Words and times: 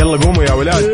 يلا 0.00 0.16
قوموا 0.16 0.44
يا 0.44 0.52
ولاد. 0.52 0.84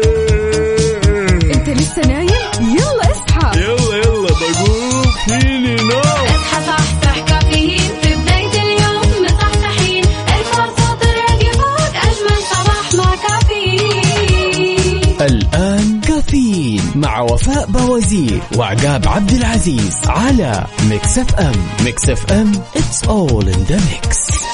انت 1.55 1.69
لسه 1.69 2.03
نايم؟ 2.07 2.29
يلا 2.61 3.13
اصحى. 3.13 3.61
يلا 3.61 3.97
يلا 3.97 4.29
بقوم. 4.29 5.03
فيني 5.27 5.75
نو. 5.75 6.01
اصحى 6.01 6.67
صحصح 6.67 7.19
كافيين 7.29 7.91
في 8.03 8.15
بداية 8.15 8.63
اليوم. 8.63 9.25
مصحصحين. 9.25 10.05
الفرصة 10.05 10.95
تراك 11.01 11.43
فوق. 11.55 11.95
أجمل 12.09 12.41
صباح 12.51 12.95
مع 12.95 13.15
كافيين. 13.29 15.17
الآن 15.21 16.01
كافيين 16.01 16.83
مع 16.95 17.21
وفاء 17.21 17.67
بوازير 17.67 18.41
وعقاب 18.57 19.09
عبد 19.09 19.31
العزيز 19.31 19.97
على 20.07 20.67
Mix 20.91 21.19
FM. 21.19 21.67
Mix 21.85 22.09
FM 22.11 22.53
it's 22.75 23.09
all 23.09 23.45
in 23.55 23.61
the 23.71 23.81
mix. 23.91 24.46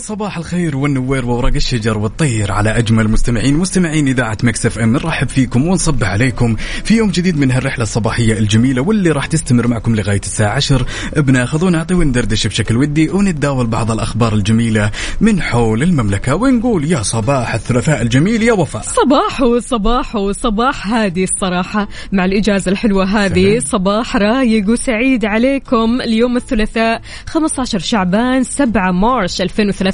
صباح 0.00 0.38
الخير 0.38 0.76
والنوير 0.76 1.26
وورق 1.26 1.54
الشجر 1.54 1.98
والطير 1.98 2.52
على 2.52 2.78
أجمل 2.78 3.08
مستمعين 3.08 3.56
مستمعين 3.56 4.08
إذاعة 4.08 4.38
Mix 4.42 4.66
FM 4.66 4.92
نرحب 4.92 5.28
فيكم 5.28 5.66
ونصبح 5.68 6.08
عليكم 6.08 6.56
في 6.84 6.96
يوم 6.96 7.10
جديد 7.10 7.38
من 7.38 7.50
هالرحلة 7.50 7.82
الصباحية 7.82 8.38
الجميلة 8.38 8.82
واللي 8.82 9.10
راح 9.10 9.26
تستمر 9.26 9.66
معكم 9.66 9.96
لغاية 9.96 10.20
الساعة 10.20 10.54
10 10.54 10.86
بناخذ 11.16 11.64
ونعطي 11.64 11.94
وندردش 11.94 12.46
بشكل 12.46 12.76
ودي 12.76 13.10
ونتداول 13.10 13.66
بعض 13.66 13.90
الأخبار 13.90 14.32
الجميلة 14.32 14.90
من 15.20 15.42
حول 15.42 15.82
المملكة 15.82 16.34
ونقول 16.34 16.84
يا 16.84 17.02
صباح 17.02 17.54
الثلاثاء 17.54 18.02
الجميل 18.02 18.42
يا 18.42 18.52
وفاء. 18.52 18.82
صباحو 18.82 19.58
صباحو 19.58 20.32
صباح 20.32 20.88
هادي 20.88 21.24
الصراحة 21.24 21.88
مع 22.12 22.24
الإجازة 22.24 22.70
الحلوة 22.72 23.04
هذه 23.04 23.58
صباح 23.58 24.16
رايق 24.16 24.70
وسعيد 24.70 25.24
عليكم. 25.24 26.00
اليوم 26.00 26.36
الثلاثاء 26.36 27.00
15 27.26 27.78
شعبان 27.78 28.44
7 28.44 28.92
مارس 28.92 29.40
2023 29.40 29.89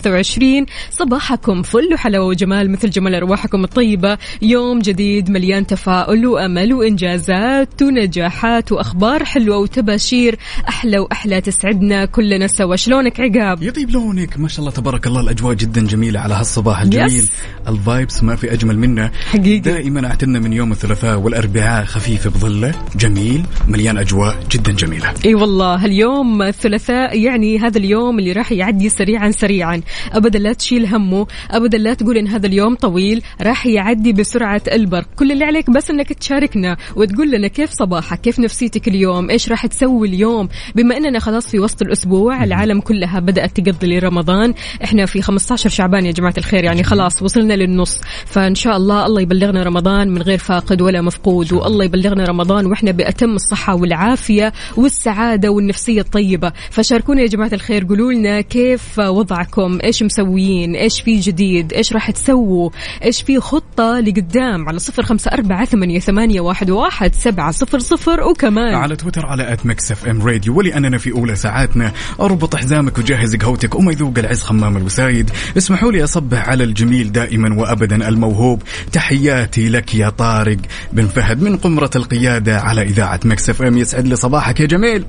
صباحكم 0.91 1.63
فل 1.63 1.95
وحلاوة 1.95 2.27
وجمال 2.27 2.71
مثل 2.71 2.91
جمال 2.91 3.15
أرواحكم 3.15 3.65
الطيبة. 3.65 4.19
يوم 4.43 4.79
جديد 4.79 5.31
مليان 5.31 5.67
تفاؤل 5.67 6.27
وأمل 6.27 6.75
وإنجازات 6.75 7.83
ونجاحات 7.83 8.73
وأخبار 8.73 9.25
حلوة 9.25 9.59
وتباشير. 9.59 10.39
أحلى 10.69 10.99
وأحلى 10.99 11.41
تسعدنا 11.41 12.05
كلنا 12.05 12.47
سوا. 12.47 12.77
شلونك 12.77 13.21
عقاب؟ 13.21 13.63
يطيب 13.63 13.91
لونك. 13.91 14.39
ما 14.39 14.49
شاء 14.49 14.61
الله 14.61 14.71
تبارك 14.71 15.07
الله. 15.07 15.21
الأجواء 15.21 15.55
جدا 15.55 15.87
جميلة 15.87 16.21
على 16.21 16.35
هالصباح 16.35 16.83
الجميل. 16.83 17.07
yes. 17.07 17.31
ال 17.69 17.78
vibes 17.78 18.23
ما 18.23 18.37
في 18.37 18.53
أجمل 18.53 18.79
منه. 18.79 19.11
حقيقي. 19.31 19.59
دائما 19.59 20.07
اعتدنا 20.07 20.39
من 20.39 20.53
يوم 20.53 20.73
الثلاثاء 20.73 21.19
والأربعاء 21.19 21.85
خفيف 21.85 22.29
بظله. 22.29 22.75
جميل. 22.97 23.43
مليان 23.69 23.99
أجواء 23.99 24.37
جدا 24.51 24.73
جميلة. 24.73 25.15
إي 25.25 25.35
والله. 25.35 25.85
اليوم 25.85 26.43
الثلاثاء 26.43 27.19
يعني 27.19 27.59
هذا 27.59 27.79
اليوم 27.79 28.19
اللي 28.19 28.33
راح 28.33 28.53
يعدي 28.53 28.89
سريعا 28.89 29.31
سريعا. 29.31 29.83
أبدا 30.13 30.39
لا 30.39 30.53
تشيل 30.53 30.87
همه 30.87 31.27
أبدا 31.51 31.79
لا 31.79 31.95
تقول 31.95 32.17
إن 32.17 32.29
هذا 32.29 32.47
اليوم 32.47 32.75
طويل 32.75 33.23
راح 33.43 33.67
يعدي 33.67 34.13
بسرعة 34.13 34.63
البرق. 34.73 35.07
كل 35.17 35.33
اللي 35.33 35.45
عليك 35.45 35.71
بس 35.71 35.91
إنك 35.91 36.13
تشاركنا 36.13 36.77
وتقول 36.97 37.31
لنا 37.31 37.49
كيف 37.49 37.71
صباحك 37.71 38.21
كيف 38.21 38.39
نفسيتك 38.39 38.89
اليوم 38.89 39.31
إيش 39.31 39.49
راح 39.49 39.67
تسوي 39.67 40.09
اليوم؟ 40.09 40.49
بما 40.75 40.97
إننا 40.97 41.19
خلاص 41.19 41.51
في 41.51 41.59
وسط 41.59 41.83
الأسبوع 41.83 42.45
العالم 42.45 42.81
كلها 42.81 43.21
بدأت 43.21 43.61
تقضي 43.61 43.99
لرمضان. 43.99 44.55
إحنا 44.85 45.07
في 45.07 45.23
15 45.23 45.71
شعبان 45.71 46.07
يا 46.07 46.13
جماعة 46.13 46.35
الخير 46.39 46.65
يعني 46.65 46.83
خلاص 46.83 47.23
وصلنا 47.23 47.55
للنص. 47.55 48.01
فإن 48.27 48.55
شاء 48.55 48.77
الله 48.77 49.07
الله 49.07 49.21
يبلغنا 49.21 49.63
رمضان 49.63 50.09
من 50.09 50.23
غير 50.23 50.39
فاقد 50.39 50.83
ولا 50.83 51.03
مفقود 51.03 51.53
والله 51.53 51.85
يبلغنا 51.85 52.25
رمضان 52.25 52.67
وإحنا 52.67 52.91
بأتم 52.91 53.31
الصحة 53.35 53.75
والعافية 53.75 54.53
والسعادة 54.77 55.49
والنفسية 55.51 56.01
الطيبة. 56.01 56.53
فشاركونا 56.71 57.23
يا 57.23 57.27
جماعة 57.27 57.51
الخير 57.53 57.85
قولوا 57.85 58.13
لنا 58.13 58.41
كيف 58.41 58.99
وضعكم. 58.99 59.76
إيش 59.81 60.03
مسويين؟ 60.03 60.75
إيش 60.75 61.01
في 61.01 61.21
جديد؟ 61.21 61.73
إيش 61.73 61.93
راح 61.93 62.11
تسووا؟ 62.11 62.71
إيش 63.05 63.23
في 63.23 63.41
خطة 63.41 64.01
لقدام؟ 64.01 64.69
على 64.69 64.79
صفر 64.79 65.03
خمسة 65.03 65.31
أربعة 65.31 65.65
ثمانيه, 65.65 66.01
ثمانية 66.01 66.41
واحد, 66.41 66.71
واحد 66.71 67.15
سبعة 67.15 67.51
صفر 67.51 67.79
صفر 67.79 68.21
وكمان. 68.21 68.75
على 68.75 68.97
تويتر 68.97 69.27
على 69.27 69.53
at 69.53 69.67
Mix 69.67 69.93
FM 69.93 70.23
Radio 70.23 70.59
ولأننا 70.59 70.99
في 70.99 71.13
أولى 71.13 71.37
ساعاتنا 71.37 71.93
أربط 72.21 72.57
حزامك 72.57 72.99
وجهز 72.99 73.37
قهوتك 73.37 73.75
وما 73.75 73.93
يذوق 73.93 74.19
العز 74.19 74.43
خمام 74.43 74.77
الوسايد. 74.77 75.31
اسمحوا 75.57 75.93
لي 75.93 76.05
أصبح 76.05 76.49
على 76.49 76.65
الجميل 76.65 77.13
دائما 77.13 77.61
وابدا 77.61 78.09
الموهوب. 78.09 78.63
تحياتي 78.93 79.69
لك 79.69 79.95
يا 79.95 80.09
طارق 80.09 80.59
بن 80.93 81.07
فهد 81.07 81.43
من 81.43 81.57
قمرة 81.57 81.91
القيادة 81.97 82.61
على 82.61 82.83
إذاعة 82.83 83.21
Mix 83.25 83.51
FM 83.51 83.79
يسعد 83.79 84.07
لي 84.07 84.17
صباحك 84.17 84.61
يا 84.61 84.67
جميل. 84.67 85.05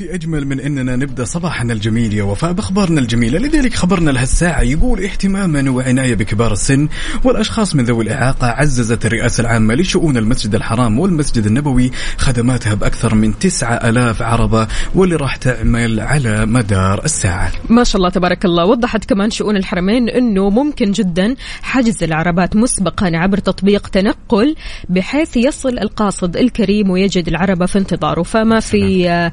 في 0.00 0.14
أجمل 0.14 0.46
من 0.46 0.60
أننا 0.60 0.96
نبدأ 0.96 1.24
صباحنا 1.24 1.72
الجميل 1.72 2.14
يا 2.14 2.22
وفاء 2.22 2.52
بأخبارنا 2.52 3.00
الجميلة. 3.00 3.38
لذلك 3.38 3.74
خبرنا 3.74 4.10
لهالساعة 4.10 4.62
يقول 4.62 5.04
اهتماما 5.04 5.70
وعناية 5.70 6.14
بكبار 6.14 6.52
السن 6.52 6.88
والأشخاص 7.24 7.74
من 7.74 7.84
ذوي 7.84 8.04
الإعاقة 8.04 8.46
عززت 8.46 9.06
الرئاسة 9.06 9.40
العامة 9.40 9.74
لشؤون 9.74 10.16
المسجد 10.16 10.54
الحرام 10.54 10.98
والمسجد 10.98 11.46
النبوي 11.46 11.90
خدماتها 12.16 12.74
بأكثر 12.74 13.14
من 13.14 13.38
9000 13.38 14.22
عربة 14.22 14.68
واللي 14.94 15.16
راح 15.16 15.36
تعمل 15.36 16.00
على 16.00 16.46
مدار 16.46 17.04
الساعة. 17.04 17.52
ما 17.68 17.84
شاء 17.84 17.96
الله 17.96 18.10
تبارك 18.10 18.44
الله. 18.44 18.64
وضحت 18.64 19.04
كمان 19.04 19.30
شؤون 19.30 19.56
الحرمين 19.56 20.08
إنه 20.08 20.50
ممكن 20.50 20.92
جدا 20.92 21.34
حجز 21.62 22.02
العربات 22.04 22.56
مسبقا 22.56 23.10
عبر 23.14 23.38
تطبيق 23.38 23.88
تنقل 23.88 24.56
بحيث 24.88 25.36
يصل 25.36 25.78
القاصد 25.78 26.36
الكريم 26.36 26.90
ويجد 26.90 27.28
العربة 27.28 27.66
في 27.66 27.78
انتظاره. 27.78 28.22
فما 28.22 28.60
في 28.60 29.10
آه، 29.10 29.32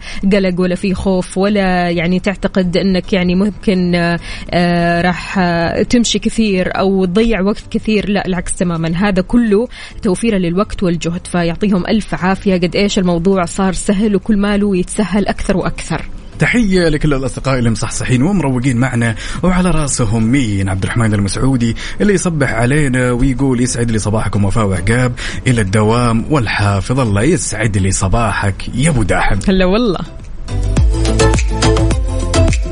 قلق 0.57 0.61
ولا 0.61 0.75
في 0.75 0.93
خوف 0.93 1.37
ولا 1.37 1.89
يعني 1.89 2.19
تعتقد 2.19 2.77
إنك 2.77 3.13
يعني 3.13 3.35
ممكن 3.35 3.95
آه، 3.95 4.19
آه، 4.51 5.01
راح 5.01 5.39
آه، 5.39 5.83
تمشي 5.83 6.19
كثير 6.19 6.79
أو 6.79 7.05
تضيع 7.05 7.41
وقت 7.41 7.63
كثير. 7.71 8.09
لا 8.09 8.27
العكس 8.27 8.55
تماما. 8.55 8.91
هذا 8.95 9.21
كله 9.21 9.67
توفيرا 10.01 10.37
للوقت 10.37 10.83
والجهد 10.83 11.27
فيعطيهم 11.27 11.87
ألف 11.87 12.13
عافية. 12.13 12.53
قد 12.53 12.75
إيش 12.75 12.99
الموضوع 12.99 13.45
صار 13.45 13.73
سهل 13.73 14.15
وكل 14.15 14.37
ماله 14.37 14.77
يتسهل 14.77 15.27
أكثر 15.27 15.57
وأكثر. 15.57 16.05
تحية 16.39 16.89
لكل 16.89 17.13
الأصدقاء 17.13 17.59
اللي 17.59 17.69
مصحصحين 17.69 18.23
ومروقين 18.23 18.77
معنا 18.77 19.15
وعلى 19.43 19.71
راسهم 19.71 20.23
مين؟ 20.23 20.69
عبد 20.69 20.83
الرحمن 20.83 21.13
المسعودي 21.13 21.75
اللي 22.01 22.13
يصبح 22.13 22.53
علينا 22.53 23.11
ويقول 23.11 23.61
يسعد 23.61 23.91
لي 23.91 23.99
صباحكم 23.99 24.45
وفاء 24.45 24.65
وعقاب. 24.65 25.13
إلى 25.47 25.61
الدوام 25.61 26.25
والحافظ 26.29 26.99
الله 26.99 27.21
يسعد 27.23 27.77
لي 27.77 27.91
صباحك 27.91 28.69
يا 28.75 28.89
أبو 28.89 29.03
داحم. 29.03 29.39
هلا 29.47 29.65
والله. 29.65 30.26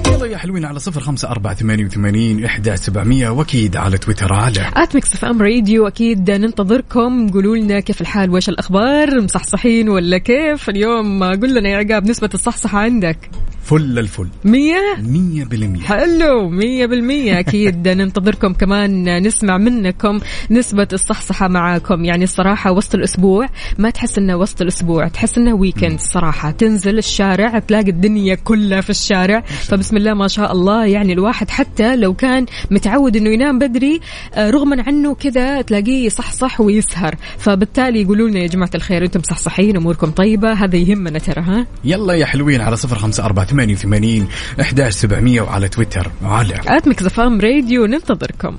يلا 0.08 0.25
يا 0.25 0.38
حلوين 0.38 0.66
على 0.66 0.80
صفر 0.80 1.02
خمسة 1.02 1.30
أربعة 1.30 1.56
ثمانية 1.56 1.86
وثمانين 1.86 2.46
إحدى 2.46 2.78
سبعمية. 2.78 3.30
وأكيد 3.30 3.75
على 3.78 3.97
تويتر 3.97 4.34
على 4.34 4.72
at 4.75 4.95
Mix 4.95 5.13
FM 5.13 5.41
Radio 5.41 5.88
أكيد 5.88 6.31
ننتظركم. 6.31 7.30
قولوا 7.30 7.58
لنا 7.58 7.80
كيف 7.80 8.02
الحال؟ 8.02 8.30
وإيش 8.30 8.50
الأخبار؟ 8.50 9.22
مصحصحين 9.22 9.90
ولا 9.90 10.18
كيف؟ 10.18 10.69
اليوم 10.69 11.24
قول 11.24 11.56
لنا 11.56 11.69
يا 11.69 11.78
عقاب 11.78 12.09
نسبة 12.09 12.30
الصحصحة 12.34 12.80
عندك. 12.80 13.18
فل 13.65 13.99
الفل. 13.99 14.27
مية؟ 14.43 14.81
مية 14.97 15.45
بالمية. 15.45 15.81
حلو 15.81 16.49
مية 16.49 16.85
بالمية. 16.85 17.39
أكيد 17.39 17.87
ننتظركم 17.99 18.53
كمان. 18.53 19.23
نسمع 19.23 19.57
منكم 19.57 20.19
نسبة 20.51 20.87
الصحصحة 20.93 21.47
معاكم. 21.47 22.05
يعني 22.05 22.23
الصراحة 22.23 22.71
وسط 22.71 22.95
الأسبوع 22.95 23.49
ما 23.77 23.89
تحس 23.89 24.17
إنه 24.17 24.35
وسط 24.35 24.61
الأسبوع 24.61 25.07
تحس 25.07 25.37
إنه 25.37 25.53
weekend 25.53 25.94
الصراحة 25.93 26.51
تنزل 26.51 26.97
الشارع 26.97 27.59
تلاقي 27.59 27.89
الدنيا 27.89 28.35
كلها 28.35 28.81
في 28.81 28.89
الشارع. 28.89 29.41
فبسم 29.41 29.97
الله 29.97 30.13
ما 30.13 30.27
شاء 30.27 30.51
الله. 30.51 30.85
يعني 30.85 31.13
الواحد 31.13 31.50
حتى 31.50 31.95
لو 31.95 32.13
كان 32.13 32.45
متعود 32.71 33.15
إنه 33.18 33.29
ينام 33.29 33.59
بدري 33.59 34.00
آه، 34.33 34.50
رغما 34.50 34.83
عنه 34.88 35.15
كذا 35.15 35.61
تلاقيه 35.61 36.06
يصحصح 36.06 36.61
ويسهر. 36.61 37.15
فبالتالي 37.38 38.01
يقولوا 38.01 38.29
لنا 38.29 38.39
يا 38.39 38.47
جماعة 38.47 38.71
الخير 38.75 39.06
أنتم 39.06 39.21
صحصحين 39.21 39.77
أموركم 39.77 40.11
طيبة 40.11 40.53
هذا 40.53 40.75
يهمنا 40.75 41.19
ترى 41.19 41.41
ها؟ 41.41 41.68
يلا 41.83 42.13
يا 42.13 42.25
حلوين 42.25 42.61
على 42.61 42.75
صفر 42.75 42.95
خمسة 42.95 43.25
أربعة 43.25 43.55
ثمانية 43.56 43.74
وثمانين 43.74 44.28
إحدى 44.62 44.92
سبعمية 44.92 45.42
وعلى 45.42 45.68
تويتر. 45.68 46.12
على 46.24 46.62
at 46.68 46.88
Mix 46.88 47.06
FM 47.06 47.42
Radio 47.42 47.86
ننتظركم. 47.86 48.57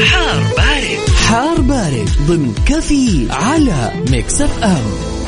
حار 0.00 0.42
بارد. 0.56 0.98
حار 1.28 1.60
بارد 1.60 2.08
ضمن 2.28 2.54
كافيين 2.66 3.26
على 3.30 3.92
Mix 4.10 4.40
FM 4.40 5.21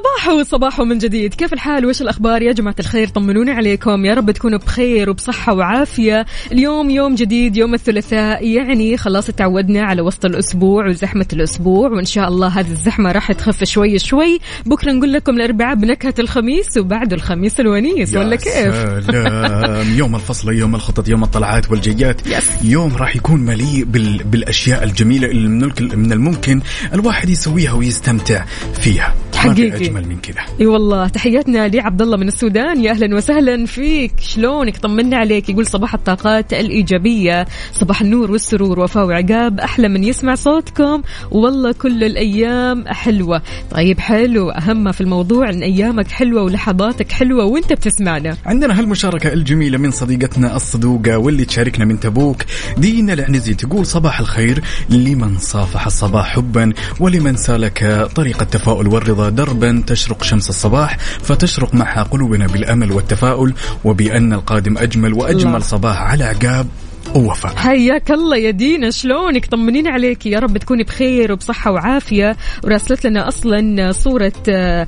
صباحو 0.06 0.44
صباحو 0.44 0.86
من 0.86 0.98
جديد. 0.98 1.34
كيف 1.34 1.54
الحال؟ 1.54 1.86
وش 1.86 2.02
الأخبار؟ 2.02 2.42
يا 2.42 2.52
جماعة 2.52 2.75
الخير 2.80 3.07
طمنوني 3.07 3.52
عليكم. 3.52 4.06
يا 4.06 4.13
رب 4.13 4.31
تكونوا 4.31 4.60
بخير 4.60 5.10
وبصحة 5.10 5.54
وعافية. 5.54 6.25
اليوم 6.52 6.90
يوم 6.90 7.16
جديد 7.16 7.57
يوم 7.57 7.74
الثلاثاء 7.74 8.48
يعني 8.48 8.98
خلاص 8.98 9.28
تعودنا 9.28 9.84
على 9.84 10.02
وسط 10.02 10.25
الأسبوع 10.25 10.88
وزحمة 10.88 11.25
الأسبوع 11.34 11.90
وإن 11.90 12.06
شاء 12.06 12.28
الله 12.28 12.48
هذه 12.48 12.72
الزحمة 12.72 13.12
راح 13.12 13.31
تخف 13.31 13.63
شوي 13.63 14.00
شوي. 14.00 14.40
بكرة 14.66 14.92
نقول 14.92 15.13
لكم 15.13 15.36
الأربعاء 15.36 15.75
بنكهة 15.75 16.13
الخميس 16.19 16.78
وبعده 16.78 17.16
الخميس 17.16 17.60
الونيس 17.60 18.16
ولا 18.16 18.36
كيف؟ 18.36 19.06
سلام. 19.06 19.98
يوم 19.98 20.16
الفصل 20.16 20.54
يوم 20.54 20.75
الخطط 20.75 21.10
يوم 21.10 21.24
الطلعات 21.24 21.72
والجيات. 21.72 22.28
يس. 22.28 22.50
يوم 22.63 22.96
راح 22.96 23.16
يكون 23.16 23.40
مليء 23.40 23.84
بال... 23.84 24.24
بالأشياء 24.24 24.84
الجميلة 24.84 25.28
اللي 25.28 25.48
من 25.96 26.12
الممكن 26.12 26.62
الواحد 26.94 27.30
يسويها 27.30 27.74
ويستمتع 27.74 28.46
فيها. 28.74 29.16
حقيقي. 29.36 29.95
أجمل 29.98 30.10
من 30.10 30.18
كذا. 30.18 30.42
إي 30.62 30.66
والله 30.66 31.08
تحياتنا 31.08 31.68
لعبد 31.68 32.02
الله 32.02 32.18
من 32.18 32.28
السودان. 32.28 32.84
يا 32.84 32.92
أهلا 32.92 33.16
وسهلا 33.16 33.66
فيك. 33.66 34.14
شلونك؟ 34.20 34.78
طمنا 34.78 35.18
عليك. 35.18 35.50
يقول 35.50 35.66
صباح 35.66 35.94
الطاقات 35.94 36.54
الإيجابية 36.54 37.48
صباح 37.74 38.02
النور 38.02 38.32
والسرور 38.32 38.80
وفاء 38.80 39.06
وعقاب. 39.06 39.60
أحلى 39.60 39.88
من 39.88 40.04
يسمع 40.04 40.36
صوتكم. 40.36 41.02
والله 41.32 41.72
كل 41.72 42.04
الأيام 42.04 42.88
حلوة. 42.88 43.42
طيب 43.72 44.00
حلو. 44.00 44.50
أهم 44.50 44.92
في 44.92 45.02
الموضوع 45.02 45.50
إن 45.50 45.64
أيامك 45.64 46.12
حلوة 46.12 46.44
ولحظاتك 46.44 47.12
حلوة 47.12 47.46
وأنت 47.46 47.74
بتسمعنا. 47.74 48.38
عندنا 48.46 48.80
هالمشاركة 48.80 49.34
الجميلة 49.34 49.78
من 49.78 49.92
صديقتنا 49.92 50.56
الصدوقة 50.56 51.18
واللي 51.18 51.46
تشاركنا 51.46 51.86
من 51.86 52.00
تبوك 52.00 52.44
دينا 52.78 53.14
العنزي. 53.14 53.54
تقول 53.54 53.86
صباح 53.86 54.20
الخير. 54.20 54.62
لمن 54.90 55.38
صافح 55.38 55.86
الصباح 55.86 56.36
حبا 56.36 56.74
ولمن 57.00 57.36
سلك 57.36 58.10
طريق 58.16 58.42
التفاؤل 58.42 58.88
والرضا 58.88 59.30
دربا. 59.30 59.84
تشرق 59.86 60.24
شمس 60.24 60.50
الصباح 60.50 60.98
فتشرق 61.24 61.74
معها 61.74 62.04
قلوبنا 62.04 62.48
بالأمل 62.48 62.92
والتفاؤل 62.92 63.54
وبأن 63.84 64.34
القادم 64.34 64.78
أجمل 64.78 65.14
وأجمل 65.14 65.48
الله. 65.48 65.60
صباح 65.60 66.02
على 66.02 66.24
عقاب 66.24 66.68
ووفاء 67.16 67.56
حياك 67.56 68.12
الله 68.12 68.38
يا 68.38 68.52
دينا 68.52 68.92
شلونك؟ 68.92 69.46
طمنين 69.46 69.88
عليك. 69.88 70.26
يا 70.26 70.40
رب 70.40 70.58
تكوني 70.58 70.84
بخير 70.84 71.32
وبصحة 71.32 71.72
وعافية. 71.72 72.38
وراسلت 72.64 73.08
لنا 73.08 73.28
أصلا 73.28 73.92
صورة 73.92 74.34
آه، 74.50 74.88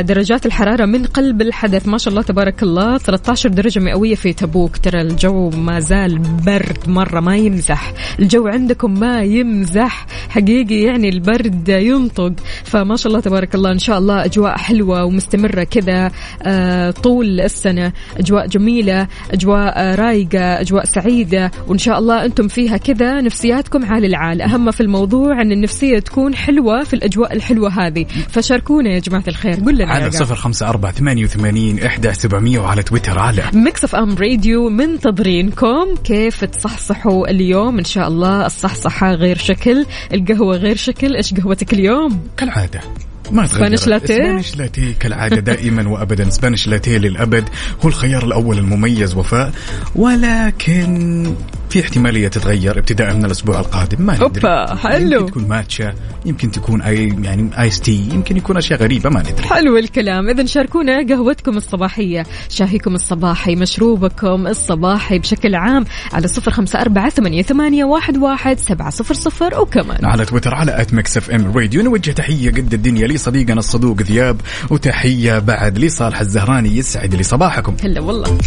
درجات 0.00 0.46
الحرارة 0.46 0.86
من 0.86 1.04
قلب 1.04 1.42
الحدث. 1.42 1.88
ما 1.88 1.98
شاء 1.98 2.10
الله 2.10 2.22
تبارك 2.22 2.62
الله. 2.62 2.98
13 2.98 3.48
درجة 3.48 3.80
مئوية 3.80 4.14
في 4.14 4.32
تبوك. 4.32 4.76
ترى 4.76 5.00
الجو 5.00 5.50
ما 5.50 5.80
زال 5.80 6.18
برد 6.18 6.78
مرة 6.86 7.20
ما 7.20 7.36
يمزح. 7.36 7.92
الجو 8.18 8.46
عندكم 8.46 9.00
ما 9.00 9.22
يمزح. 9.22 10.06
حقيقي 10.28 10.82
يعني 10.82 11.08
البرد 11.08 11.68
ينطق. 11.68 12.32
فما 12.64 12.96
شاء 12.96 13.08
الله 13.08 13.20
تبارك 13.20 13.54
الله. 13.54 13.72
إن 13.72 13.78
شاء 13.78 13.98
الله 13.98 14.24
أجواء 14.24 14.56
حلوة 14.56 15.04
ومستمرة 15.04 15.64
كذا 15.64 16.10
آه، 16.42 16.90
طول 16.90 17.40
السنة. 17.40 17.92
أجواء 18.16 18.46
جميلة 18.46 19.08
أجواء 19.30 19.72
آه، 19.76 19.94
رايقة 19.94 20.60
أجواء 20.60 20.84
سعيدة. 20.84 21.37
وإن 21.66 21.78
شاء 21.78 21.98
الله 21.98 22.24
أنتم 22.24 22.48
فيها 22.48 22.76
كذا 22.76 23.20
نفسياتكم 23.20 23.84
عال 23.84 24.04
العال. 24.04 24.42
أهم 24.42 24.70
في 24.70 24.80
الموضوع 24.80 25.42
أن 25.42 25.52
النفسية 25.52 25.98
تكون 25.98 26.34
حلوة 26.34 26.84
في 26.84 26.94
الأجواء 26.94 27.32
الحلوة 27.32 27.86
هذه. 27.86 28.06
فشاركونا 28.28 28.90
يا 28.90 28.98
جماعة 28.98 29.24
الخير. 29.28 29.54
قل 29.54 29.74
لنا 29.74 29.92
على. 29.92 30.10
صفر 30.10 30.34
خمسة 30.34 30.68
أربعة 30.68 30.92
ثمانية 30.92 31.24
وثمانين 31.24 31.84
إحداش 31.84 32.14
سبعمية 32.14 32.58
وعلى 32.58 32.82
تويتر 32.82 33.18
على 33.18 33.42
ميكس 33.54 33.84
FM 33.84 34.14
radio 34.14 34.70
منتظرينكم 34.70 35.94
كيف 36.04 36.44
تصحصحوا 36.44 37.30
اليوم؟ 37.30 37.78
إن 37.78 37.84
شاء 37.84 38.08
الله 38.08 38.46
الصحصحة 38.46 39.12
غير 39.12 39.38
شكل 39.38 39.86
القهوة 40.14 40.56
غير 40.56 40.76
شكل. 40.76 41.16
إيش 41.16 41.34
قهوتك 41.34 41.72
اليوم؟ 41.72 42.20
كالعادة. 42.36 42.80
ما 43.32 43.46
تغير. 43.46 43.58
Spanish 43.58 43.86
latte؟ 43.86 44.14
Spanish 44.14 44.56
latte 44.56 44.94
كالعادة 45.00 45.40
دائما 45.40 45.88
وأبدا. 45.88 46.30
Spanish 46.30 46.68
latte 46.68 46.98
للأبد. 46.98 47.48
هو 47.84 47.88
الخيار 47.88 48.24
الأول 48.24 48.58
المميز 48.58 49.14
وفاء. 49.14 49.52
ولكن 49.96 51.34
في 51.70 51.80
احتمالية 51.80 52.28
تتغير 52.28 52.78
ابتداء 52.78 53.14
من 53.14 53.24
الأسبوع 53.24 53.60
القادم 53.60 54.02
ما 54.02 54.14
ندري. 54.14 54.24
أوبا، 54.24 54.74
حلو. 54.74 55.20
يمكن 55.20 55.26
تكون 55.30 55.48
matcha 55.48 55.94
يمكن 56.26 56.50
تكون 56.50 56.82
أي 56.82 57.16
يعني 57.22 57.50
iced 57.60 57.80
tea 57.80 58.08
يمكن 58.12 58.36
يكون 58.36 58.56
أشياء 58.56 58.82
غريبة 58.82 59.10
ما 59.10 59.20
ندري. 59.20 59.48
حلو 59.48 59.76
الكلام. 59.76 60.28
اذا 60.28 60.44
شاركونا 60.44 61.06
قهوتكم 61.08 61.56
الصباحية. 61.56 62.26
شاهيكم 62.48 62.94
الصباحي 62.94 63.56
مشروبكم 63.56 64.46
الصباحي 64.46 65.18
بشكل 65.18 65.54
عام 65.54 65.84
على 66.12 66.28
صفر 66.28 66.50
خمسة 66.50 66.80
أربعة 66.80 67.10
ثمانية, 67.10 67.42
ثمانية 67.42 67.84
واحد, 67.84 68.16
واحد 68.16 68.58
سبعة 68.58 68.90
صفر 68.90 69.14
صفر 69.14 69.60
وكمان. 69.60 70.04
على 70.04 70.24
تويتر 70.24 70.54
على 70.54 70.80
at 70.80 70.94
ميكس 70.94 71.16
FM 71.16 71.52
radio. 71.56 71.82
نوجه 71.82 72.10
تحية 72.10 72.50
قد 72.50 72.74
الدنيا 72.74 73.06
لصديقنا 73.06 73.58
الصدوق 73.58 74.02
ذياب 74.02 74.40
وتحية 74.70 75.38
بعد 75.38 75.78
لصالح 75.78 76.20
الزهراني 76.20 76.76
يسعد 76.76 77.14
لي 77.14 77.22
صباحكم. 77.22 77.76
هلا 77.84 78.00
والله. 78.00 78.38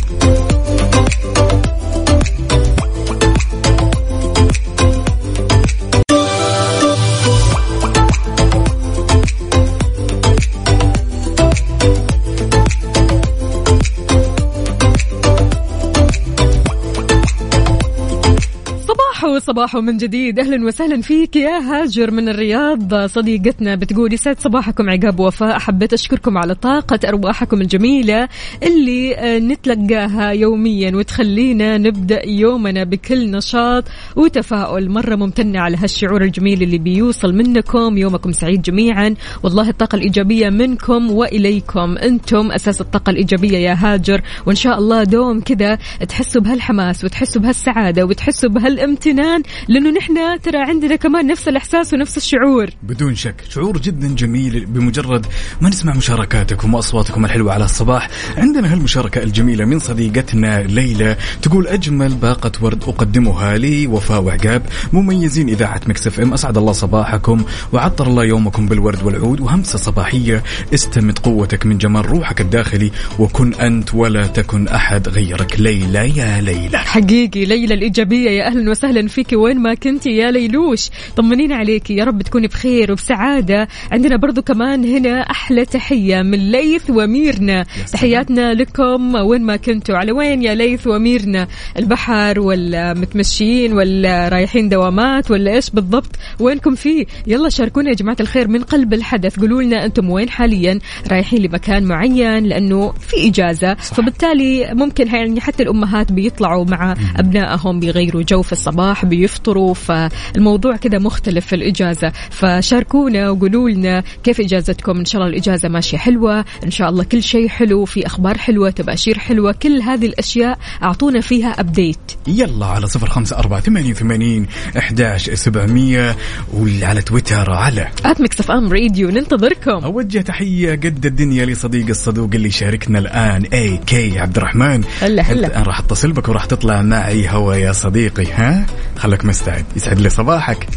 صباحو 19.41 19.81
من 19.81 19.97
جديد. 19.97 20.39
أهلا 20.39 20.65
وسهلا 20.67 21.01
فيك 21.01 21.35
يا 21.35 21.57
هاجر 21.59 22.11
من 22.11 22.29
الرياض. 22.29 23.05
صديقتنا 23.05 23.75
بتقول 23.75 24.13
يسعد 24.13 24.39
صباحكم 24.39 24.89
عقاب 24.89 25.19
وفاء. 25.19 25.59
حبيت 25.59 25.93
أشكركم 25.93 26.37
على 26.37 26.55
طاقة 26.55 26.99
أرواحكم 27.07 27.61
الجميلة 27.61 28.27
اللي 28.63 29.15
آه، 29.15 29.39
نتلقاها 29.39 30.29
يوميا 30.31 30.95
وتخلينا 30.95 31.77
نبدأ 31.77 32.27
يومنا 32.27 32.83
بكل 32.83 33.31
نشاط 33.31 33.83
وتفاؤل. 34.15 34.89
مرة 34.89 35.15
ممتنة 35.15 35.59
على 35.59 35.77
هالشعور 35.77 36.23
الجميل 36.23 36.63
اللي 36.63 36.77
بيوصل 36.77 37.33
منكم. 37.33 37.97
يومكم 37.97 38.31
سعيد 38.31 38.61
جميعا. 38.61 39.15
والله 39.43 39.69
الطاقة 39.69 39.95
الإيجابية 39.95 40.49
منكم 40.49 41.11
وإليكم 41.11 41.97
أنتم. 41.97 42.51
أساس 42.51 42.81
الطاقة 42.81 43.09
الإيجابية 43.09 43.57
يا 43.57 43.73
هاجر. 43.79 44.21
وإن 44.45 44.55
شاء 44.55 44.77
الله 44.77 45.03
دوم 45.03 45.41
كذا 45.41 45.75
تحسوا 46.09 46.41
بهالحماس 46.41 47.03
وتحسوا 47.03 47.41
بهالسعادة 47.41 48.05
وتحسوا 48.05 48.49
بهالامتنان. 48.49 49.30
امتنان 49.31 49.43
لأنه 49.67 49.89
نحن 49.89 50.41
ترى 50.41 50.57
عندنا 50.57 50.95
كمان 50.95 51.27
نفس 51.27 51.47
الإحساس 51.47 51.93
ونفس 51.93 52.17
الشعور. 52.17 52.69
بدون 52.83 53.15
شك. 53.15 53.35
شعور 53.49 53.77
جدا 53.77 54.15
جميل 54.15 54.65
بمجرد 54.65 55.25
ما 55.61 55.69
نسمع 55.69 55.95
مشاركاتكم 55.95 56.73
وأصواتكم 56.73 57.25
الحلوة 57.25 57.53
على 57.53 57.65
الصباح. 57.65 58.09
عندنا 58.37 58.73
هالمشاركة 58.73 59.23
الجميلة 59.23 59.65
من 59.65 59.79
صديقتنا 59.79 60.63
ليلى 60.63 61.15
تقول 61.41 61.67
أجمل 61.67 62.09
باقة 62.09 62.51
ورد 62.61 62.83
أقدمها 62.83 63.57
لي 63.57 63.87
وفاء 63.87 64.21
وعقاب 64.21 64.61
مميزين 64.93 65.49
إذاعة 65.49 65.81
ميكس 65.87 66.07
FM. 66.07 66.33
أسعد 66.33 66.57
الله 66.57 66.71
صباحكم 66.71 67.43
وعطر 67.73 68.07
الله 68.07 68.25
يومكم 68.25 68.65
بالورد 68.65 69.03
والعود 69.03 69.39
وهمسة 69.39 69.77
صباحية. 69.77 70.43
استمد 70.73 71.19
قوتك 71.19 71.65
من 71.65 71.77
جمال 71.77 72.05
روحك 72.05 72.41
الداخلي 72.41 72.91
وكن 73.19 73.53
أنت 73.53 73.95
ولا 73.95 74.27
تكن 74.27 74.67
أحد 74.67 75.09
غيرك. 75.09 75.59
ليلى 75.59 76.17
يا 76.17 76.41
ليلى. 76.41 76.77
حقيقي 76.77 77.45
ليلى 77.45 77.73
الإيجابية 77.73 78.29
يا 78.29 78.47
أهلا 78.47 78.71
وسهلا 78.71 79.07
فيك. 79.07 79.20
وين 79.33 79.59
ما 79.59 79.73
كنتي 79.73 80.09
يا 80.09 80.31
ليلوش. 80.31 80.89
طمنينا 81.15 81.55
عليك 81.55 81.91
يا 81.91 82.03
رب 82.03 82.21
تكوني 82.21 82.47
بخير 82.47 82.91
وبسعادة. 82.91 83.67
عندنا 83.91 84.17
برضو 84.17 84.41
كمان 84.41 84.85
هنا 84.85 85.21
أحلى 85.21 85.65
تحية 85.65 86.21
من 86.21 86.51
ليث 86.51 86.89
وميرنا. 86.89 87.65
تحياتنا 87.93 88.53
لكم 88.53 89.15
وين 89.15 89.41
ما 89.41 89.55
كنتوا. 89.55 89.97
على 89.97 90.11
وين 90.11 90.43
يا 90.43 90.55
ليث 90.55 90.87
وميرنا؟ 90.87 91.47
البحر 91.77 92.39
ولا 92.39 92.93
متمشيين 92.93 93.73
ولا 93.73 94.29
رايحين 94.29 94.69
دوامات 94.69 95.31
ولا 95.31 95.55
إيش 95.55 95.69
بالضبط؟ 95.69 96.15
وينكم 96.39 96.75
فيه؟ 96.75 97.05
يلا 97.27 97.49
شاركونا 97.49 97.89
يا 97.89 97.95
جماعة 97.95 98.17
الخير 98.19 98.47
من 98.47 98.61
قلب 98.63 98.93
الحدث. 98.93 99.39
قولوا 99.39 99.61
لنا 99.61 99.85
أنتم 99.85 100.09
وين 100.09 100.29
حاليا؟ 100.29 100.79
رايحين 101.11 101.41
لمكان 101.41 101.83
معين 101.83 102.43
لأنه 102.43 102.91
في 102.91 103.27
إجازة. 103.27 103.73
فبالتالي 103.73 104.69
ممكن 104.73 105.07
يعني 105.07 105.41
حتى 105.41 105.63
الأمهات 105.63 106.11
بيطلعوا 106.11 106.65
مع 106.65 106.95
أبنائهم 107.17 107.79
بيغيروا 107.79 108.21
جو 108.21 108.41
في 108.41 108.51
الصباح 108.51 109.05
بيفطروا 109.11 109.73
فالموضوع 109.73 110.75
كذا 110.75 110.97
مختلف 110.99 111.45
في 111.45 111.55
الإجازة. 111.55 112.11
فشاركونا 112.29 113.29
وقولوا 113.29 113.69
لنا 113.69 114.03
كيف 114.23 114.39
إجازتكم. 114.39 114.97
إن 114.97 115.05
شاء 115.05 115.21
الله 115.21 115.33
الإجازة 115.33 115.69
ماشية 115.69 115.97
حلوة 115.97 116.45
إن 116.63 116.71
شاء 116.71 116.89
الله 116.89 117.03
كل 117.03 117.23
شيء 117.23 117.47
حلو 117.47 117.85
في 117.85 118.05
أخبار 118.05 118.37
حلوة 118.37 118.69
تباشير 118.69 119.19
حلوة 119.19 119.51
كل 119.51 119.81
هذه 119.81 120.05
الأشياء 120.05 120.57
أعطونا 120.83 121.21
فيها 121.21 121.59
أبديت 121.59 121.97
يلا 122.27 122.65
على 122.65 122.87
صفر 122.87 123.09
خمسة 123.09 123.37
أربعة 123.37 123.59
ثمانية 123.59 123.91
وثمانين 123.91 124.47
إحداش 124.77 125.29
سبعمية 125.29 126.15
وعلى 126.53 127.01
تويتر 127.01 127.51
على 127.51 127.87
at 128.05 128.21
ميكس 128.21 128.49
FM 128.49 128.73
radio 128.73 129.09
ننتظركم. 129.09 129.83
أوجه 129.83 130.21
تحية 130.21 130.71
قد 130.71 131.05
الدنيا 131.05 131.45
لصديق 131.45 131.87
الصدوق 131.89 132.29
اللي 132.33 132.51
شاركنا 132.51 132.99
الآن 132.99 133.43
AK 133.53 134.19
عبد 134.19 134.37
الرحمن. 134.37 134.83
هلا 135.01 135.21
هلا. 135.21 135.57
أنا 135.57 135.65
راح 135.65 135.79
اتصل 135.79 136.11
بك 136.11 136.29
وراح 136.29 136.45
تطلع 136.45 136.81
معي 136.81 137.29
هوا 137.29 137.55
يا 137.55 137.71
صديقي 137.71 138.25
ها؟ 138.31 138.65
خلك 139.01 139.25
مستعد. 139.25 139.65
يسعد 139.75 139.99
لي 139.99 140.09
صباحك. 140.09 140.67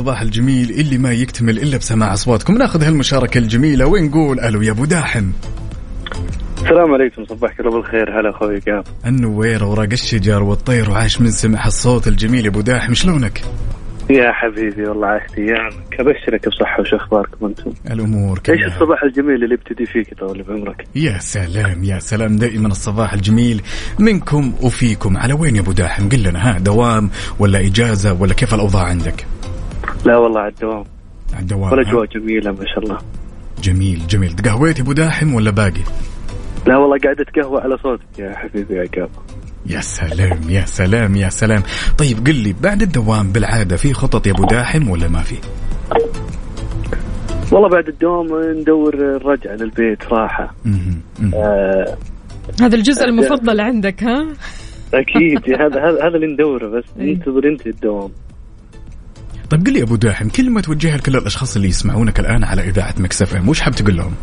هالصباح 0.00 0.20
الجميل 0.20 0.70
اللي 0.70 0.98
ما 0.98 1.12
يكتمل 1.12 1.58
إلا 1.58 1.76
بسماع 1.76 2.12
أصواتكم. 2.12 2.58
ناخذ 2.58 2.84
هالمشاركة 2.84 3.38
الجميلة 3.38 3.86
ونقول 3.86 4.40
ألو 4.40 4.62
يا 4.62 4.70
أبو 4.70 4.84
داحم. 4.84 5.30
السلام 6.56 6.94
عليكم 6.94 7.24
صباحك 7.24 7.60
الله 7.60 7.70
بالخير. 7.70 8.20
هلا 8.20 8.30
أخوي 8.30 8.58
قام 8.58 8.82
النوير 9.06 9.62
اوراق 9.62 9.88
الشجر 9.92 10.42
والطير 10.42 10.90
وعاش 10.90 11.20
من 11.20 11.30
سمع 11.30 11.66
الصوت 11.66 12.08
الجميل 12.08 12.44
يا 12.44 12.50
أبو 12.50 12.60
داحم. 12.60 12.94
شلونك؟ 12.94 13.42
يا 14.10 14.32
حبيبي 14.32 14.88
والله 14.88 15.06
عشت 15.06 15.38
ايامك 15.38 16.00
ابشرك 16.00 16.48
بصحة 16.48 16.80
وش 16.80 16.94
اخباركم 16.94 17.46
أنتم؟ 17.46 17.72
الأمور 17.90 18.36
إيش 18.38 18.58
كلها 18.58 18.76
الصباح 18.76 19.02
الجميل 19.02 19.44
اللي 19.44 19.54
ابتدي 19.54 19.86
فيك 19.86 20.14
طول 20.18 20.42
بعمرك؟ 20.42 20.84
يا 20.94 21.18
سلام 21.18 21.84
يا 21.84 21.98
سلام. 21.98 22.36
دائما 22.36 22.68
الصباح 22.68 23.12
الجميل 23.12 23.62
منكم 23.98 24.54
وفيكم. 24.62 25.16
على 25.16 25.32
وين 25.32 25.56
يا 25.56 25.60
أبو 25.60 25.72
داحم؟ 25.72 26.08
قل 26.08 26.22
لنا. 26.22 26.50
ها 26.50 26.58
دوام 26.58 27.10
ولا 27.38 27.60
إجازة 27.60 28.12
ولا 28.12 28.34
كيف 28.34 28.54
الأوضاع 28.54 28.82
عندك؟ 28.82 29.26
لا 30.04 30.16
والله 30.16 30.40
على 30.40 30.48
الدوام 30.48 30.84
على 31.32 31.42
الدوام 31.42 31.72
والاجواء 31.72 32.04
ها؟ 32.04 32.06
جميله 32.06 32.52
ما 32.52 32.64
شاء 32.74 32.78
الله 32.84 32.98
جميل 33.62 34.06
جميل 34.06 34.32
تقهويت 34.32 34.78
يا 34.78 34.82
أبو 34.82 34.92
داحم 34.92 35.34
ولا 35.34 35.50
باقي؟ 35.50 35.82
لا 36.66 36.76
والله 36.76 36.98
قاعدة 36.98 37.26
قهوة 37.36 37.60
على 37.60 37.76
صوتك 37.82 38.18
يا 38.18 38.34
حبيبي 38.36 38.74
يا 38.74 38.88
قام 38.96 39.08
يا 39.66 39.80
سلام 39.80 40.38
يا 40.48 40.64
سلام 40.64 41.16
يا 41.16 41.28
سلام 41.28 41.62
طيب 41.98 42.26
قل 42.26 42.34
لي 42.34 42.54
بعد 42.62 42.82
الدوام 42.82 43.32
بالعادة 43.32 43.76
في 43.76 43.92
خطط 43.92 44.26
يا 44.26 44.32
أبو 44.32 44.44
داحم 44.44 44.88
ولا 44.90 45.08
ما 45.08 45.20
في؟ 45.20 45.36
والله 47.52 47.68
بعد 47.68 47.88
الدوام 47.88 48.26
ندور 48.60 48.94
الرجعة 48.94 49.54
للبيت 49.54 50.04
راحة. 50.12 50.54
آه 51.34 51.96
هذا 52.60 52.76
الجزء 52.76 53.04
المفضل 53.04 53.60
عندك 53.60 54.02
ها 54.02 54.26
أكيد 54.94 55.60
هذا 55.60 55.80
هذا 55.80 56.08
هذا 56.08 56.16
اللي 56.16 56.26
ندوره 56.26 56.68
بس 56.68 56.84
إيه. 57.00 57.14
ننتظر 57.14 57.48
أنت 57.48 57.66
الدوام 57.66 58.10
طيب 59.50 59.66
قل 59.66 59.72
لي 59.72 59.78
يا 59.78 59.84
أبو 59.84 59.96
داحم 59.96 60.28
كلمه 60.28 60.60
توجهها 60.60 60.96
لكل 60.96 61.16
الأشخاص 61.16 61.56
اللي 61.56 61.68
يسمعونك 61.68 62.20
الآن 62.20 62.44
على 62.44 62.62
إذاعة 62.68 62.94
مكسف 62.98 63.34
إم 63.34 63.48
وش 63.48 63.60
حاب 63.60 63.74
تقول 63.74 63.96
لهم؟ 63.96 64.14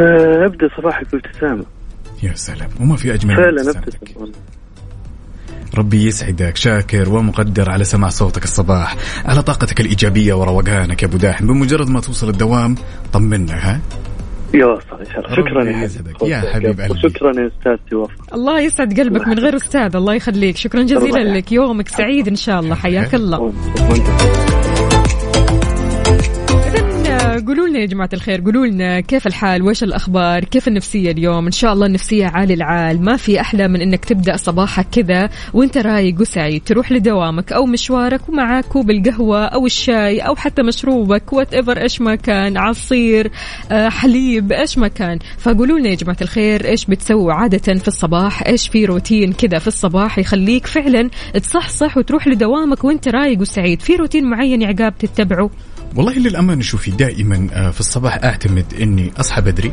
آه 0.00 0.46
أبدأ 0.46 0.68
صباحك 0.76 1.06
بابتسامة 1.12 1.64
يا 2.22 2.32
سلام 2.34 2.68
وما 2.80 2.96
في 2.96 3.14
أجمل 3.14 3.36
فعلا. 3.36 3.70
أبتسم 3.70 3.98
ربي 5.74 6.06
يسعدك 6.06 6.56
شاكر 6.56 7.08
ومقدر 7.08 7.70
على 7.70 7.84
سماع 7.84 8.08
صوتك 8.08 8.44
الصباح 8.44 8.96
على 9.24 9.42
طاقتك 9.42 9.80
الإيجابية 9.80 10.34
وروقانك 10.34 11.02
يا 11.02 11.08
أبو 11.08 11.16
داحم 11.16 11.46
بمجرد 11.46 11.88
ما 11.88 12.00
توصل 12.00 12.28
الدوام 12.28 12.74
طمنا 13.12 13.54
ها 13.54 13.80
ان 14.54 15.06
شاء 15.12 15.18
الله 15.18 15.36
شكرا 15.36 15.64
يا. 15.64 15.88
حبيبي 15.88 16.30
يا 16.30 16.40
حبيب 16.40 16.80
قلبي. 16.80 16.92
وشكرا 16.92 17.40
يا 17.40 17.46
أستاذة 17.46 17.76
وفاء. 17.90 18.12
الله 18.34 18.60
يسعد 18.60 19.00
قلبك 19.00 19.28
من 19.28 19.38
غير 19.38 19.56
أستاذة 19.56 19.96
الله 19.96 20.14
يخليك. 20.14 20.56
شكرا 20.56 20.82
جزيلا. 20.82 21.36
لك. 21.36 21.52
يومك 21.52 21.88
سعيد 21.88 22.28
إن 22.28 22.36
شاء 22.36 22.60
الله. 22.60 22.74
حياك 22.74 23.14
الله. 23.14 23.52
قولوا 27.46 27.68
لنا 27.68 27.78
يا 27.78 27.86
جماعة 27.86 28.08
الخير 28.12 28.40
قولوا 28.40 28.66
لنا 28.66 29.00
كيف 29.00 29.26
الحال؟ 29.26 29.62
وش 29.62 29.82
الأخبار؟ 29.82 30.44
كيف 30.44 30.68
النفسية 30.68 31.10
اليوم؟ 31.10 31.46
إن 31.46 31.52
شاء 31.52 31.72
الله 31.72 31.86
النفسية 31.86 32.26
عال 32.26 32.54
العال 32.54 33.02
ما 33.02 33.16
في 33.16 33.40
أحلى 33.40 33.68
من 33.68 33.80
إنك 33.80 34.04
تبدأ 34.04 34.36
صباحك 34.36 34.86
كذا 34.92 35.30
وإنت 35.54 35.78
رايق 35.78 36.20
وسعيد 36.20 36.62
تروح 36.64 36.92
لدوامك 36.92 37.52
أو 37.52 37.66
مشوارك 37.66 38.28
ومعك 38.28 38.64
كوب 38.64 38.90
القهوة 38.90 39.44
أو 39.44 39.66
الشاي 39.66 40.18
أو 40.20 40.36
حتى 40.36 40.62
مشروبك 40.62 41.32
whatever 41.32 41.82
إيش 41.82 42.00
ما 42.00 42.14
كان 42.14 42.56
عصير 42.56 43.30
آه، 43.70 43.88
حليب 43.88 44.52
إيش 44.52 44.78
ما 44.78 44.88
كان. 44.88 45.18
فقولوا 45.38 45.78
لنا 45.78 45.88
يا 45.88 45.94
جماعة 45.94 46.18
الخير 46.22 46.64
إيش 46.64 46.84
بتسووا 46.84 47.32
عادة 47.32 47.74
في 47.74 47.88
الصباح؟ 47.88 48.46
إيش 48.46 48.68
في 48.68 48.84
روتين 48.84 49.32
كذا 49.32 49.58
في 49.58 49.68
الصباح 49.68 50.18
يخليك 50.18 50.66
فعلا 50.66 51.10
تصحصح 51.34 51.96
وتروح 51.96 52.28
لدوامك 52.28 52.84
وإنت 52.84 53.08
رايق 53.08 53.40
وسعيد؟ 53.40 53.82
في 53.82 53.96
روتين 53.96 54.24
معين 54.24 54.62
يا 54.62 54.68
عقاب 54.68 54.98
تتبعه؟ 54.98 55.50
والله 55.96 56.18
للأمانة 56.18 56.62
شوفي 56.62 56.90
دائما 56.90 57.48
آه، 57.52 57.70
في 57.70 57.80
الصباح 57.80 58.24
أعتمد 58.24 58.64
أني 58.80 59.12
أصحى 59.16 59.42
بدري. 59.42 59.72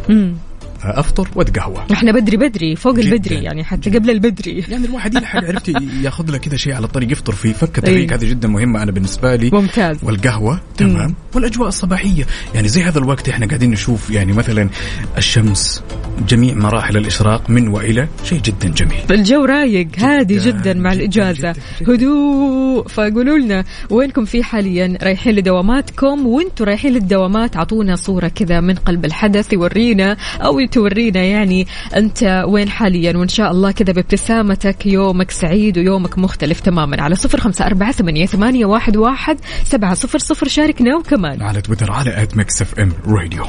مم. 0.94 1.00
أفطر 1.00 1.28
وأتقهوى. 1.36 1.86
إحنا 1.92 2.12
بدري 2.12 2.38
بدري 2.38 2.76
فوق 2.76 2.96
جداً. 2.96 3.08
البدري 3.08 3.36
يعني 3.44 3.64
حتى 3.64 3.90
قبل 3.90 4.10
البدري. 4.10 4.66
يعني 4.70 4.86
الواحد 4.86 5.14
يلحق 5.16 5.44
عرفت 5.44 5.70
ياخذ 6.04 6.32
له 6.32 6.38
كذا 6.38 6.58
شيء 6.58 6.74
على 6.74 6.86
الطريق 6.86 7.12
يفطر 7.12 7.34
فيه 7.34 7.54
فكة 7.54 7.88
إيه. 7.88 7.94
طريق 7.96 8.14
هذه 8.14 8.30
جدا 8.30 8.48
مهمة 8.48 8.84
أنا 8.84 8.92
بالنسبة 8.92 9.36
لي. 9.36 9.50
ممتاز. 9.54 9.98
والقهوة 10.04 10.60
تمام. 10.78 11.16
والأجواء 11.36 11.68
الصباحية. 11.68 12.26
يعني 12.56 12.68
زي 12.68 12.84
هذا 12.84 13.00
الوقت 13.00 13.30
إحنا 13.30 13.46
قاعدين 13.48 13.72
نشوف 13.72 14.10
يعني 14.10 14.34
مثلا 14.34 14.70
الشمس 15.18 15.84
جميع 16.28 16.54
مراحل 16.56 16.98
الإشراق 16.98 17.50
من 17.50 17.68
وإلى 17.68 18.08
شيء 18.24 18.42
جدا 18.42 18.68
جميل. 18.70 19.00
الجو 19.12 19.46
رايق 19.46 19.88
هادي 20.00 20.38
جدا 20.38 20.74
مع 20.74 20.94
جداً، 20.94 21.00
الإجازة. 21.04 21.52
جداً، 21.52 21.62
جداً. 21.82 21.94
هدوء. 21.94 22.88
فقولوا 22.88 23.38
لنا 23.38 23.64
وينكم 23.90 24.26
في 24.26 24.44
حاليا 24.44 24.98
رايحين 25.04 25.36
لدواماتكم؟ 25.36 26.26
وأنتم 26.28 26.66
رايحين 26.66 26.94
للدوامات 26.94 27.56
أعطونا 27.58 27.96
صورة 27.96 28.28
كذا 28.28 28.60
من 28.60 28.76
قلب 28.76 29.06
الحدث 29.06 29.54
يورينا 29.54 30.18
أو 30.42 30.60
تورينا 30.76 31.24
يعني 31.24 31.68
أنت 31.96 32.44
وين 32.48 32.70
حاليا 32.70 33.18
وإن 33.18 33.28
شاء 33.28 33.52
الله 33.52 33.72
كذا 33.72 33.94
بابتسامتك 33.94 34.86
يومك 34.86 35.32
سعيد 35.32 35.78
ويومك 35.78 36.18
مختلف 36.18 36.60
تماما 36.60 37.02
على 37.02 37.16
صفر 37.16 37.40
خمسة 37.40 37.66
أربعة 37.66 37.92
ثمانية, 37.92 38.26
ثمانية 38.26 38.66
واحد, 38.66 38.98
واحد 38.98 39.38
سبعة 39.64 39.94
صفر 39.94 40.20
صفر. 40.20 40.48
شاركنا 40.48 40.96
وكمان. 40.98 41.42
على 41.42 41.62
تويتر 41.62 41.92
على 41.92 42.24
at 42.24 42.38
ميكس 42.38 42.62
FM 42.62 42.94
radio 43.08 43.46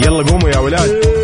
يلا 0.00 0.22
قوموا 0.22 0.48
يا 0.48 0.58
ولاد. 0.58 1.17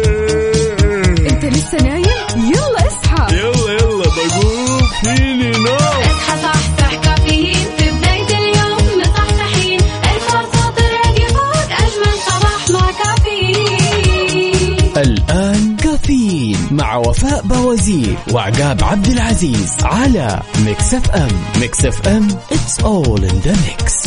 وفاء 16.96 17.42
بوازير 17.42 18.18
وعقاب 18.32 18.84
عبد 18.84 19.06
العزيز 19.06 19.72
على 19.82 20.40
ميكس 20.64 20.94
FM 20.94 21.28
ميكس 21.60 21.84
FM 21.84 22.28
it's 22.28 22.82
all 22.84 23.20
in 23.24 23.36
the 23.46 23.54
mix. 23.66 24.04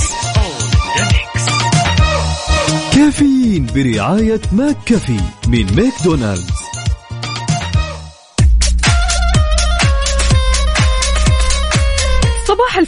كافيين 2.96 3.66
برعاية 3.76 4.42
ماك 4.52 4.78
كافيه 4.86 5.20
من 5.48 5.66
ماكدونالدز. 5.76 6.67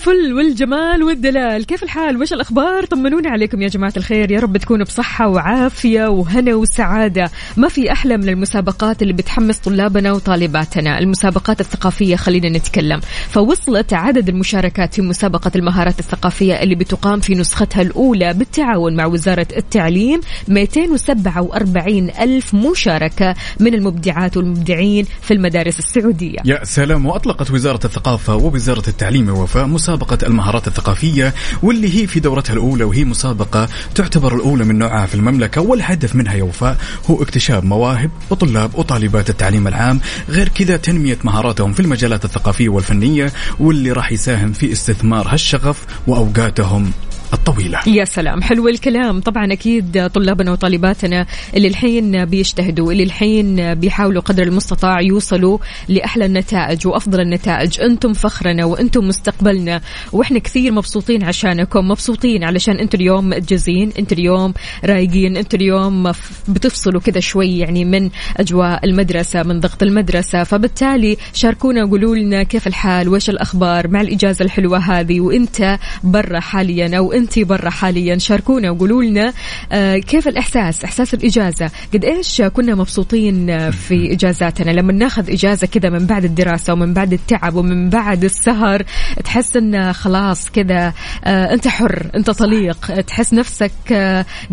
الفل 0.09 0.33
والجمال 0.33 1.03
والدلال. 1.03 1.65
كيف 1.65 1.83
الحال؟ 1.83 2.21
وش 2.21 2.33
الأخبار؟ 2.33 2.85
طمنونا 2.85 3.29
عليكم 3.29 3.61
يا 3.61 3.67
جماعة 3.67 3.93
الخير. 3.97 4.31
يا 4.31 4.39
رب 4.39 4.57
تكونوا 4.57 4.85
بصحة 4.85 5.27
وعافية 5.27 6.07
وهنا 6.07 6.55
وسعادة. 6.55 7.31
ما 7.57 7.67
في 7.67 7.91
أحلى 7.91 8.17
من 8.17 8.29
المسابقات 8.29 9.01
اللي 9.01 9.13
بتحمس 9.13 9.57
طلابنا 9.57 10.11
وطالباتنا. 10.11 10.99
المسابقات 10.99 11.61
الثقافية 11.61 12.15
خلينا 12.15 12.49
نتكلم. 12.49 12.99
فوصلت 13.29 13.93
عدد 13.93 14.29
المشاركات 14.29 14.93
في 14.93 15.01
مسابقة 15.01 15.51
المهارات 15.55 15.99
الثقافية 15.99 16.53
اللي 16.53 16.75
بتقام 16.75 17.19
في 17.19 17.35
نسختها 17.35 17.81
الأولى 17.81 18.33
بالتعاون 18.33 18.95
مع 18.95 19.05
وزارة 19.05 19.47
التعليم. 19.57 20.21
247 20.47 22.09
ألف 22.09 22.53
مشاركة 22.53 23.35
من 23.59 23.73
المبدعات 23.73 24.37
والمبدعين 24.37 25.05
في 25.21 25.33
المدارس 25.33 25.79
السعودية. 25.79 26.37
يا 26.45 26.63
سلام. 26.63 27.05
وأطلقت 27.05 27.51
وزارة 27.51 27.85
الثقافة 27.85 28.35
ووزارة 28.35 28.83
التعليم 28.87 29.29
ووفاء 29.29 29.65
مسابقة 29.65 29.98
المهارات 30.23 30.67
الثقافية 30.67 31.33
واللي 31.63 32.01
هي 32.01 32.07
في 32.07 32.19
دورتها 32.19 32.53
الأولى 32.53 32.83
وهي 32.83 33.05
مسابقة 33.05 33.67
تعتبر 33.95 34.35
الأولى 34.35 34.63
من 34.63 34.77
نوعها 34.79 35.05
في 35.05 35.15
المملكة 35.15 35.61
والهدف 35.61 36.15
منها 36.15 36.33
يا 36.33 36.43
وفاء 36.43 36.77
هو 37.09 37.21
اكتشاف 37.21 37.63
مواهب 37.63 38.11
وطلاب 38.29 38.75
وطالبات 38.75 39.29
التعليم 39.29 39.67
العام 39.67 39.99
غير 40.29 40.49
كذا 40.49 40.77
تنمية 40.77 41.17
مهاراتهم 41.23 41.73
في 41.73 41.79
المجالات 41.79 42.25
الثقافية 42.25 42.69
والفنية 42.69 43.33
واللي 43.59 43.91
راح 43.91 44.11
يساهم 44.11 44.53
في 44.53 44.71
استثمار 44.71 45.27
هالشغف 45.27 45.85
وأوقاتهم. 46.07 46.91
الطويلة. 47.33 47.79
يا 47.88 48.05
سلام. 48.05 48.41
حلو 48.41 48.67
الكلام. 48.67 49.21
طبعا 49.21 49.53
أكيد 49.53 50.09
طلابنا 50.09 50.51
وطالباتنا 50.51 51.25
اللي 51.55 51.67
الحين 51.67 52.25
بيجتهدوا 52.25 52.91
اللي 52.91 53.03
الحين 53.03 53.74
بيحاولوا 53.74 54.21
قدر 54.21 54.43
المستطاع 54.43 55.01
يوصلوا 55.01 55.57
لأحلى 55.88 56.25
النتائج 56.25 56.88
وأفضل 56.88 57.21
النتائج. 57.21 57.81
أنتم 57.81 58.13
فخرنا 58.13 58.65
وأنتم 58.65 59.07
مستقبلنا 59.07 59.81
وإحنا 60.12 60.39
كثير 60.39 60.71
مبسوطين 60.71 61.24
عشانكم 61.24 61.88
مبسوطين 61.88 62.43
علشان 62.43 62.75
أنتم 62.75 62.98
اليوم 63.00 63.25
مأجزين 63.25 63.91
أنتم 64.00 64.15
اليوم 64.15 64.53
رايقين 64.86 65.38
أنتم 65.38 65.57
اليوم 65.57 66.12
بتفصلوا 66.48 67.01
كذا 67.01 67.19
شوي 67.19 67.57
يعني 67.57 67.86
من 67.86 68.09
أجواء 68.38 68.86
المدرسة 68.86 69.43
من 69.43 69.59
ضغط 69.59 69.83
المدرسة. 69.83 70.43
فبالتالي 70.43 71.17
شاركونا 71.33 71.83
وقولوا 71.83 72.15
لنا 72.15 72.43
كيف 72.43 72.67
الحال 72.67 73.09
وإيش 73.09 73.29
الأخبار 73.29 73.88
مع 73.88 74.01
الإجازة 74.01 74.45
الحلوة 74.45 74.77
هذه 74.77 75.21
وأنت 75.21 75.79
برا 76.03 76.39
حاليا 76.39 76.98
أو 76.98 77.18
أنت 77.19 77.39
برا 77.39 77.69
حاليا. 77.69 78.17
شاركونا 78.17 78.71
وقولوا 78.71 79.03
لنا 79.03 79.33
آه، 79.71 79.97
كيف 79.97 80.27
الإحساس؟ 80.27 80.83
إحساس 80.83 81.13
الإجازة. 81.13 81.71
قد 81.93 82.05
إيش 82.05 82.41
كنا 82.41 82.75
مبسوطين 82.75 83.49
آه، 83.49 83.69
في 83.69 83.95
إجازاتنا؟ 84.13 84.71
لما 84.71 84.93
ناخذ 84.93 85.31
إجازة 85.31 85.67
كذا 85.67 85.89
من 85.89 86.05
بعد 86.05 86.25
الدراسة 86.25 86.73
ومن 86.73 86.93
بعد 86.93 87.13
التعب 87.13 87.55
ومن 87.55 87.89
بعد 87.89 88.23
السهر 88.23 88.83
تحس 89.23 89.55
أن 89.58 89.93
خلاص 89.93 90.49
كذا 90.49 90.93
آه، 91.23 91.53
أنت 91.53 91.67
حر 91.67 92.10
أنت 92.15 92.29
طليق. 92.29 93.01
تحس 93.01 93.34
نفسك 93.34 93.71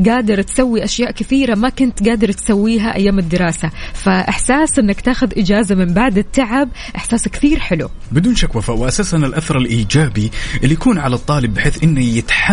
قادر 0.07 0.43
تسوي 0.43 0.85
أشياء 0.85 1.11
كثيرة 1.11 1.55
ما 1.55 1.69
كنت 1.69 2.09
قادر 2.09 2.33
تسويها 2.33 2.95
أيام 2.95 3.19
الدراسة. 3.19 3.71
فإحساس 3.95 4.79
أنك 4.79 5.01
تاخذ 5.01 5.29
إجازة 5.39 5.75
من 5.75 5.87
بعد 5.87 6.19
التعب 6.19 6.69
إحساس 6.97 7.29
كثير 7.29 7.59
حلو. 7.59 7.89
بدون 8.13 8.35
شك 8.35 8.57
وفاء 8.57 8.77
واساسا 8.77 9.17
الأثر 9.17 9.59
الإيجابي 9.59 10.31
اللي 10.63 10.75
يكون 10.75 10.99
على 10.99 11.15
الطالب 11.15 11.55
بحيث 11.55 11.83
إنه 11.83 12.01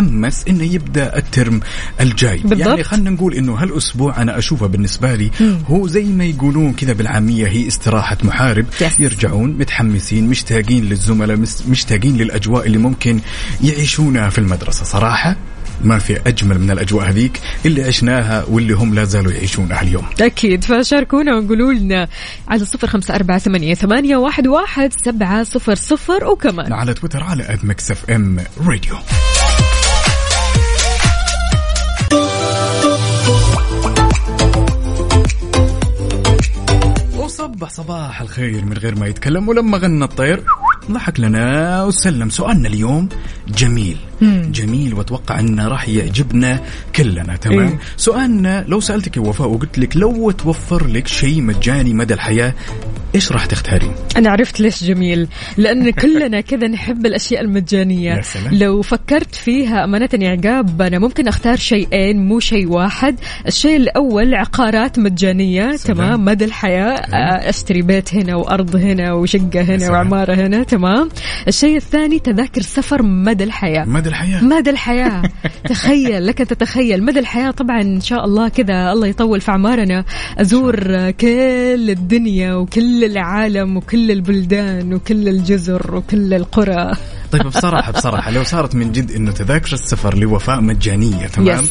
يتحمس 0.04 0.44
انه 0.48 0.63
يبدأ 0.63 1.18
الترم 1.18 1.60
الجاي. 2.02 2.38
بالضبط. 2.38 2.68
يعني 2.68 2.84
خلينا 2.84 3.10
نقول 3.10 3.34
إنه 3.34 3.54
هالأسبوع 3.54 4.22
أنا 4.22 4.38
أشوفه 4.38 4.68
بالنسبة 4.68 5.16
لي 5.16 5.32
هو 5.68 5.88
زي 5.88 6.04
ما 6.04 6.26
يقولون 6.26 6.74
كذا 6.74 6.94
بالعامية 6.94 7.48
هي 7.48 7.68
استراحة 7.68 8.18
محارب. 8.24 8.66
Yes. 8.80 9.00
يرجعون 9.00 9.50
متحمسين 9.50 10.28
مشتاقين 10.28 10.86
للزملاء 10.86 11.38
مشتاقين 11.68 12.18
للأجواء 12.18 12.66
اللي 12.66 12.78
ممكن 12.78 13.20
يعيشونها 13.63 14.30
في 14.30 14.38
المدرسة. 14.38 14.86
صراحة 14.86 15.36
ما 15.84 16.00
في 16.00 16.20
أجمل 16.28 16.60
من 16.60 16.72
الأجواء 16.72 17.10
هذيك 17.10 17.39
اللي 17.66 17.84
عشناها 17.84 18.46
واللي 18.50 18.74
هم 18.74 18.94
لا 18.94 19.04
زالوا 19.04 19.32
يعيشونها 19.32 19.82
اليوم. 19.82 20.06
أكيد. 20.22 20.63
فشاركونا 20.63 21.36
وقولوا 21.36 21.74
لنا 21.74 22.08
على 22.48 22.66
صفر 22.66 22.88
خمسة 22.88 23.16
أربعة 23.16 23.38
ثمانية, 23.38 23.74
ثمانية 23.74 24.18
واحد, 24.18 24.48
واحد 24.48 24.94
سبعة 25.06 25.44
صفر 25.44 25.76
صفر 25.76 26.26
وكمان. 26.26 26.74
على 26.74 26.94
تويتر 26.94 27.24
على 27.24 27.54
اد 27.54 27.66
ميكس 27.66 27.92
اف 27.92 28.10
ام 28.10 28.39
راديو 28.68 28.96
وصبح 37.43 37.69
صباح 37.69 38.21
الخير 38.21 38.65
من 38.65 38.77
غير 38.77 38.95
ما 38.95 39.08
يتكلم 39.08 39.49
ولما 39.49 39.77
غنى 39.77 40.03
الطير 40.03 40.43
ضحك 40.91 41.19
لنا 41.19 41.84
وسلم 41.84 42.29
سؤالنا 42.29 42.67
اليوم 42.67 43.10
جميل. 43.47 43.97
جميل 44.52 44.93
وأتوقع 44.93 45.39
انه 45.39 45.67
راح 45.67 45.89
يعجبنا 45.89 46.60
كلنا 46.95 47.36
تمام؟ 47.36 47.60
إيه. 47.67 47.80
سؤالنا 47.97 48.65
لو 48.67 48.80
سألتك 48.80 49.17
يا 49.17 49.21
وفاء 49.21 49.47
وقلت 49.47 49.80
لك 49.80 49.97
لو 49.97 50.32
توفر 50.32 50.88
لك 50.88 51.08
شيء 51.08 51.41
مجاني 51.41 51.93
مدى 51.93 52.13
الحياة 52.13 52.54
إيش 53.15 53.32
راح 53.32 53.45
تختارين؟ 53.45 53.91
أنا 54.17 54.30
عرفت 54.30 54.60
ليش 54.60 54.84
جميل 54.84 55.28
لأن 55.58 55.89
كلنا 55.89 56.41
كذا 56.49 56.67
نحب 56.67 57.06
يا 57.06 58.21
سلام. 58.21 58.54
لو 58.54 58.82
فكرت 58.82 59.36
فيها 59.36 59.84
أمانة 59.84 60.10
يا 60.13 60.30
عقاب 60.30 60.82
أنا 60.82 60.99
ممكن 60.99 61.28
أختار 61.28 61.56
شيئين 61.56 62.26
مو 62.28 62.39
شيء 62.39 62.67
واحد. 62.67 63.15
الشيء 63.47 63.76
الأول 63.76 64.36
عقارات 64.36 64.99
مجانية 64.99 65.76
سلام. 65.76 65.97
تمام؟ 65.97 66.26
مدى 66.26 66.45
الحياة 66.45 66.93
آه، 66.93 67.49
أشتري 67.49 67.82
بيت 67.82 68.15
هنا 68.15 68.36
وأرض 68.36 68.76
هنا 68.76 69.13
وشقة 69.13 69.62
هنا 69.62 69.78
سلام. 69.78 69.91
وعمارة 69.91 70.34
هنا 70.36 70.63
تمام؟ 70.63 71.10
الشيء 71.47 71.76
الثاني 71.76 72.19
تذاكر 72.19 72.62
سفر 72.62 73.04
مدى 73.04 73.43
الحياة. 73.43 73.86
مدى 73.86 74.10
الحياة. 74.13 74.43
مدى 74.43 74.69
الحياة؟ 74.69 75.21
تخيل 75.69 76.28
لك 76.28 76.41
أن 76.41 76.47
تتخيل 76.47 77.04
مدى 77.04 77.19
الحياة. 77.19 77.52
طبعا 77.52 77.82
إن 77.82 78.02
شاء 78.02 78.26
الله 78.26 78.49
كذا 78.49 78.91
الله 78.91 79.08
يطول 79.08 79.41
في 79.41 79.52
أعمارنا. 79.52 80.06
أزور 80.38 80.76
كل 81.12 81.89
الدنيا 81.89 82.54
وكل 82.54 83.04
العالم 83.04 83.78
وكل 83.78 84.12
البلدان 84.12 84.93
وكل 84.93 85.30
الجزر 85.30 85.95
وكل 85.95 86.34
القرى. 86.34 86.91
طيب 87.34 87.48
بصراحة 87.48 87.91
بصراحة 87.91 88.32
لو 88.32 88.43
صارت 88.43 88.76
من 88.76 88.91
جد 88.91 89.12
إنه 89.12 89.32
تذاكر 89.32 89.74
السفر 89.74 90.17
لوفاء 90.17 90.62
مجانية 90.62 91.28
تمام؟ 91.28 91.63
Yes. 91.65 91.67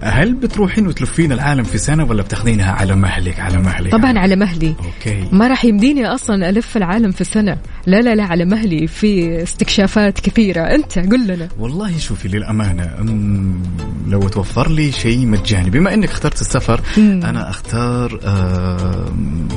هل 0.00 0.34
بتروحين 0.34 0.86
وتلفين 0.86 1.32
العالم 1.32 1.64
في 1.64 1.78
سنة 1.78 2.04
ولا 2.04 2.22
بتاخذينها 2.22 2.72
على 2.72 2.94
مهلك 2.96 3.40
على 3.40 3.58
مهلك؟ 3.58 3.92
طبعا 3.92 4.18
على 4.18 4.36
مهلي. 4.36 4.74
أوكي. 4.84 5.28
ما 5.32 5.48
راح 5.48 5.64
يمديني 5.64 6.06
أصلا 6.06 6.48
ألف 6.48 6.76
العالم 6.76 7.10
في 7.10 7.24
سنة. 7.24 7.58
لا 7.86 8.00
لا 8.00 8.14
لا 8.14 8.24
على 8.24 8.44
مهلي. 8.44 8.86
في 8.86 9.42
استكشافات 9.42 10.20
كثيرة. 10.20 10.60
أنت 10.60 10.98
قل 10.98 11.26
لنا. 11.26 11.48
والله 11.58 11.98
شوفي 11.98 12.28
للأمانة 12.28 12.90
أم، 13.00 13.62
لو 14.08 14.28
توفر 14.28 14.70
لي 14.70 14.92
شيء 14.92 15.26
مجاني 15.26 15.70
بما 15.70 15.94
أنك 15.94 16.08
اخترت 16.08 16.40
السفر 16.40 16.80
أنا 16.98 17.50
أختار 17.50 18.20
أم، 18.24 19.48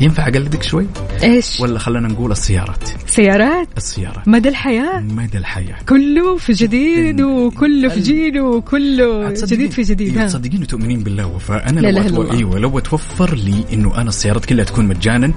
ينفع 0.00 0.22
أقلدك 0.28 0.62
شوي؟ 0.62 0.86
إيش؟ 1.22 1.60
ولا 1.60 1.78
خلينا 1.78 2.08
نقول 2.08 2.32
السيارات؟ 2.32 2.88
سيارات؟ 3.06 3.68
السيارات. 3.76 4.28
مدى 4.28 4.48
الحياة؟ 4.48 4.91
مدى 5.00 5.38
الحياة. 5.38 5.76
كله 5.88 6.36
في 6.36 6.52
جديد 6.52 7.20
وكله 7.20 7.88
في 7.88 8.00
جيله 8.00 8.42
وكله 8.42 9.32
جديد 9.32 9.70
في 9.70 9.82
جديد. 9.82 10.18
إيه،. 10.18 10.26
تصدقين 10.26 10.62
وتؤمنين 10.62 11.02
بالله 11.02 11.26
وفاء 11.26 11.68
أنا 11.68 11.80
لا 11.80 11.90
لو 11.90 12.00
أتو... 12.00 12.22
الله. 12.22 12.32
إيوه 12.32 12.58
لو 12.58 12.78
توفر 12.78 13.34
لي 13.34 13.64
إنه 13.72 14.00
أنا 14.00 14.08
السيارات 14.08 14.44
كلها 14.44 14.64
تكون 14.64 14.86
مجانا 14.86 15.32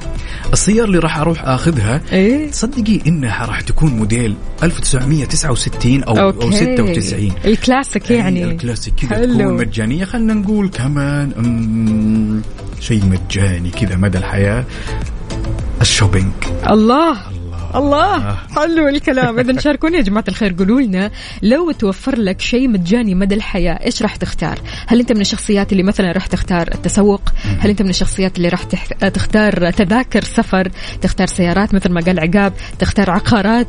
السيارة 0.54 0.86
اللي 0.86 1.00
راح 1.00 1.18
أروح 1.18 1.46
أخذها 1.46 2.02
إيه. 2.12 2.52
تصدقي 2.52 3.00
إنها 3.08 3.46
راح 3.46 3.62
تكون 3.62 3.94
موديل 3.94 4.36
1969 4.64 6.04
أو 6.04 6.20
أو 6.20 6.30
أوكي. 6.30 6.58
96 6.58 7.32
الكلاسيك 7.46 8.12
يعني. 8.12 8.46
أي 8.46 8.52
الكلاسيك 8.52 8.94
كذا. 8.96 9.26
تكون 9.26 9.54
مجانية. 9.54 10.06
خلينا 10.06 10.34
نقول 10.34 10.70
كمان 10.70 11.32
شيء 12.80 13.06
مجاني 13.06 13.70
كذا 13.70 13.96
مدى 13.96 14.18
الحياة. 14.18 14.66
ال 15.82 15.87
shopping. 15.87 16.32
الله. 16.70 17.35
الله 17.76 18.16
آه. 18.16 18.38
حلو 18.56 18.88
الكلام. 18.88 19.40
اذا 19.40 19.60
شاركونا 19.60 19.98
يا 19.98 20.02
جماعة 20.02 20.24
الخير 20.28 20.56
قولوا 20.60 20.82
لنا 20.82 21.12
لو 21.42 21.72
توفر 21.72 22.20
لك 22.20 22.42
شيء 22.42 22.70
مجاني 22.70 23.16
مدى 23.16 23.36
الحياة 23.36 23.80
إيش 23.86 24.02
راح 24.02 24.16
تختار؟ 24.16 24.60
هل 24.88 25.00
أنت 25.00 25.12
من 25.12 25.22
الشخصيات 25.22 25.72
اللي 25.72 25.84
مثلا 25.84 26.12
راح 26.12 26.28
تختار 26.28 26.70
التسوق؟ 26.76 27.22
هل 27.60 27.70
أنت 27.70 27.82
من 27.82 27.90
الشخصيات 27.90 28.38
اللي 28.38 28.50
راح 28.50 28.64
تختار 29.10 29.72
تذاكر 29.72 30.24
سفر؟ 30.24 30.72
تختار 31.02 31.28
سيارات 31.28 31.74
مثل 31.74 31.92
ما 31.92 32.02
قال 32.02 32.20
عقاب 32.20 32.54
تختار 32.80 33.12
عقارات 33.12 33.68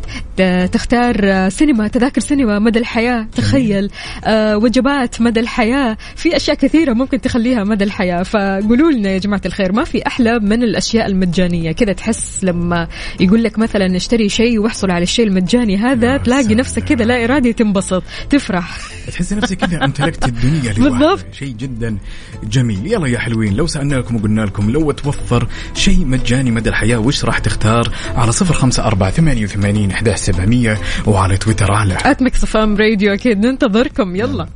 تختار 0.72 1.48
سينما 1.48 1.88
تذاكر 1.88 2.20
سينما 2.20 2.58
مدى 2.58 2.78
الحياة 2.78 3.26
تخيل 3.36 3.90
آه، 4.24 4.56
وجبات 4.56 5.20
مدى 5.20 5.40
الحياة. 5.40 5.96
في 6.16 6.36
أشياء 6.36 6.56
كثيرة 6.56 6.92
ممكن 6.92 7.20
تخليها 7.20 7.64
مدى 7.64 7.84
الحياة. 7.84 8.22
فقولوا 8.22 8.90
لنا 8.90 9.10
يا 9.10 9.18
جماعة 9.18 9.40
الخير 9.46 9.72
ما 9.72 9.84
في 9.84 10.06
أحلى 10.06 10.38
من 10.38 10.62
الأشياء 10.62 11.06
المجانية؟ 11.06 11.72
كذا 11.72 11.92
تحس 11.92 12.44
لما 12.44 12.88
يقول 13.20 13.42
لك 13.42 13.58
مثلا 13.58 13.95
اشتري 13.96 14.28
شيء 14.28 14.58
واحصل 14.58 14.90
على 14.90 15.02
الشيء 15.02 15.26
المجاني 15.26 15.76
هذا 15.76 16.12
يا 16.12 16.16
تلاقي. 16.16 16.54
نفسك 16.54 16.84
كذا 16.84 17.04
لا 17.04 17.24
إرادي 17.24 17.52
تنبسط 17.52 18.02
تفرح. 18.30 18.78
تحسي 19.12 19.34
نفسك 19.34 19.56
كذا 19.56 19.84
امتلكت 19.84 20.24
الدنيا 20.28 20.72
بالضبط. 20.72 21.24
شيء 21.32 21.48
جدا 21.52 21.96
جميل. 22.44 22.92
يلا 22.92 23.06
يا 23.08 23.18
حلوين 23.18 23.54
لو 23.56 23.66
سألنا 23.66 23.94
لكم 23.94 24.16
وقلنا 24.16 24.40
لكم 24.42 24.70
لو 24.70 24.90
توفر 24.90 25.46
شيء 25.74 26.04
مجاني 26.04 26.50
مدى 26.50 26.68
الحياة 26.70 26.98
وش 26.98 27.24
راح 27.24 27.38
تختار؟ 27.38 27.92
على 28.16 28.32
صفر 28.32 28.54
خمسة 28.54 28.84
أربعة 28.86 29.10
ثمانية 29.10 29.44
وثمانين 29.44 29.90
أحداش 29.90 30.18
سبعمية 30.18 30.78
وعلى 31.06 31.36
تويتر 31.36 31.72
على 31.72 31.96
at 32.04 32.22
ميكس 32.22 32.44
FM 32.44 32.76
radio 32.76 33.14
أكيد 33.14 33.46
ننتظركم. 33.46 34.16
يلا. 34.16 34.46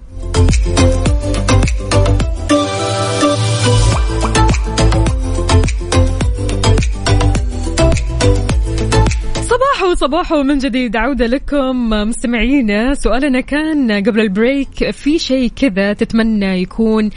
صباحو 10.01 10.23
صباحو 10.31 10.43
من 10.43 10.59
جديد. 10.59 10.97
عودة 10.97 11.27
لكم 11.27 11.91
مستمعينا. 11.91 12.95
سؤالنا 12.95 13.41
كان 13.41 13.93
قبل 13.93 14.21
البريك 14.21 14.91
في 14.91 15.19
شيء 15.19 15.51
كذا 15.57 15.93
تتمنى 15.93 16.63
يكون 16.63 17.11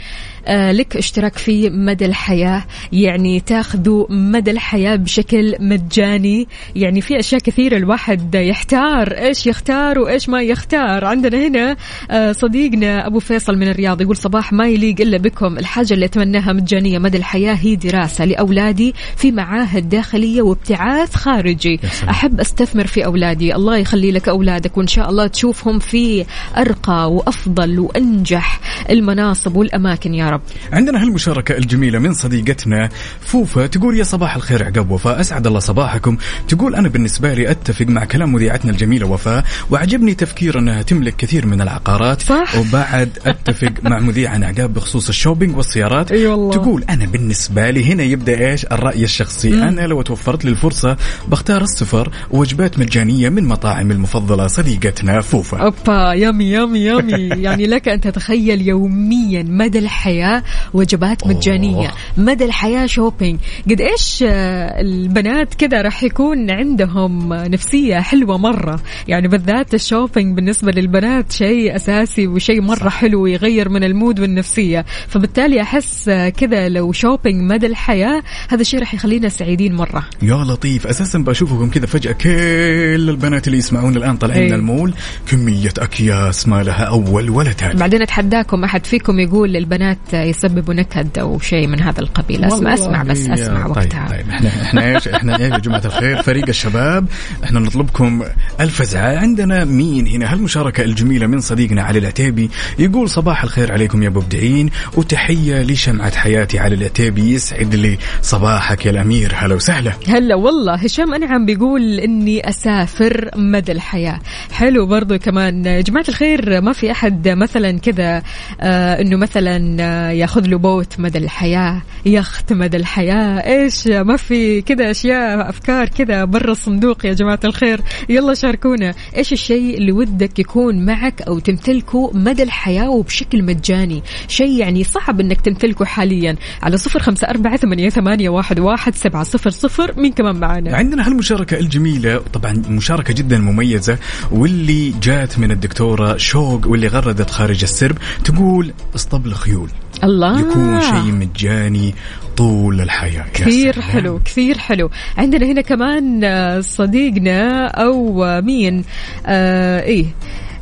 لك 0.48 0.96
اشتراك 0.96 1.38
فيه 1.38 1.70
مدى 1.70 2.06
الحياة. 2.06 2.64
يعني 2.92 3.40
تاخذوا 3.40 4.06
مدى 4.10 4.50
الحياة 4.50 4.96
بشكل 4.96 5.56
مجاني. 5.60 6.48
يعني 6.76 7.00
في 7.00 7.18
أشياء 7.18 7.40
كثيرة 7.40 7.76
الواحد 7.76 8.34
يحتار. 8.34 9.12
إيش 9.12 9.46
يختار 9.46 9.98
وإيش 9.98 10.28
ما 10.28 10.42
يختار. 10.42 11.04
عندنا 11.04 11.46
هنا 11.46 11.76
آه، 12.10 12.32
صديقنا 12.32 13.06
أبو 13.06 13.18
فيصل 13.18 13.56
من 13.56 13.68
الرياض 13.68 14.00
يقول 14.00 14.16
صباح 14.16 14.52
ما 14.52 14.66
يليق 14.66 15.00
إلا 15.00 15.18
بكم. 15.18 15.58
الحاجة 15.58 15.94
اللي 15.94 16.04
أتمناها 16.04 16.52
مجانية 16.52 16.98
مدى 16.98 17.18
الحياة 17.18 17.54
هي 17.54 17.76
دراسة 17.76 18.24
لأولادي 18.24 18.94
في 19.16 19.32
معاهد 19.32 19.88
داخلية 19.88 20.42
وابتعاث 20.42 21.14
خارجي. 21.14 21.80
أحب 22.10 22.40
أستثمر 22.40 22.86
في 22.86 23.04
أولادي. 23.04 23.54
الله 23.54 23.76
يخلي 23.76 24.12
لك 24.12 24.28
أولادك 24.28 24.78
وإن 24.78 24.86
شاء 24.86 25.10
الله 25.10 25.26
تشوفهم 25.26 25.78
في 25.78 26.24
أرقى 26.56 27.12
وأفضل 27.12 27.78
وأنجح 27.80 28.60
المناصب 28.90 29.56
والأماكن 29.56 30.14
يا 30.14 30.30
رب. 30.30 30.33
عندنا 30.72 31.02
هالمشاركة 31.02 31.56
الجميلة 31.56 31.98
من 31.98 32.12
صديقتنا 32.12 32.88
فوفا 33.20 33.66
تقول 33.66 33.98
يا 33.98 34.04
صباح 34.04 34.36
الخير 34.36 34.64
عقاب 34.64 34.90
وفاء 34.90 35.20
أسعد 35.20 35.46
الله 35.46 35.58
صباحكم. 35.58 36.16
تقول 36.48 36.74
أنا 36.74 36.88
بالنسبة 36.88 37.34
لي 37.34 37.50
أتفق 37.50 37.86
مع 37.86 38.04
كلام 38.04 38.32
مذيعتنا 38.32 38.70
الجميلة 38.70 39.06
وفاء 39.06 39.44
وعجبني 39.70 40.14
تفكير 40.14 40.58
أنها 40.58 40.82
تملك 40.82 41.16
كثير 41.16 41.46
من 41.46 41.60
العقارات 41.60 42.22
صح. 42.22 42.58
وبعد 42.58 43.18
أتفق 43.26 43.72
مع 43.82 43.98
مذيعنا 43.98 44.46
عقاب 44.46 44.74
بخصوص 44.74 45.08
ال 45.08 45.13
shopping 45.13 45.56
والسيارات. 45.56 46.12
أي 46.12 46.26
والله. 46.26 46.52
تقول 46.52 46.84
أنا 46.90 47.06
بالنسبة 47.06 47.70
لي 47.70 47.92
هنا 47.92 48.02
يبدأ 48.02 48.50
إيش؟ 48.50 48.66
الرأي 48.66 49.04
الشخصي. 49.04 49.54
أنا 49.54 49.86
لو 49.86 50.02
توفرت 50.02 50.44
لي 50.44 50.50
الفرصة 50.50 50.96
بختار 51.28 51.62
السفر 51.62 52.10
ووجبات 52.30 52.78
مجانية 52.78 53.28
من 53.28 53.44
مطاعم 53.44 53.90
المفضلة. 53.90 54.46
صديقتنا 54.46 55.20
فوفا. 55.20 55.58
أوبا 55.58 56.12
yummy 56.12 56.50
yummy 56.50 56.80
yummy. 56.80 57.28
يعني 57.44 57.66
لك 57.66 57.88
أن 57.88 58.00
تتخيل 58.00 58.68
يوميا 58.68 59.42
مدى 59.42 59.78
الحياة 60.24 60.42
وجبات 60.74 61.26
مجانية 61.26 61.90
مدى 62.16 62.44
الحياة 62.44 62.86
shopping 62.86 63.38
قد 63.70 63.80
إيش 63.80 64.24
آه، 64.26 64.80
البنات 64.80 65.54
كذا 65.54 65.82
راح 65.82 66.02
يكون 66.02 66.50
عندهم 66.50 67.34
نفسية 67.34 68.00
حلوة 68.00 68.38
مرة. 68.38 68.80
يعني 69.08 69.28
بالذات 69.28 69.74
ال 69.74 69.81
shopping 69.81 70.36
بالنسبة 70.36 70.72
للبنات 70.72 71.32
شيء 71.32 71.76
أساسي 71.76 72.26
وشيء 72.26 72.60
مرة 72.60 72.88
حلو 72.88 73.26
يغير 73.26 73.68
من 73.68 73.84
ال 73.84 73.91
mood 73.91 74.20
والنفسية. 74.20 74.84
فبالتالي 75.08 75.60
أحس 75.62 76.08
آه، 76.08 76.28
كذا 76.28 76.68
لو 76.68 76.92
shopping 76.92 77.52
مدى 77.52 77.66
الحياة 77.66 78.22
هذا 78.48 78.60
الشيء 78.60 78.80
راح 78.80 78.94
يخلينا 78.94 79.28
سعيدين 79.28 79.74
مرة. 79.74 80.04
يا 80.22 80.34
لطيف. 80.34 80.86
أساسا 80.86 81.18
بشوفكم 81.18 81.70
كذا 81.70 81.86
فجأة 81.86 82.12
كل 82.12 83.10
البنات 83.10 83.46
اللي 83.46 83.58
يسمعون 83.58 83.96
الآن 83.96 84.16
طالعين 84.16 84.42
إيه. 84.42 84.48
من 84.48 84.54
المول 84.54 84.94
كمية 85.30 85.72
أكياس 85.78 86.48
ما 86.48 86.62
لها 86.62 86.84
أول 86.84 87.30
ولا 87.30 87.52
تالي 87.52 87.78
بعدين 87.78 88.02
أتحداكم 88.02 88.64
أحد 88.64 88.86
فيكم 88.86 89.20
يقول 89.20 89.52
للبنات 89.52 90.13
يسببوا 90.22 90.74
نكد 90.74 91.18
أو 91.18 91.38
شيء 91.38 91.66
من 91.66 91.80
هذا 91.80 92.00
القبيل. 92.00 92.44
أسمع 92.44 92.74
أسمع 92.74 93.02
بس 93.02 93.26
أسمع 93.28 93.62
طيب 93.62 93.70
وقتها. 93.70 94.08
طيب 94.08 94.28
إحنا 94.28 94.48
إحنا 94.48 94.94
إيش 94.94 95.08
إحنا 95.08 95.36
إيش 95.36 95.52
يا 95.52 95.58
جماعة 95.58 95.82
الخير؟ 95.84 96.22
فريق 96.22 96.48
الشباب 96.48 97.06
إحنا 97.44 97.60
نطلبكم 97.60 98.22
الفزعه 98.60 99.18
عندنا 99.18 99.64
مين 99.64 100.06
هنا؟ 100.06 100.32
هالمشاركة 100.32 100.82
الجميلة 100.84 101.26
من 101.26 101.40
صديقنا 101.40 101.82
علي 101.82 101.98
العتيبي 101.98 102.50
يقول 102.78 103.10
صباح 103.10 103.42
الخير 103.42 103.72
عليكم 103.72 104.02
يا 104.02 104.08
مبدعين 104.08 104.70
وتحية 104.96 105.62
لشمعة 105.62 106.16
حياتي 106.16 106.58
علي 106.58 106.74
العتيبي 106.74 107.32
يسعد 107.32 107.74
لي 107.74 107.98
صباحك 108.22 108.86
يا 108.86 108.90
الأمير. 108.90 109.32
هلا 109.36 109.54
وسهلا. 109.54 109.92
هلا 110.08 110.34
والله 110.34 110.74
هشام 110.74 111.14
أنعم 111.14 111.46
بيقول 111.46 112.00
إني 112.00 112.48
أسافر 112.48 113.30
مدى 113.36 113.72
الحياة. 113.72 114.20
حلو 114.52 114.86
برضو 114.86 115.18
كمان. 115.18 115.82
جماعة 115.82 116.04
الخير 116.08 116.60
ما 116.60 116.72
في 116.72 116.90
أحد 116.90 117.28
مثلا 117.28 117.78
كذا 117.78 118.22
آه 118.60 119.00
إنه 119.00 119.16
مثلا 119.16 119.76
آه، 119.80 120.03
ياخذ 120.12 120.46
له 120.46 120.58
بوت 120.58 121.00
مدى 121.00 121.18
الحياة 121.18 121.82
يخت 122.06 122.52
مدى 122.52 122.76
الحياة. 122.76 123.38
إيش 123.46 123.86
ما 123.86 124.16
في 124.16 124.62
كذا 124.62 124.90
أشياء 124.90 125.48
أفكار 125.50 125.88
كذا 125.88 126.24
برا 126.24 126.52
الصندوق 126.52 127.06
يا 127.06 127.12
جماعة 127.12 127.40
الخير. 127.44 127.80
يلا 128.08 128.34
شاركونا. 128.34 128.94
إيش 129.16 129.32
الشيء 129.32 129.78
اللي 129.78 129.92
ودك 129.92 130.38
يكون 130.38 130.84
معك 130.84 131.22
أو 131.22 131.38
تمتلكه 131.38 132.10
مدى 132.14 132.42
الحياة 132.42 132.90
وبشكل 132.90 133.42
مجاني؟ 133.42 134.02
شيء 134.28 134.58
يعني 134.58 134.84
صعب 134.84 135.20
إنك 135.20 135.40
تمتلكه 135.40 135.84
حاليا. 135.84 136.36
على 136.62 136.76
صفر 136.76 137.00
خمسة 137.00 137.28
أربعة 137.28 137.56
ثمانية, 137.56 137.88
ثمانية 137.88 138.28
واحد, 138.28 138.60
واحد 138.60 138.94
سبعة 138.94 139.24
صفر 139.24 139.50
صفر. 139.50 140.00
مين 140.00 140.12
كمان 140.12 140.36
معانا؟ 140.36 140.76
عندنا 140.76 141.06
هالمشاركة 141.06 141.58
الجميلة 141.58 142.18
طبعا 142.32 142.62
مشاركة 142.68 143.14
جدا 143.14 143.38
مميزة 143.38 143.98
واللي 144.32 144.94
جات 145.02 145.38
من 145.38 145.50
الدكتورة 145.50 146.16
شوق 146.16 146.66
واللي 146.66 146.86
غردت 146.86 147.30
خارج 147.30 147.62
السرب 147.62 147.98
تقول 148.24 148.72
اسطبل 148.94 149.34
خيول. 149.34 149.68
الله. 150.04 150.40
يكون 150.40 150.80
شيء 150.80 151.12
مجاني 151.12 151.94
طول 152.36 152.80
الحياة. 152.80 153.12
يا 153.12 153.32
كثير. 153.34 153.80
حلو 153.80 154.18
كثير 154.18 154.58
حلو. 154.58 154.90
عندنا 155.18 155.46
هنا 155.46 155.60
كمان 155.60 156.24
آه، 156.24 156.60
صديقنا 156.60 157.66
أو 157.66 158.24
آه، 158.24 158.40
مين؟ 158.40 158.84
آه 159.26 159.82
إيه 159.82 160.06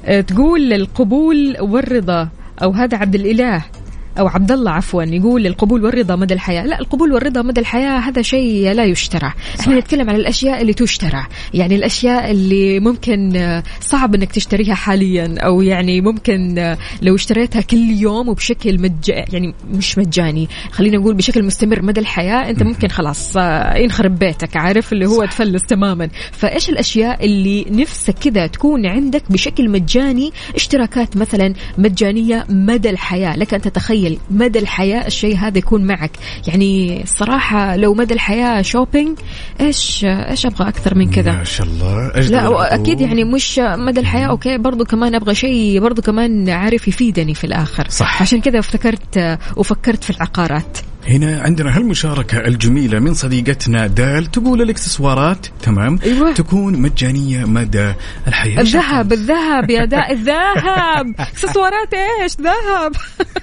آه، 0.05 0.20
تقول 0.20 0.72
القبول 0.72 1.57
والرضا 1.61 2.28
أو 2.62 2.70
هذا 2.70 2.98
عبد 2.98 3.14
الإله. 3.14 3.64
أو 4.18 4.29
عبد 4.29 4.53
الله 4.53 4.70
عفوا 4.70 5.03
يقول 5.03 5.46
القبول 5.46 5.85
والرضا 5.85 6.16
مدى 6.16 6.35
الحياة. 6.35 6.66
لا 6.66 6.79
القبول 6.81 7.12
والرضا 7.12 7.42
مدى 7.42 7.61
الحياة 7.61 7.98
هذا 7.98 8.22
شيء 8.22 8.72
لا 8.72 8.85
يشترى. 8.85 9.33
إحنا 9.61 9.79
نتكلم 9.79 10.11
عن 10.11 10.16
الأشياء 10.16 10.62
اللي 10.62 10.72
تشترى. 10.72 11.27
يعني 11.55 11.77
الأشياء 11.77 12.31
اللي 12.31 12.81
ممكن 12.81 13.62
صعب 13.81 14.14
إنك 14.14 14.33
تشتريها 14.33 14.75
حاليا 14.75 15.35
أو 15.38 15.62
يعني 15.62 16.01
ممكن 16.01 16.55
لو 17.03 17.14
اشتريتها 17.14 17.62
كل 17.62 17.90
يوم 17.90 18.29
وبشكل 18.29 18.81
مج... 18.81 19.09
يعني 19.09 19.55
مش 19.70 19.98
مجاني. 19.98 20.48
خلينا 20.70 20.98
نقول 20.98 21.14
بشكل 21.14 21.44
مستمر 21.44 21.83
مدى 21.83 22.01
الحياة 22.01 22.51
أنت 22.51 22.62
ممكن 22.62 22.88
خلاص 22.88 23.37
آه، 23.37 23.77
ينخرب 23.77 24.18
بيتك 24.18 24.57
عارف؟ 24.57 24.92
اللي 24.92 25.07
هو 25.07 25.25
تفلس 25.25 25.62
تماما. 25.62 26.09
فإيش 26.33 26.68
الأشياء 26.70 27.25
اللي 27.25 27.66
نفسك 27.70 28.14
كذا 28.14 28.46
تكون 28.46 28.87
عندك 28.87 29.33
بشكل 29.33 29.70
مجاني؟ 29.70 30.33
اشتراكات 30.55 31.16
مثلا 31.16 31.55
مجانية 31.79 32.46
مدى 32.48 32.90
الحياة. 32.90 33.37
لك 33.37 33.55
أن 33.55 33.61
تتخيل 33.61 34.01
مدى 34.30 34.58
الحياة 34.58 35.06
الشيء 35.06 35.36
هذا 35.36 35.58
يكون 35.58 35.84
معك. 35.84 36.10
يعني 36.46 37.02
الصراحه 37.02 37.76
لو 37.76 37.94
مدى 37.94 38.14
الحياة 38.14 38.62
shopping 38.62 39.18
إيش 39.60 40.04
إيش 40.04 40.46
أبغى 40.46 40.68
أكثر 40.68 40.94
من 40.94 41.10
كذا؟ 41.10 41.32
ما 41.32 41.44
شاء 41.44 41.66
الله. 41.66 42.08
لا. 42.08 42.74
أكيد 42.74 43.00
يعني 43.00 43.24
مش 43.24 43.58
مدى 43.58 44.00
الحياة 44.00 44.26
أوكي 44.26 44.58
برضو 44.58 44.84
كمان 44.84 45.14
أبغى 45.14 45.34
شيء 45.34 45.80
برضو 45.80 46.02
كمان 46.02 46.48
عارف 46.48 46.88
يفيدني 46.88 47.34
في 47.34 47.44
الآخر. 47.44 47.88
صح. 47.88 48.22
عشان 48.22 48.40
كذا 48.40 48.58
افتكرت 48.58 49.38
وفكرت 49.56 50.04
في 50.04 50.10
العقارات. 50.10 50.78
هنا 51.08 51.40
عندنا 51.42 51.76
هالمشاركة 51.76 52.38
الجميلة 52.38 52.98
من 52.98 53.14
صديقتنا 53.14 53.86
دال 53.86 54.26
تقول 54.26 54.62
الاكسسوارات 54.62 55.46
تمام؟ 55.62 55.98
أيوة. 56.04 56.32
تكون 56.32 56.78
مجانية 56.82 57.44
مدى 57.44 57.92
الحياة. 58.28 58.60
الذهب 58.60 59.12
الذهب 59.12 59.70
يا 59.70 59.84
دال 59.85 60.12
الذهب. 60.16 61.14
اكسسوارات 61.18 61.94
إيش؟ 61.94 62.32
ذهب. 62.40 62.92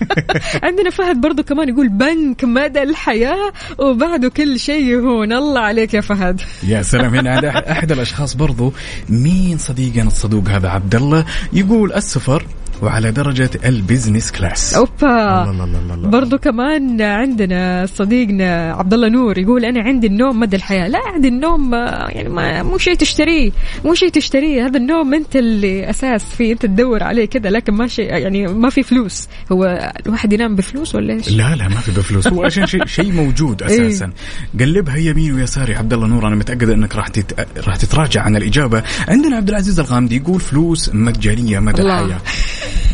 عندنا 0.64 0.90
فهد 0.90 1.22
برضو 1.22 1.44
كمان 1.44 1.70
يقول 1.70 1.90
بنك 1.90 2.44
مدى 2.44 2.84
الحياة 2.84 3.52
وبعده 3.78 4.30
كل 4.30 4.60
شيء 4.60 4.84
يهون 4.84 5.34
الله 5.34 5.62
عليك 5.62 5.94
يا 5.94 6.02
فهد. 6.02 6.42
يا 6.64 6.82
سلام. 6.82 7.16
هنا 7.16 7.32
عند 7.36 7.46
أح- 7.52 7.70
أحد 7.70 7.92
الأشخاص 7.92 8.34
برضو 8.36 8.74
مين 9.10 9.58
صديقنا 9.58 10.08
الصدوق 10.08 10.50
هذا؟ 10.50 10.70
عبد 10.70 10.96
الله. 10.96 11.26
يقول 11.54 11.94
السفر 11.94 12.46
وعلى 12.82 13.12
درجة 13.12 13.50
ال 13.66 13.73
business 13.73 14.32
class 14.32 14.74
أوبا. 14.74 14.90
الله 15.04 15.64
الله 15.64 15.94
الله. 15.94 16.10
برضو 16.10 16.38
كمان 16.38 17.02
عندنا 17.02 17.86
صديقنا 17.86 18.74
عبد 18.74 18.94
الله 18.94 19.10
نور 19.10 19.38
يقول 19.38 19.66
أنا 19.66 19.82
عندي 19.82 20.08
النوم 20.08 20.40
مدى 20.40 20.56
الحياة. 20.56 20.88
لا 20.88 21.00
عندي 21.14 21.28
النوم 21.28 21.74
يعني 21.74 22.30
ما 22.30 22.64
مو 22.64 22.78
شيء 22.78 22.96
تشتريه. 22.96 23.52
مو 23.86 23.94
شيء 23.94 24.10
تشتريه. 24.10 24.66
هذا 24.66 24.78
النوم 24.78 25.14
أنت 25.14 25.36
اللي 25.36 25.90
أساس 25.90 26.24
فيه. 26.24 26.54
أنت 26.54 26.66
تدور 26.66 27.04
عليه 27.04 27.26
كذا 27.26 27.50
لكن 27.50 27.74
ما 27.74 27.88
شيء 27.88 28.06
يعني 28.06 28.48
ما 28.48 28.70
في 28.70 28.84
فلوس. 28.84 29.28
هو 29.52 29.92
الواحد 30.06 30.34
ينام 30.34 30.56
بفلوس 30.56 30.96
ولا 30.96 31.14
إيش؟ 31.14 31.30
لا 31.32 31.56
لا 31.56 31.68
ما 31.68 31.76
في 31.76 31.92
بفلوس. 31.92 32.28
هو 32.28 32.44
عشان 32.44 32.66
شيء 32.66 32.86
شيء 33.00 33.12
موجود 33.12 33.64
أساسا. 33.64 34.12
قلبها 34.60 34.98
يمين 34.98 35.34
ويسار 35.34 35.70
يا 35.70 35.78
عبد 35.78 35.94
الله 35.94 36.08
نور 36.08 36.28
أنا 36.28 36.36
متأكد 36.36 36.70
أنك 36.70 36.96
راح 36.96 37.08
تت... 37.08 37.48
راح 37.68 37.76
تتراجع 37.76 38.22
عن 38.22 38.36
الإجابة. 38.36 38.84
عندنا 39.08 39.36
عبد 39.36 39.50
العزيز 39.50 39.80
الغامدي 39.80 40.16
يقول 40.16 40.40
فلوس 40.40 40.90
مجانية 40.94 41.60
مدى 41.60 41.82
الله. 41.82 42.00
الحياة. 42.06 42.20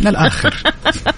من 0.01 0.07
الآخر. 0.07 0.63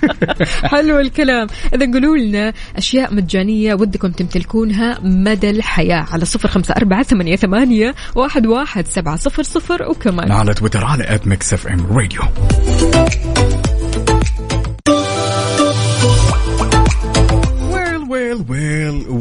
حلو 0.71 0.99
الكلام. 0.99 1.47
إذا 1.73 1.91
قولوا 1.91 2.17
لنا 2.17 2.53
أشياء 2.75 3.13
مجانية 3.13 3.73
ودكم 3.73 4.11
تمتلكونها 4.11 4.99
مدى 5.01 5.49
الحياة 5.49 6.05
على 6.11 6.25
صفر 6.25 6.47
خمسة 6.47 6.73
أربعة 6.77 7.03
ثمانية, 7.03 7.35
ثمانية 7.35 7.95
واحد, 8.15 8.47
واحد 8.47 8.87
سبعة 8.87 9.15
صفر 9.15 9.43
صفر 9.43 9.83
وكمان. 9.83 10.31
على 10.31 10.53
تويتر 10.53 10.85
على 10.85 11.15
at 11.15 11.27
Mix 11.27 11.53
FM 11.53 11.87
Radio 11.97 12.21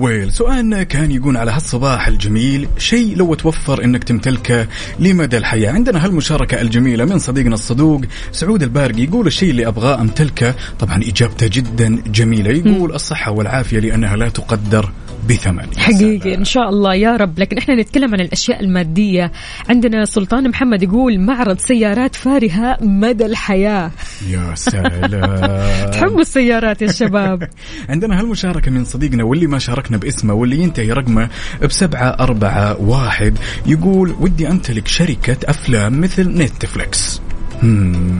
ويل 0.00 0.32
سؤالنا 0.32 0.82
كان 0.82 1.10
يقول 1.10 1.36
على 1.36 1.50
هالصباح 1.50 2.08
الجميل 2.08 2.68
شيء 2.78 3.16
لو 3.16 3.34
توفر 3.34 3.84
إنك 3.84 4.04
تمتلكه 4.04 4.66
لمدى 4.98 5.38
الحياة. 5.38 5.72
عندنا 5.72 6.04
هالمشاركة 6.04 6.60
الجميلة 6.60 7.04
من 7.04 7.18
صديقنا 7.18 7.54
الصدوق 7.54 8.00
سعود 8.32 8.62
البارقي 8.62 9.02
يقول 9.02 9.26
الشيء 9.26 9.50
اللي 9.50 9.66
أبغاه 9.66 10.00
أمتلكه. 10.00 10.54
طبعا 10.78 11.02
إجابته 11.02 11.46
جدا 11.46 12.02
جميلة. 12.06 12.50
يقول 12.50 12.92
الصحة 12.94 13.32
والعافية 13.32 13.78
لأنها 13.78 14.16
لا 14.16 14.28
تقدر. 14.28 14.92
بثمن. 15.28 15.68
يا 15.76 15.80
حقيقي. 15.80 16.34
إن 16.34 16.44
شاء 16.44 16.68
الله 16.68 16.94
يا 16.94 17.16
رب. 17.16 17.38
لكن 17.38 17.58
إحنا 17.58 17.74
نتكلم 17.74 18.14
عن 18.14 18.20
الأشياء 18.20 18.60
المادية. 18.60 19.32
عندنا 19.68 20.04
سلطان 20.04 20.48
محمد 20.50 20.82
يقول 20.82 21.20
معرض 21.20 21.58
سيارات 21.58 22.14
فارهة 22.14 22.78
مدى 22.80 23.26
الحياة. 23.26 23.90
يا 24.28 24.54
سلام. 24.54 25.10
تحبوا 25.92 26.20
السيارات 26.20 26.82
يا 26.82 26.92
شباب؟ 26.92 27.48
عندنا 27.88 28.20
هالمشاركة 28.20 28.70
من 28.70 28.84
صديقنا 28.84 29.24
واللي 29.24 29.46
ما 29.46 29.58
شاركنا 29.58 29.96
باسمه 29.96 30.34
واللي 30.34 30.58
ينتهي 30.58 30.92
رقمه 30.92 31.28
بسبعة 31.62 32.16
أربعة 32.20 32.80
واحد 32.80 33.38
يقول 33.66 34.16
ودي 34.20 34.48
أمتلك 34.48 34.88
شركة 34.88 35.36
أفلام 35.50 36.00
مثل 36.00 36.28
Netflix. 36.28 37.20
مم، 37.20 37.35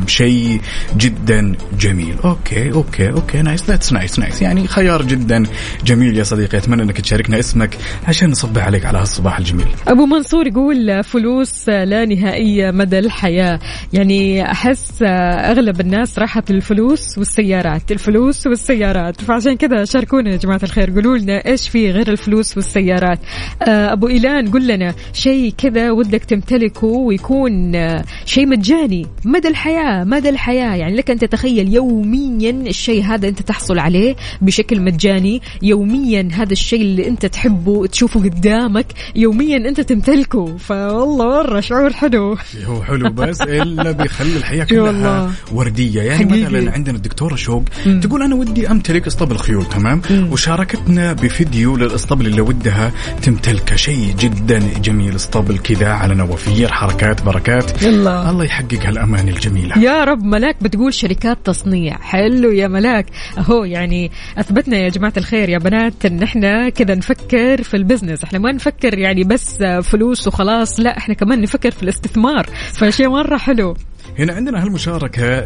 شيء 0.07 0.61
جدا 0.97 1.53
جميل. 1.81 2.17
okay 2.25 2.73
okay 2.73 3.11
okay 3.11 3.43
nice 3.43 3.71
that's 3.71 3.93
nice 3.93 4.19
nice 4.19 4.43
يعني 4.43 4.67
خيار 4.67 5.03
جدا 5.03 5.43
جميل 5.85 6.17
يا 6.17 6.25
صديقي. 6.25 6.59
أتمنى 6.59 6.83
أنك 6.83 7.01
تشاركنا 7.01 7.39
اسمك 7.39 7.77
عشان 8.09 8.31
نصبح 8.31 8.67
عليك 8.67 8.85
على 8.85 8.99
هالصباح 8.99 9.39
الجميل. 9.39 9.67
أبو 9.89 10.07
منصور 10.07 10.47
يقول 10.47 11.05
فلوس 11.05 11.69
لا 11.69 12.05
نهائية 12.05 12.71
مدى 12.71 12.99
الحياة. 12.99 13.61
يعني 13.93 14.51
أحس 14.51 15.03
أغلب 15.03 15.81
الناس 15.81 16.19
راحت 16.19 16.51
للفلوس 16.51 17.19
والسيارات 17.19 17.93
الفلوس 17.93 18.47
والسيارات. 18.47 19.21
فعشان 19.21 19.57
كذا 19.57 19.85
شاركونا 19.85 20.31
يا 20.31 20.37
جماعة 20.37 20.61
الخير. 20.63 20.91
قولوا 20.91 21.19
لنا 21.19 21.47
إيش 21.47 21.69
في 21.69 21.91
غير 21.91 22.13
الفلوس 22.13 22.57
والسيارات؟ 22.57 23.19
آه، 23.63 23.93
أبو 23.93 24.09
إيلان 24.09 24.51
قل 24.51 24.67
لنا 24.67 24.95
شيء 25.13 25.55
كذا 25.59 25.91
ودك 25.91 26.25
تمتلكه 26.25 26.87
ويكون 26.87 27.75
آه، 27.75 28.05
شيء 28.25 28.47
مجاني. 28.47 29.07
مدى 29.27 29.49
الحياة 29.49 30.05
مدى 30.05 30.29
الحياة. 30.29 30.75
يعني 30.75 30.97
لك 30.97 31.11
أن 31.11 31.19
تتخيل 31.19 31.75
يوميا 31.75 32.51
الشيء 32.51 33.05
هذا 33.05 33.29
أنت 33.29 33.43
تحصل 33.43 33.79
عليه 33.79 34.17
بشكل 34.41 34.81
مجاني. 34.81 35.43
يوميا 35.63 36.29
هذا 36.33 36.53
الشيء 36.53 36.81
اللي 36.81 37.09
أنت 37.09 37.27
تحبه 37.27 37.87
تشوفه 37.87 38.21
قدامك 38.21 38.87
يوميا 39.17 39.57
أنت 39.57 39.81
تمتلكه. 39.81 40.57
فوالله 40.57 41.25
مرة 41.25 41.61
شعور 41.61 41.93
حلو. 41.93 42.37
هو 42.67 42.83
حلو 42.83 43.11
بس 43.11 43.41
إلا 43.41 43.91
بيخلي 43.91 44.37
الحياة 44.37 44.65
كلها. 44.65 45.33
وردية. 45.53 46.03
يعني 46.03 46.31
حقيقي. 46.31 46.43
مثلا 46.43 46.73
عندنا 46.73 46.97
الدكتوره 46.97 47.35
شوق 47.35 47.65
تقول 48.03 48.23
أنا 48.23 48.35
ودي 48.35 48.71
أمتلك 48.71 49.07
أسطبل 49.07 49.37
خيول 49.37 49.65
تمام؟ 49.65 50.03
وشاركتنا 50.31 51.13
بفيديو 51.13 51.77
للأسطبل 51.77 52.27
اللي 52.27 52.41
ودها 52.41 52.93
تمتلكه. 53.23 53.77
شيء 53.77 54.15
جدا 54.19 54.59
جميل 54.83 55.15
أسطبل 55.15 55.59
كذا 55.59 55.89
على 55.89 56.15
نوافير 56.15 56.73
حركات 56.73 57.23
بركات. 57.23 57.83
يلا. 57.83 58.31
الله 58.31 58.45
يحقق 58.45 58.87
هالاماني 59.17 59.37
الجميلة. 59.37 59.79
يا 59.79 60.05
رب 60.05 60.25
ملاك 60.25 60.63
بتقول 60.63 60.95
شركات 60.95 61.39
تصنيع. 61.45 61.99
حلو 61.99 62.51
يا 62.51 62.69
ملاك. 62.69 63.07
أهو 63.39 63.65
يعني 63.65 64.11
أثبتنا 64.39 64.77
يا 64.77 64.89
جماعة 64.89 65.13
الخير 65.17 65.49
يا 65.49 65.59
بنات 65.59 66.07
إن 66.07 66.23
إحنا 66.23 66.69
كذا 66.69 66.95
نفكر 66.95 67.63
في 67.63 67.77
البزنس. 67.77 68.25
إحنا 68.25 68.39
ما 68.39 68.53
نفكر 68.53 68.99
يعني 68.99 69.25
بس 69.25 69.63
فلوس 69.83 70.29
وخلاص 70.29 70.81
لا 70.81 70.99
إحنا 70.99 71.15
كمان 71.15 71.41
نفكر 71.41 71.71
في 71.71 71.83
الاستثمار. 71.83 72.47
فشيء 72.73 73.09
مرة 73.09 73.37
حلو. 73.37 73.77
هنا 74.19 74.33
عندنا 74.33 74.63
هالمشاركة. 74.63 75.45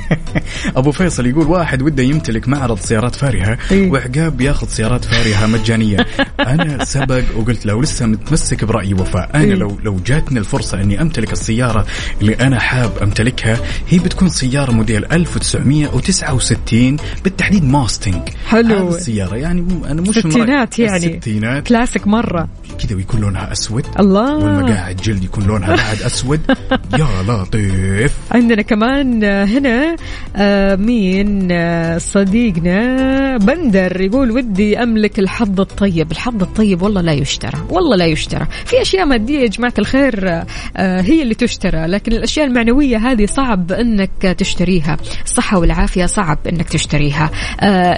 أبو 0.76 0.92
فيصل 0.92 1.26
يقول 1.26 1.46
واحد 1.46 1.82
وده 1.82 2.02
يمتلك 2.02 2.48
معرض 2.48 2.78
سيارات 2.78 3.14
فارهة. 3.14 3.58
وعقاب 3.72 4.36
بياخذ 4.36 4.68
سيارات 4.68 5.04
فارهة 5.04 5.46
مجانية. 5.46 6.06
أنا 6.40 6.84
سبق 6.84 7.22
وقلت 7.36 7.66
له 7.66 7.82
لسه 7.82 8.06
متمسك 8.06 8.64
برأيي 8.64 8.94
وفاء 8.94 9.30
أنا. 9.34 9.54
لو 9.54 9.78
لو 9.84 9.96
جاتني 10.06 10.38
الفرصة 10.38 10.80
أني 10.80 11.02
أمتلك 11.02 11.32
السيارة 11.32 11.86
اللي 12.20 12.34
أنا 12.34 12.58
حاب 12.60 12.90
أمتلكها 13.02 13.58
هي 13.88 13.98
بتكون 13.98 14.28
سيارة 14.28 14.72
موديل 14.72 15.04
1969 15.12 16.96
بالتحديد 17.24 17.64
Mustang 17.64 18.28
حلو. 18.46 18.88
هذه 18.88 18.96
السيارة 18.96 19.36
يعني 19.36 19.66
أنا 19.86 20.00
مش 20.02 20.18
ستينات 20.18 20.74
مرة- 20.74 20.78
يعني. 20.80 21.14
الستينات. 21.16 21.66
كلاسيك 21.66 22.06
مرة. 22.06 22.48
كذا 22.86 22.96
ويكون 22.96 23.20
لونها 23.20 23.52
أسود. 23.52 23.86
الله. 23.98 24.36
والمقاعد 24.36 24.96
جلد 24.96 25.24
يكون 25.24 25.44
لونها 25.46 25.76
بعد 25.76 26.02
أسود. 26.02 26.40
يا 26.98 27.22
لطيف. 27.28 27.99
عندنا 28.30 28.62
كمان 28.62 29.24
هنا 29.24 29.96
آه، 30.36 30.76
مين 30.76 31.48
آه، 31.52 31.98
صديقنا 31.98 33.36
بندر 33.36 34.00
يقول 34.00 34.30
ودي 34.30 34.82
أملك 34.82 35.18
الحظ 35.18 35.60
الطيب 35.60 36.12
الحظ 36.12 36.42
الطيب 36.42 36.82
والله 36.82 37.00
لا 37.00 37.12
يشترى 37.12 37.58
والله 37.70 37.96
لا 37.96 38.06
يشترى. 38.06 38.46
في 38.64 38.82
أشياء 38.82 39.06
مادية 39.06 39.38
يا 39.38 39.46
جماعة 39.46 39.74
الخير 39.78 40.28
آه، 40.28 41.00
هي 41.00 41.22
اللي 41.22 41.34
تشترى 41.34 41.86
لكن 41.86 42.12
الأشياء 42.12 42.46
المعنوية 42.46 42.96
هذه 42.96 43.26
صعب 43.26 43.72
إنك 43.72 44.36
تشتريها. 44.38 44.96
الصحة 45.24 45.58
والعافية 45.58 46.06
صعب 46.06 46.38
إنك 46.52 46.68
تشتريها. 46.68 47.30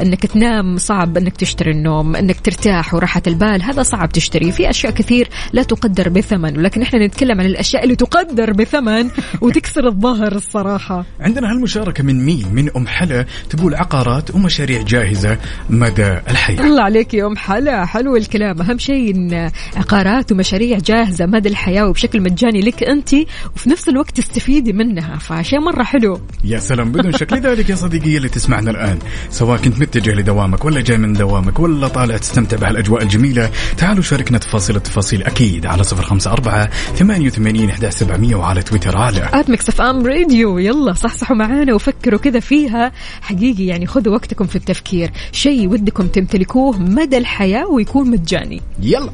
إنك 0.03 0.27
تنام 0.27 0.77
صعب 0.77 1.17
إنك 1.17 1.37
تشتري 1.37 1.71
النوم 1.71 2.17
إنك 2.17 2.41
ترتاح 2.41 2.95
وراحة 2.95 3.23
البال 3.27 3.63
هذا 3.63 3.83
صعب 3.83 4.09
تشتريه. 4.09 4.51
في 4.51 4.71
أشياء 4.71 4.93
كثير 4.93 5.29
لا 5.53 5.63
تقدر 5.63 6.09
بثمن 6.09 6.59
ولكن 6.59 6.83
إحنا 6.83 7.07
نتكلم 7.07 7.41
عن 7.41 7.47
الأشياء 7.47 7.85
اللي 7.85 7.97
تقدر 7.97 8.53
بثمن 8.53 9.11
وتكسر 9.41 9.89
الظهر 9.93 10.33
الصراحة. 10.33 11.05
عندنا 11.21 11.51
هالمشاركة 11.51 12.05
من 12.05 12.25
مين؟ 12.25 12.55
من 12.55 12.71
أم 12.77 12.87
حلا 12.87 13.27
تقول 13.51 13.75
عقارات 13.75 14.35
ومشاريع 14.35 14.83
جاهزة 14.83 15.39
مدى 15.71 16.19
الحياة. 16.29 16.61
الله 16.61 16.83
عليك 16.83 17.15
يا 17.15 17.27
أم 17.27 17.37
حلا 17.37 17.87
حلو 17.87 18.17
الكلام. 18.17 18.63
أهم 18.63 18.79
شيء 18.79 19.15
إن 19.15 19.51
عقارات 19.77 20.33
ومشاريع 20.33 20.79
جاهزة 20.79 21.27
مدى 21.27 21.49
الحياة 21.49 21.89
وبشكل 21.89 22.21
مجاني 22.21 22.61
لك 22.61 22.83
أنت 22.83 23.15
وفي 23.55 23.71
نفس 23.71 23.89
الوقت 23.89 24.17
تستفيدي 24.17 24.73
منها. 24.73 25.19
فشيء 25.19 25.61
مرة 25.61 25.83
حلو. 25.83 26.21
يا 26.45 26.59
سلام 26.59 26.93
بدون 26.93 27.13
شك. 27.13 27.33
لذلك 27.33 27.71
يا 27.71 27.75
صديقي 27.75 28.17
اللي 28.17 28.29
تسمعنا 28.29 28.71
الآن 28.71 28.99
سواء 29.31 29.59
كنت 29.59 29.81
متجه 29.81 30.15
لدوامك 30.15 30.65
ولا 30.65 30.81
جاي 30.81 30.99
من 30.99 31.13
دوامك 31.13 31.61
ولا 31.61 31.89
طالع 31.89 32.17
تستمتع 32.17 32.57
بهالأجواء 32.57 33.03
الجميلة 33.03 33.51
تعالوا 33.77 34.03
شاركنا 34.03 34.39
تفاصيل 34.39 34.77
التفاصيل 34.77 35.23
أكيد 35.23 35.67
على 35.67 35.83
صفر 35.83 36.03
خمسة 36.03 36.33
أربعة 36.33 36.71
ثمانية 36.95 37.27
وثمانين 37.27 37.71
إحدى 37.71 37.91
سبعمية 37.91 38.35
وعلى 38.35 38.63
تويتر 38.63 38.97
على 38.97 39.29
at 39.33 39.51
Mix 39.51 39.69
FM 39.69 40.07
Radio. 40.07 40.59
يلا 40.59 40.93
صحصحوا 40.93 41.37
معانا 41.37 41.75
وفكروا 41.75 42.19
كذا 42.19 42.41
فيها. 42.41 42.93
حقيقي 43.21 43.67
يعني 43.67 43.87
خذوا 43.87 44.15
وقتكم 44.15 44.47
في 44.47 44.57
التفكير. 44.57 45.11
شيء 45.33 45.69
ودكم 45.69 46.07
تمتلكوه 46.07 46.79
مدى 46.79 47.19
الحياة 47.19 47.67
ويكون 47.67 48.11
مجاني. 48.11 48.63
يلا. 48.81 49.13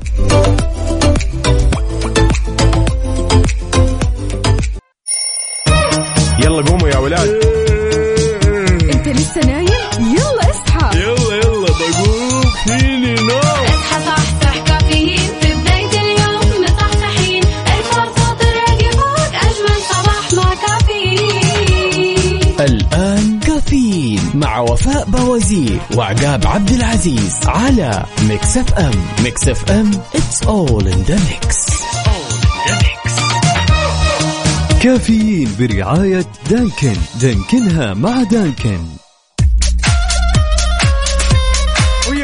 يلا 6.44 6.62
قوموا 6.62 6.88
يا 6.88 6.98
ولاد. 6.98 7.28
انت 8.94 9.08
لسه 9.08 9.40
نايم؟ 9.46 9.68
يلا 10.00 10.50
اصحى. 10.50 10.98
يلا 11.00 11.36
يلا 11.36 11.68
بقوم. 11.68 12.42
فيني 12.66 13.14
نوم. 13.14 13.38
اصحى 13.38 14.04
صحصح 14.04 14.37
كافيين 23.68 24.20
مع 24.34 24.60
وفاء 24.60 25.04
بوازير 25.10 25.80
وعقاب 25.96 26.46
عبد 26.46 26.70
العزيز 26.70 27.36
على 27.46 28.04
Mix 28.28 28.56
FM 28.56 28.90
Mix 29.24 29.48
FM 29.48 29.90
it's 29.92 30.46
all 30.46 30.82
in 30.86 31.10
the 31.10 31.18
mix. 31.28 31.68
Caffeine 34.82 35.56
برعاية 35.58 36.26
Dunkin. 36.50 36.96
دانكنها 37.20 37.94
مع 37.94 38.22
Dunkin. 38.22 38.78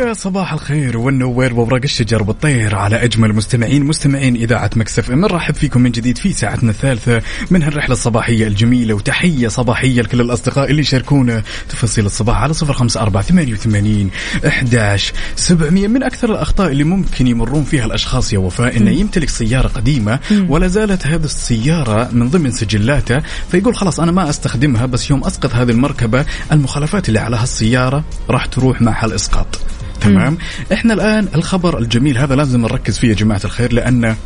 ويا 0.01 0.13
صباح 0.13 0.53
الخير. 0.53 0.99
والنوير 0.99 1.55
وورق 1.55 1.81
الشجر 1.85 2.23
والطير 2.23 2.75
على 2.75 3.05
أجمل 3.05 3.33
مستمعين 3.33 3.85
مستمعين 3.85 4.37
إذاعة 4.37 4.71
Mix 4.77 5.11
FM. 5.11 5.21
نرحب 5.21 5.55
فيكم 5.55 5.81
من 5.81 5.91
جديد 5.91 6.19
في 6.19 6.33
ساعتنا 6.33 6.71
الثالثة 6.71 7.23
من 7.51 7.63
هالرحلة 7.63 7.93
الصباحية 7.93 8.47
الجميلة 8.47 8.95
وتحية 8.95 9.49
صباحية 9.49 10.03
لكل 10.03 10.21
الأصدقاء 10.21 10.71
اللي 10.71 10.81
يشاركونا 10.81 11.43
تفاصيل 11.69 12.07
الصباح 12.07 12.43
على 12.43 12.55
صفر 12.55 12.73
خمسة 12.73 13.01
أربعة 13.01 13.23
ثمانية 13.23 13.53
وثمانين 13.53 14.11
احداش 14.47 15.13
سبعمئه 15.37 15.89
من 15.89 16.03
أكثر 16.03 16.31
الأخطاء 16.31 16.71
اللي 16.71 16.85
ممكن 16.85 17.27
يمرون 17.27 17.65
فيها 17.65 17.85
الأشخاص 17.85 18.33
يا 18.33 18.39
وفاء 18.39 18.77
انه 18.77 18.91
يمتلك 18.91 19.29
سيارة 19.29 19.69
قديمة 19.69 20.19
ولا 20.49 20.69
زالت 20.69 21.07
هذه 21.07 21.25
السيارة 21.25 22.09
من 22.13 22.29
ضمن 22.29 22.51
سجلاته 22.51 23.23
فيقول 23.51 23.77
خلاص 23.77 24.01
أنا 24.01 24.13
ما 24.13 24.31
أستخدمها 24.31 24.87
بس 24.87 25.11
يوم 25.11 25.25
أسقط 25.25 25.55
هذه 25.55 25.71
المركبة 25.71 26.25
المخالفات 26.53 27.09
اللي 27.09 27.19
على 27.19 27.37
هالسيارة 27.37 28.05
راح 28.31 28.47
تروح 28.47 28.83
مع 28.83 29.05
هالإسقاط. 29.05 29.61
تمام؟ 30.05 30.38
إحنا 30.73 30.95
الآن 30.95 31.29
الخبر 31.35 31.79
الجميل 31.79 32.19
هذا 32.19 32.35
لازم 32.35 32.61
نركز 32.61 32.99
فيه 32.99 33.09
يا 33.09 33.14
جماعة 33.14 33.40
الخير 33.45 33.73
لأن 33.73 34.17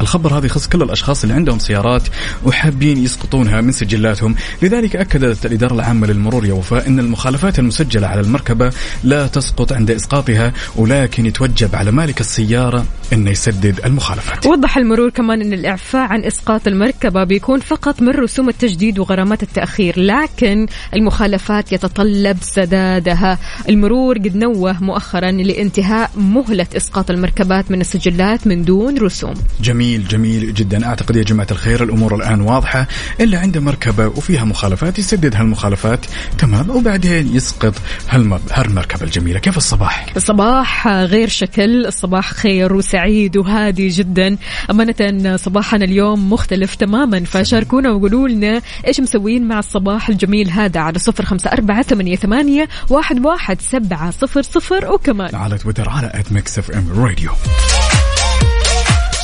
الخبر 0.00 0.38
هذا 0.38 0.46
يخص 0.46 0.68
كل 0.68 0.82
الأشخاص 0.82 1.22
اللي 1.22 1.34
عندهم 1.34 1.58
سيارات 1.58 2.02
وحابين 2.44 2.98
يسقطونها 2.98 3.60
من 3.60 3.72
سجلاتهم، 3.72 4.34
لذلك 4.62 4.96
أكدت 4.96 5.46
الإدارة 5.46 5.74
العامة 5.74 6.06
للمرور 6.06 6.46
يا 6.46 6.52
وفاء 6.52 6.86
إن 6.88 6.98
المخالفات 6.98 7.58
المسجلة 7.58 8.06
على 8.06 8.20
المركبة 8.20 8.72
لا 9.04 9.26
تسقط 9.26 9.72
عند 9.72 9.90
إسقاطها 9.90 10.52
ولكن 10.76 11.26
يتوجب 11.26 11.74
على 11.74 11.90
مالك 11.90 12.20
السيارة 12.20 12.86
انه 13.12 13.30
يسدد 13.30 13.80
المخالفات. 13.84 14.46
وضح 14.46 14.76
المرور 14.76 15.10
كمان 15.10 15.40
إن 15.40 15.52
الإعفاء 15.52 16.08
عن 16.08 16.24
إسقاط 16.24 16.66
المركبة 16.66 17.24
بيكون 17.24 17.60
فقط 17.60 18.02
من 18.02 18.08
رسوم 18.08 18.48
التجديد 18.48 18.98
وغرامات 18.98 19.42
التأخير 19.42 20.00
لكن 20.00 20.66
المخالفات 20.94 21.72
يتطلب 21.72 22.36
سدادها. 22.40 23.38
المرور 23.68 24.18
قد 24.18 24.36
نوه 24.36 24.82
مؤخرا 24.82 25.30
لانتهاء 25.30 26.10
مهلة 26.16 26.66
إسقاط 26.76 27.10
المركبات 27.10 27.70
من 27.70 27.80
السجلات 27.80 28.46
من 28.46 28.64
دون 28.64 28.98
رسوم. 28.98 29.34
جميل. 29.60 29.87
جميل 29.96 30.54
جدا. 30.54 30.86
أعتقد 30.86 31.16
يا 31.16 31.22
جماعة 31.22 31.46
الخير 31.50 31.84
الأمور 31.84 32.14
الآن 32.14 32.40
واضحة. 32.40 32.86
اللي 33.20 33.36
عنده 33.36 33.60
مركبة 33.60 34.06
وفيها 34.06 34.44
مخالفات 34.44 34.98
يسدد 34.98 35.36
هالمخالفات. 35.36 36.06
تمام. 36.38 36.70
وبعدين 36.70 37.36
يسقط 37.36 37.74
هالم- 38.10 38.40
هالمركبة 38.52 39.02
الجميلة. 39.02 39.38
كيف 39.38 39.56
الصباح؟ 39.56 40.06
الصباح 40.16 40.88
غير 40.88 41.28
شكل. 41.28 41.86
الصباح 41.86 42.32
خير 42.32 42.72
وسعيد 42.72 43.36
وهادي 43.36 43.88
جدا. 43.88 44.36
أمانة 44.70 45.36
صباحنا 45.36 45.84
اليوم 45.84 46.32
مختلف 46.32 46.74
تماما. 46.74 47.24
فشاركونا 47.24 47.90
وقولوا 47.90 48.28
لنا 48.28 48.62
إيش 48.86 49.00
مسوين 49.00 49.48
مع 49.48 49.58
الصباح 49.58 50.08
الجميل 50.08 50.50
هذا 50.50 50.80
على 50.80 50.98
صفر 50.98 51.24
خمسة 51.24 51.50
أربعة 51.52 51.82
ثمانية, 51.82 52.16
ثمانية 52.16 52.68
واحد, 52.90 53.26
واحد 53.26 53.60
سبعة 53.60 54.10
صفر 54.10 54.42
صفر. 54.42 54.92
وكمان 54.92 55.34
على 55.34 55.58
تويتر 55.58 55.88
على 55.88 56.10
at 56.14 56.32
Mix 56.32 56.58
FM 56.58 56.88
Radio 56.96 57.30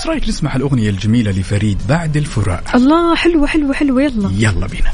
إيش 0.04 0.10
رأيك 0.10 0.28
نسمع 0.28 0.56
الأغنية 0.56 0.90
الجميلة 0.90 1.30
لفريد 1.30 1.78
بعد 1.88 2.16
الفراق. 2.16 2.76
الله 2.76 3.14
حلوة 3.14 3.46
حلوة 3.46 3.72
حلوة. 3.72 4.02
يلا. 4.02 4.30
يلا 4.32 4.66
بينا. 4.66 4.90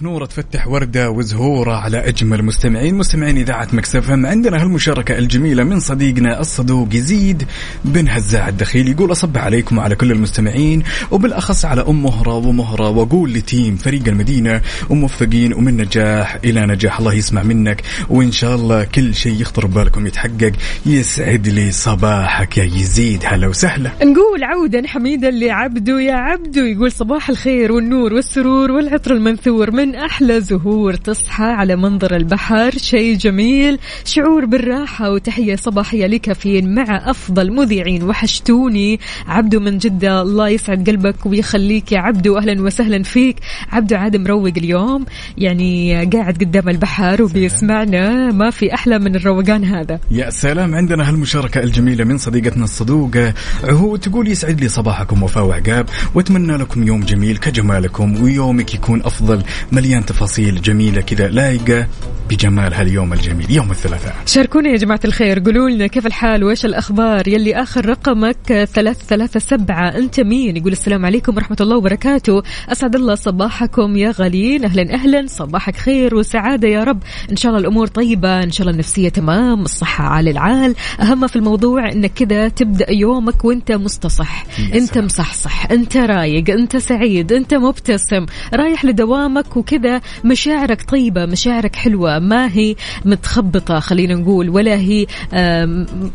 يختلف 0.00 0.02
نوره 0.02 0.26
تفتح 0.26 0.68
وردة 0.68 1.10
وزهورة 1.10 1.72
على 1.72 2.08
أجمل 2.08 2.44
مستمعين. 2.44 2.94
مستمعين 2.94 3.36
إذاعة 3.36 3.68
مكسفهم 3.72 4.26
عندنا 4.26 4.62
هالمشاركة 4.62 5.18
الجميلة 5.18 5.64
من 5.64 5.80
صديقنا 5.80 6.40
الصدوق 6.40 6.88
يزيد 6.94 7.44
بن 7.84 8.08
هزاع 8.08 8.48
الدخيل. 8.48 8.88
يقول 8.88 9.12
أصب 9.12 9.38
عليكم 9.38 9.78
وعلى 9.78 9.94
كل 9.94 10.12
المستمعين 10.12 10.82
وبالأخص 11.10 11.64
على 11.64 11.80
أم 11.88 12.02
مهرة 12.02 12.34
ومهرة 12.34 12.88
وأقول 12.88 13.32
لتيم 13.32 13.76
فريق 13.76 14.08
المدينة 14.08 14.60
وموفقين 14.90 15.52
ومن 15.52 15.76
نجاح 15.76 16.38
إلى 16.44 16.66
نجاح. 16.66 16.98
الله 16.98 17.14
يسمع 17.14 17.42
منك 17.42 17.82
وإن 18.08 18.32
شاء 18.32 18.54
الله 18.54 18.84
كل 18.84 19.14
شيء 19.14 19.40
يخطر 19.40 19.66
ببالكم 19.66 20.06
يتحقق 20.06 20.52
يسعد 20.86 21.48
لي 21.48 21.72
صباحك 21.72 22.58
يا 22.58 22.64
يزيد. 22.64 23.22
هلا 23.26 23.48
وسهلا. 23.48 23.90
نقول 24.02 24.44
عودا 24.44 24.86
حميدا 24.86 25.30
لعبدو 25.30 25.98
يا 25.98 26.14
عبدو. 26.14 26.60
يقول 26.60 26.92
صباح 26.92 27.28
الخير 27.30 27.72
والنور 27.72 28.14
والسرور 28.14 28.70
والعطر 28.70 29.12
المنثور 29.12 29.70
من 29.70 29.89
أحلى 29.94 30.40
زهور 30.40 30.94
تصحى 30.94 31.44
على 31.44 31.76
منظر 31.76 32.16
البحر. 32.16 32.70
شيء 32.70 33.16
جميل. 33.16 33.78
شعور 34.04 34.44
بالراحة 34.44 35.10
وتحية 35.10 35.56
صباحية 35.56 36.06
لكافيين 36.06 36.74
مع 36.74 37.10
أفضل 37.10 37.52
مذيعين. 37.52 38.02
وحشتوني. 38.02 39.00
عبدو 39.26 39.60
من 39.60 39.78
جدة. 39.78 40.22
الله 40.22 40.48
يسعد 40.48 40.90
قلبك 40.90 41.26
ويخليك 41.26 41.92
يا 41.92 41.98
عبدو. 41.98 42.38
أهلا 42.38 42.62
وسهلا 42.62 43.02
فيك. 43.02 43.36
عبدو 43.72 43.96
عاد 43.96 44.16
مروق 44.16 44.52
اليوم. 44.56 45.04
يعني 45.38 46.04
قاعد 46.04 46.34
قدام 46.34 46.68
البحر 46.68 47.22
وبيسمعنا. 47.22 48.32
ما 48.32 48.50
في 48.50 48.74
أحلى 48.74 48.98
من 48.98 49.16
الروقان 49.16 49.64
هذا. 49.64 50.00
يا 50.10 50.30
سلام. 50.30 50.74
عندنا 50.74 51.08
هالمشاركة 51.08 51.62
الجميلة 51.62 52.04
من 52.04 52.18
صديقتنا 52.18 52.64
الصدوقة 52.64 53.34
عهود 53.64 54.00
تقول 54.00 54.28
يسعد 54.28 54.60
لي 54.60 54.68
صباحكم 54.68 55.22
وفاء 55.22 55.44
وعقاب. 55.44 55.86
وأتمنى 56.14 56.56
لكم 56.56 56.86
يوم 56.86 57.00
جميل 57.00 57.36
كجمالكم 57.36 58.22
ويومك 58.22 58.74
يكون 58.74 59.02
أفضل. 59.02 59.42
مليان 59.80 60.06
تفاصيل 60.06 60.62
جميلة 60.62 61.00
كذا. 61.00 61.28
لايقة 61.28 61.86
بجمال 62.30 62.74
هاليوم 62.74 63.12
الجميل. 63.12 63.50
يوم 63.50 63.70
الثلاثاء. 63.70 64.16
شاركونا 64.26 64.70
يا 64.70 64.76
جماعة 64.76 65.00
الخير. 65.04 65.38
قولوا 65.38 65.70
لنا 65.70 65.86
كيف 65.86 66.06
الحال؟ 66.06 66.44
وإيش 66.44 66.64
الأخبار؟ 66.64 67.28
يلي 67.28 67.62
آخر 67.62 67.86
رقمك 67.86 68.68
ثلاث 68.74 69.04
ثلاثة 69.04 69.40
سبعة. 69.40 69.88
أنت 69.88 70.20
مين؟ 70.20 70.56
يقول 70.56 70.72
السلام 70.72 71.06
عليكم 71.06 71.36
ورحمة 71.36 71.56
الله 71.60 71.76
وبركاته. 71.76 72.42
أسعد 72.68 72.94
الله 72.94 73.14
صباحكم 73.14 73.96
يا 73.96 74.12
غاليين 74.18 74.64
أهلا 74.64 74.94
أهلا. 74.94 75.26
صباحك 75.26 75.76
خير 75.76 76.14
وسعادة 76.14 76.68
يا 76.68 76.84
رب. 76.84 77.02
إن 77.30 77.36
شاء 77.36 77.50
الله 77.50 77.60
الأمور 77.60 77.86
طيبة. 77.86 78.42
إن 78.42 78.50
شاء 78.50 78.60
الله 78.60 78.72
النفسية 78.72 79.08
تمام. 79.08 79.62
الصحة 79.62 80.04
عال 80.04 80.28
العال. 80.28 80.74
أهم 81.00 81.26
في 81.26 81.36
الموضوع 81.36 81.92
إنك 81.92 82.12
كذا 82.12 82.48
تبدأ 82.48 82.92
يومك 82.92 83.44
وأنت 83.44 83.72
مستصح. 83.72 84.46
أنت. 84.74 84.98
مصحصح. 84.98 85.70
أنت 85.70 85.96
رايق. 85.96 86.50
أنت 86.50 86.76
سعيد. 86.76 87.32
أنت 87.32 87.54
مبتسم. 87.54 88.26
رايح 88.54 88.84
لدوامك 88.84 89.56
وكذا 89.60 90.00
مشاعرك 90.24 90.82
طيبة 90.90 91.26
مشاعرك 91.26 91.76
حلوة 91.76 92.18
ما 92.18 92.52
هي 92.52 92.74
متخبطة 93.04 93.80
خلينا 93.80 94.14
نقول 94.14 94.48
ولا 94.48 94.76
هي 94.76 95.06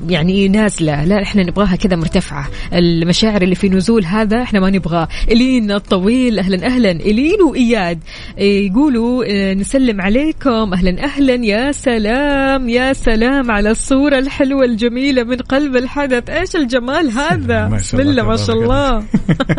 يعني 0.10 0.48
نازلة 0.48 1.06
لا 1.06 1.22
إحنا 1.24 1.44
نبغاها 1.44 1.76
كذا 1.76 1.96
مرتفعة. 1.96 2.48
المشاعر 2.74 3.42
اللي 3.42 3.56
في 3.56 3.70
نزول 3.70 4.06
هذا 4.06 4.42
إحنا 4.42 4.60
ما 4.60 4.70
نبغاه. 4.70 5.08
إلين 5.32 5.72
الطويل 5.72 6.40
أهلا 6.40 6.66
أهلا 6.66 6.92
إلين 6.92 7.42
وإياد. 7.42 8.00
إيه، 8.38 8.68
يقولوا 8.72 9.26
آه، 9.28 9.54
نسلم 9.54 10.02
عليكم. 10.02 10.74
أهلا 10.74 11.04
أهلا 11.04 11.46
يا 11.46 11.72
سلام 11.72 12.70
يا 12.70 12.94
سلام 12.94 13.52
على 13.52 13.72
الصورة 13.72 14.20
الحلوة 14.20 14.66
الجميلة 14.66 15.24
من 15.24 15.38
قلب 15.38 15.76
الحدث. 15.76 16.30
إيش 16.30 16.56
الجمال 16.56 17.10
هذا؟ 17.20 17.68
بسم 17.68 18.00
الله 18.00 18.24
ما 18.24 18.36
شاء 18.38 18.56
الله. 18.56 19.04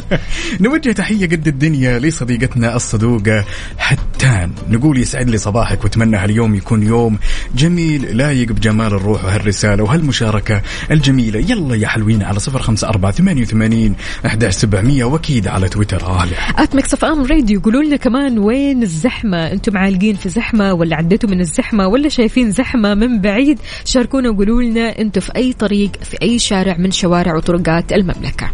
نوجه 0.60 0.92
تحية 0.92 1.26
قد 1.26 1.48
الدنيا 1.48 1.98
لصديقتنا 1.98 2.76
الصدوقة 2.76 3.44
حتان. 3.78 4.52
نقول 4.70 4.98
يسعد 4.98 5.30
لي 5.30 5.38
صباحك 5.38 5.84
واتمنى 5.84 6.16
هاليوم 6.16 6.54
يكون 6.54 6.82
يوم 6.82 7.18
جميل 7.54 8.16
لايق 8.16 8.52
بجمال 8.52 8.86
الروح 8.86 9.24
وهالرسالة 9.24 9.82
وهالمشاركة 9.82 10.62
الجميلة. 10.90 11.38
يلا 11.38 11.76
يا 11.76 11.88
حلوين 11.88 12.22
على 12.22 12.38
صفر 12.38 12.62
خمسة 12.62 12.88
أربعة 12.88 13.12
ثمانية 13.12 13.42
وثمانين 13.42 13.94
أحد 14.26 14.48
سبعمية 14.48 15.04
وأكيد 15.04 15.48
على 15.48 15.68
تويتر. 15.68 16.22
على 16.22 16.36
at 16.58 16.74
Mix 16.74 17.04
FM 17.04 17.24
Radio 17.24 17.60
يقولوا 17.60 17.82
لنا 17.82 17.96
كمان 17.96 18.38
وين 18.38 18.82
الزحمة. 18.82 19.52
أنتم 19.52 19.78
عالقين 19.78 20.16
في 20.16 20.28
زحمة 20.28 20.72
ولا 20.72 20.96
عديتوا 20.96 21.30
من 21.30 21.40
الزحمة 21.40 21.88
ولا 21.88 22.08
شايفين 22.08 22.50
زحمة 22.50 22.94
من 22.94 23.20
بعيد؟ 23.20 23.58
شاركونا 23.84 24.30
وقولوا 24.30 24.62
لنا 24.62 24.98
أنتم 24.98 25.20
في 25.20 25.36
أي 25.36 25.52
طريق 25.52 25.90
في 26.02 26.16
أي 26.22 26.38
شارع 26.38 26.76
من 26.78 26.90
شوارع 26.90 27.36
وطرقات 27.36 27.92
المملكة. 27.92 28.50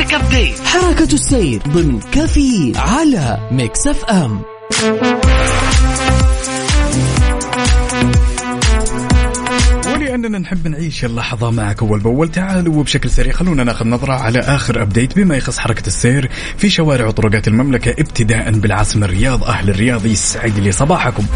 traffic 0.00 0.14
update 0.14 0.58
حركة 0.64 1.14
السير 1.14 1.62
ضمن 1.68 2.00
كفي 2.00 2.72
على 2.76 3.48
Mix 3.52 3.86
FM 3.86 4.42
ولأننا 9.86 10.38
نحب 10.38 10.68
نعيش 10.68 11.04
اللحظة 11.04 11.50
معك 11.50 11.82
أول 11.82 12.00
بأول. 12.00 12.30
تعالوا 12.30 12.74
وبشكل 12.74 13.10
سريع 13.10 13.32
خلونا 13.32 13.64
ناخذ 13.64 13.86
نظرة 13.86 14.12
على 14.12 14.38
آخر 14.38 14.82
update 14.82 15.16
بما 15.16 15.36
يخص 15.36 15.58
حركة 15.58 15.86
السير 15.86 16.30
في 16.56 16.70
شوارع 16.70 17.06
وطرقات 17.06 17.48
المملكة 17.48 17.90
ابتداء 17.90 18.50
بالعاصمة 18.50 19.06
الرياض 19.06 19.44
أهل 19.44 19.70
الرياض 19.70 20.06
يسعد 20.06 20.58
لي 20.58 20.72
صباحكم. 20.72 21.26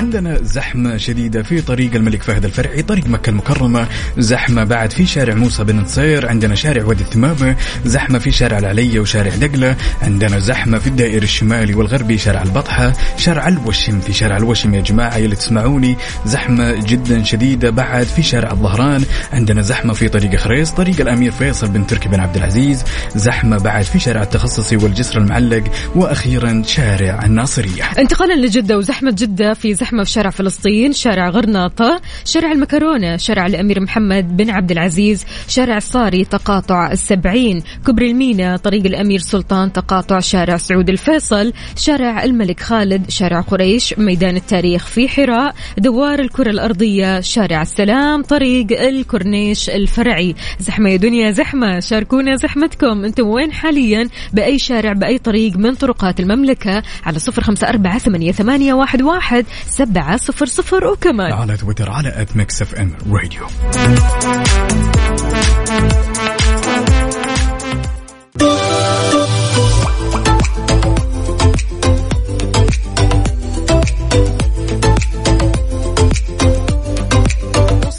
عندنا 0.00 0.42
زحمة 0.42 0.96
شديدة 0.96 1.42
في 1.42 1.60
طريق 1.60 1.94
الملك 1.94 2.22
فهد 2.22 2.44
الفرعي 2.44 2.82
طريق 2.82 3.06
مكة 3.06 3.30
المكرمة. 3.30 3.86
زحمة 4.18 4.64
بعد 4.64 4.90
في 4.90 5.06
شارع 5.06 5.34
موسى 5.34 5.64
بن 5.64 5.76
نصير 5.76 6.28
عندنا 6.28 6.54
شارع 6.54 6.84
وادي 6.84 7.02
الثمامة 7.02 7.56
زحمة 7.84 8.18
في 8.18 8.30
شارع 8.30 8.58
العلية 8.58 9.00
وشارع 9.00 9.34
دقلة. 9.34 9.76
عندنا 10.02 10.38
زحمة 10.38 10.78
في 10.78 10.86
الدائري 10.86 11.24
الشمالي 11.24 11.74
والغربي 11.74 12.18
شارع 12.18 12.42
البطحة. 12.42 12.92
شارع 13.16 13.48
الوشم 13.48 14.00
في 14.00 14.12
شارع 14.12 14.36
الوشم 14.36 14.74
يا 14.74 14.80
جماعة 14.80 15.16
يلي 15.16 15.36
تسمعوني. 15.36 15.96
زحمة 16.26 16.72
جدا 16.72 17.22
شديدة 17.22 17.70
بعد 17.70 18.06
في 18.06 18.22
شارع 18.22 18.50
الظهران. 18.50 19.04
عندنا 19.32 19.62
زحمة 19.62 19.92
في 19.92 20.08
طريق 20.08 20.36
خريص 20.36 20.70
طريق 20.70 21.00
الأمير 21.00 21.32
فيصل 21.32 21.68
بن 21.68 21.86
تركي 21.86 22.08
بن 22.08 22.20
عبد 22.20 22.36
العزيز. 22.36 22.84
زحمة 23.16 23.58
بعد 23.58 23.84
في 23.84 23.98
شارع 23.98 24.22
التخصصي 24.22 24.76
والجسر 24.76 25.18
المعلق. 25.18 25.64
وأخيرا 25.94 26.62
شارع 26.66 27.24
الناصرية. 27.24 27.84
انتقالا 27.98 28.46
لجدة 28.46 28.78
وزحمة 28.78 29.10
جدة 29.10 29.54
في 29.54 29.74
زحمة 29.74 29.89
في 29.90 30.04
شارع 30.04 30.30
فلسطين 30.30 30.92
شارع 30.92 31.28
غرناطة 31.28 32.00
شارع 32.24 32.52
المكرونة 32.52 33.16
شارع 33.16 33.46
الأمير 33.46 33.80
محمد 33.80 34.36
بن 34.36 34.50
عبد 34.50 34.70
العزيز 34.70 35.24
شارع 35.48 35.76
الصاري 35.76 36.24
تقاطع 36.24 36.92
السبعين 36.92 37.62
كبري 37.86 38.10
المينا 38.10 38.56
طريق 38.56 38.86
الأمير 38.86 39.18
سلطان 39.18 39.72
تقاطع 39.72 40.20
شارع 40.20 40.56
سعود 40.56 40.88
الفيصل 40.88 41.52
شارع 41.76 42.24
الملك 42.24 42.60
خالد 42.60 43.10
شارع 43.10 43.40
قريش 43.40 43.94
ميدان 43.98 44.36
التاريخ 44.36 44.86
في 44.86 45.08
حراء 45.08 45.54
دوار 45.78 46.18
الكرة 46.18 46.50
الأرضية 46.50 47.20
شارع 47.20 47.62
السلام 47.62 48.22
طريق 48.22 48.80
الكورنيش 48.80 49.70
الفرعي. 49.70 50.34
زحمة 50.60 50.90
يا 50.90 50.96
دنيا 50.96 51.30
زحمة 51.30 51.80
شاركونا 51.80 52.36
زحمتكم. 52.36 53.04
أنتم 53.04 53.26
وين 53.26 53.52
حاليا؟ 53.52 54.08
بأي 54.32 54.58
شارع 54.58 54.92
بأي 54.92 55.18
طريق 55.18 55.56
من 55.56 55.74
طرقات 55.74 56.20
المملكة؟ 56.20 56.82
على 57.04 57.18
صفر 57.18 57.42
خمسة 57.42 57.68
أربعة 57.68 57.98
ثمانية, 57.98 58.32
ثمانية 58.32 58.74
واحد, 58.74 59.02
واحد. 59.02 59.46
سبعة 59.80 60.16
صفر 60.16 60.46
صفر 60.46 60.86
وكمان. 60.86 61.32
على 61.32 61.56
تويتر 61.56 61.90
على 61.90 62.22
at 62.22 62.36
Mix 62.36 62.62
FM 62.62 62.92
Radio 63.10 63.46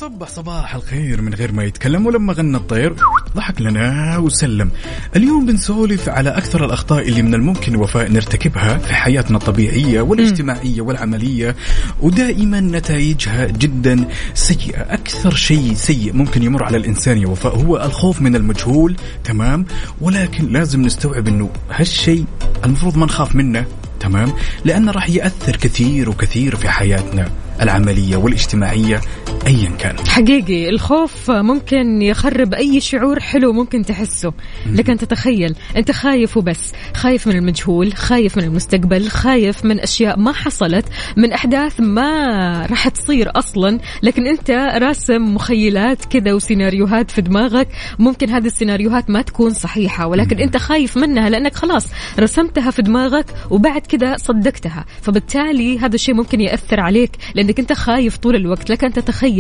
صبح 0.02 0.30
صباح 0.30 0.76
الخير 0.76 1.22
من 1.22 1.34
غير 1.34 1.52
ما 1.52 1.64
يتكلم 1.64 2.06
ولما 2.06 2.34
غنى 2.34 2.58
الطير. 2.58 2.96
ضحك 3.36 3.62
لنا 3.62 4.18
وسلم. 4.18 4.72
اليوم 5.16 5.46
بنسولف 5.46 6.10
على 6.10 6.30
أكثر 6.30 6.66
الأخطاء 6.66 7.08
اللي 7.08 7.22
من 7.22 7.34
الممكن 7.34 7.76
وفاء 7.76 8.12
نرتكبها 8.12 8.78
في 8.78 8.94
حياتنا 8.94 9.38
الطبيعية 9.38 10.02
والاجتماعية 10.02 10.82
والعملية 10.82 11.56
ودائما 12.00 12.60
نتائجها 12.60 13.46
جدا 13.46 14.08
سيئة. 14.34 14.82
أكثر 14.82 15.36
شيء 15.36 15.74
سيء 15.74 16.14
ممكن 16.14 16.44
يمر 16.44 16.64
على 16.64 16.78
الإنسان 16.78 17.18
يا 17.18 17.28
وفاء 17.28 17.56
هو 17.58 17.78
الخوف 17.78 18.22
من 18.22 18.36
المجهول. 18.36 18.96
تمام؟ 19.24 19.66
ولكن 20.02 20.46
لازم 20.46 20.82
نستوعب 20.82 21.28
أنه 21.28 21.50
هالشيء 21.72 22.26
المفروض 22.66 22.98
ما 22.98 23.06
نخاف 23.06 23.36
منه. 23.36 23.66
تمام؟ 24.00 24.34
لأنه 24.66 24.92
راح 24.92 25.10
يأثر 25.10 25.56
كثير 25.56 26.10
وكثير 26.10 26.56
في 26.56 26.70
حياتنا 26.70 27.30
العملية 27.62 28.18
والاجتماعية. 28.18 29.02
أيا 29.48 29.70
كان. 29.80 29.96
حقيقي 30.08 30.70
الخوف 30.70 31.32
ممكن 31.32 32.02
يخرب 32.02 32.54
أي 32.54 32.80
شعور 32.80 33.20
حلو 33.20 33.54
ممكن 33.54 33.86
تحسه. 33.86 34.34
لكن 34.66 34.98
تتخيل 34.98 35.56
أنت 35.78 35.92
خايف 35.92 36.38
وبس. 36.38 36.72
خايف 36.94 37.28
من 37.28 37.36
المجهول 37.36 37.94
خايف 37.94 38.38
من 38.38 38.44
المستقبل 38.44 39.10
خايف 39.10 39.66
من 39.66 39.80
أشياء 39.80 40.20
ما 40.20 40.32
حصلت 40.32 40.86
من 41.18 41.32
أحداث 41.32 41.80
ما 41.80 42.66
راح 42.66 42.88
تصير 42.88 43.32
أصلا. 43.36 43.80
لكن 44.04 44.28
أنت 44.28 44.52
راسم 44.82 45.36
مخيلات 45.36 46.06
كذا 46.06 46.34
وسيناريوهات 46.34 47.12
في 47.12 47.22
دماغك. 47.22 47.68
ممكن 48.00 48.30
هذه 48.30 48.46
السيناريوهات 48.46 49.10
ما 49.10 49.22
تكون 49.22 49.54
صحيحة. 49.54 50.08
ولكن 50.08 50.40
أنت 50.40 50.58
خايف 50.58 50.98
منها 50.98 51.30
لأنك 51.30 51.56
خلاص 51.56 51.88
رسمتها 52.20 52.72
في 52.72 52.82
دماغك 52.82 53.26
وبعد 53.50 53.82
كذا 53.82 54.18
صدقتها. 54.18 54.86
فبالتالي 55.02 55.80
هذا 55.80 55.96
الشيء 55.96 56.16
ممكن 56.16 56.42
يأثر 56.42 56.80
عليك 56.80 57.12
لأنك 57.36 57.60
أنت 57.60 57.74
خايف 57.74 58.18
طول 58.18 58.36
الوقت. 58.36 58.70
لكن 58.70 58.94
تتخيل 58.94 59.31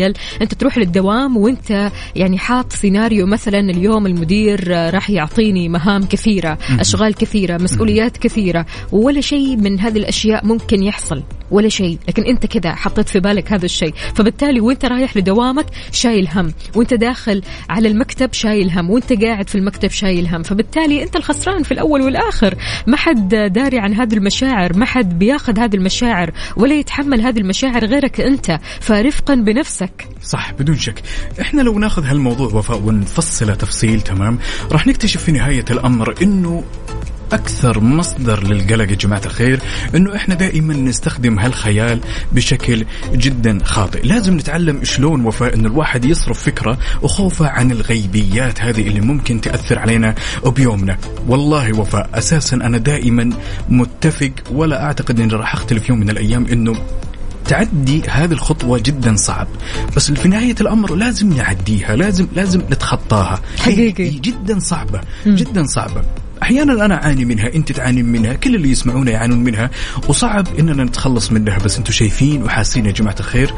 أنت 0.41 0.53
تروح 0.53 0.77
للدوام 0.77 1.37
وأنت 1.37 1.91
يعني 2.15 2.37
حاط 2.37 2.73
سيناريو 2.73 3.25
مثلا 3.25 3.59
اليوم 3.59 4.05
المدير 4.05 4.67
راح 4.93 5.09
يعطيني 5.09 5.69
مهام 5.69 6.03
كثيرة 6.03 6.57
أشغال 6.79 7.13
كثيرة 7.15 7.57
مسؤوليات 7.57 8.17
كثيرة 8.17 8.65
ولا 8.91 9.21
شيء 9.21 9.57
من 9.57 9.79
هذه 9.79 9.97
الأشياء 9.97 10.45
ممكن 10.45 10.83
يحصل 10.83 11.23
ولا 11.51 11.69
شيء 11.69 11.97
لكن 12.07 12.23
أنت 12.23 12.45
كذا 12.45 12.75
حطيت 12.75 13.09
في 13.09 13.19
بالك 13.19 13.53
هذا 13.53 13.65
الشيء. 13.65 13.93
فبالتالي 14.15 14.59
وأنت 14.59 14.85
رايح 14.85 15.17
لدوامك 15.17 15.65
شايل 15.91 16.27
هم 16.35 16.53
وأنت 16.75 16.93
داخل 16.93 17.41
على 17.69 17.87
المكتب 17.87 18.33
شايل 18.33 18.69
هم 18.69 18.89
وأنت 18.89 19.23
قاعد 19.23 19.49
في 19.49 19.55
المكتب 19.55 19.89
شايل 19.89 20.27
هم. 20.27 20.43
فبالتالي 20.43 21.03
أنت 21.03 21.15
الخسران 21.15 21.63
في 21.63 21.71
الأول 21.71 22.01
والآخر. 22.01 22.55
ما 22.87 22.97
حد 22.97 23.29
داري 23.29 23.79
عن 23.79 23.93
هذه 23.93 24.13
المشاعر 24.13 24.77
ما 24.77 24.85
حد 24.85 25.19
بياخذ 25.19 25.59
هذه 25.59 25.75
المشاعر 25.75 26.31
ولا 26.57 26.75
يتحمل 26.75 27.21
هذه 27.21 27.39
المشاعر 27.39 27.85
غيرك 27.85 28.21
أنت. 28.21 28.59
فرفقا 28.79 29.35
بنفسك 29.35 29.80
صح 30.23 30.51
بدون 30.51 30.77
شك. 30.77 31.01
إحنا 31.41 31.61
لو 31.61 31.79
ناخذ 31.79 32.05
هالموضوع 32.05 32.53
وفاء 32.53 32.79
ونفصله 32.79 33.53
تفصيل 33.55 34.01
تمام؟ 34.01 34.39
راح 34.71 34.87
نكتشف 34.87 35.23
في 35.23 35.31
نهاية 35.31 35.65
الأمر 35.71 36.15
إنه 36.21 36.63
أكثر 37.31 37.79
مصدر 37.79 38.43
للقلق 38.43 38.89
يا 38.89 38.95
جماعة 38.95 39.21
الخير 39.25 39.59
إنه 39.95 40.15
إحنا 40.15 40.35
دائما 40.35 40.73
نستخدم 40.73 41.39
هالخيال 41.39 41.99
بشكل 42.31 42.85
جدا 43.13 43.59
خاطئ. 43.63 44.07
لازم 44.07 44.37
نتعلم 44.37 44.83
شلون 44.83 45.25
وفاء 45.25 45.53
ان 45.53 45.65
الواحد 45.65 46.05
يصرف 46.05 46.43
فكرة 46.43 46.77
وخوفه 47.01 47.47
عن 47.47 47.71
الغيبيات 47.71 48.61
هذه 48.61 48.87
اللي 48.87 49.01
ممكن 49.01 49.41
تأثر 49.41 49.79
علينا 49.79 50.15
بيومنا. 50.45 50.97
والله 51.27 51.79
وفاء 51.79 52.09
أساسا 52.13 52.55
أنا 52.55 52.77
دائما 52.77 53.29
متفق 53.69 54.31
ولا 54.51 54.83
أعتقد 54.83 55.19
إني 55.19 55.33
راح 55.33 55.53
أختلف 55.53 55.89
يوم 55.89 55.99
من 55.99 56.09
الأيام 56.09 56.45
إنه 56.45 56.75
تعدي 57.51 58.01
هذه 58.09 58.31
الخطوة 58.31 58.79
جدا 58.79 59.15
صعب. 59.15 59.47
بس 59.95 60.11
في 60.11 60.27
نهاية 60.27 60.55
الأمر 60.61 60.95
لازم 60.95 61.33
نعديها 61.33 61.95
لازم 61.95 62.27
لازم 62.35 62.59
نتخطاها. 62.59 63.41
حقيقي. 63.59 64.03
هي 64.03 64.09
جدا 64.09 64.59
صعبة 64.59 65.01
جدا 65.25 65.65
صعبة. 65.65 66.03
أحيانا 66.43 66.85
أنا 66.85 66.95
أعاني 66.95 67.25
منها 67.25 67.53
أنت 67.55 67.71
تعاني 67.71 68.03
منها 68.03 68.33
كل 68.33 68.55
اللي 68.55 68.71
يسمعونا 68.71 69.11
يعانون 69.11 69.39
منها. 69.39 69.69
وصعب 70.07 70.47
إننا 70.59 70.83
نتخلص 70.83 71.31
منها 71.31 71.57
بس 71.57 71.77
أنتم 71.77 71.91
شايفين 71.91 72.43
وحاسين 72.43 72.85
يا 72.85 72.91
جماعة 72.91 73.15
الخير. 73.19 73.53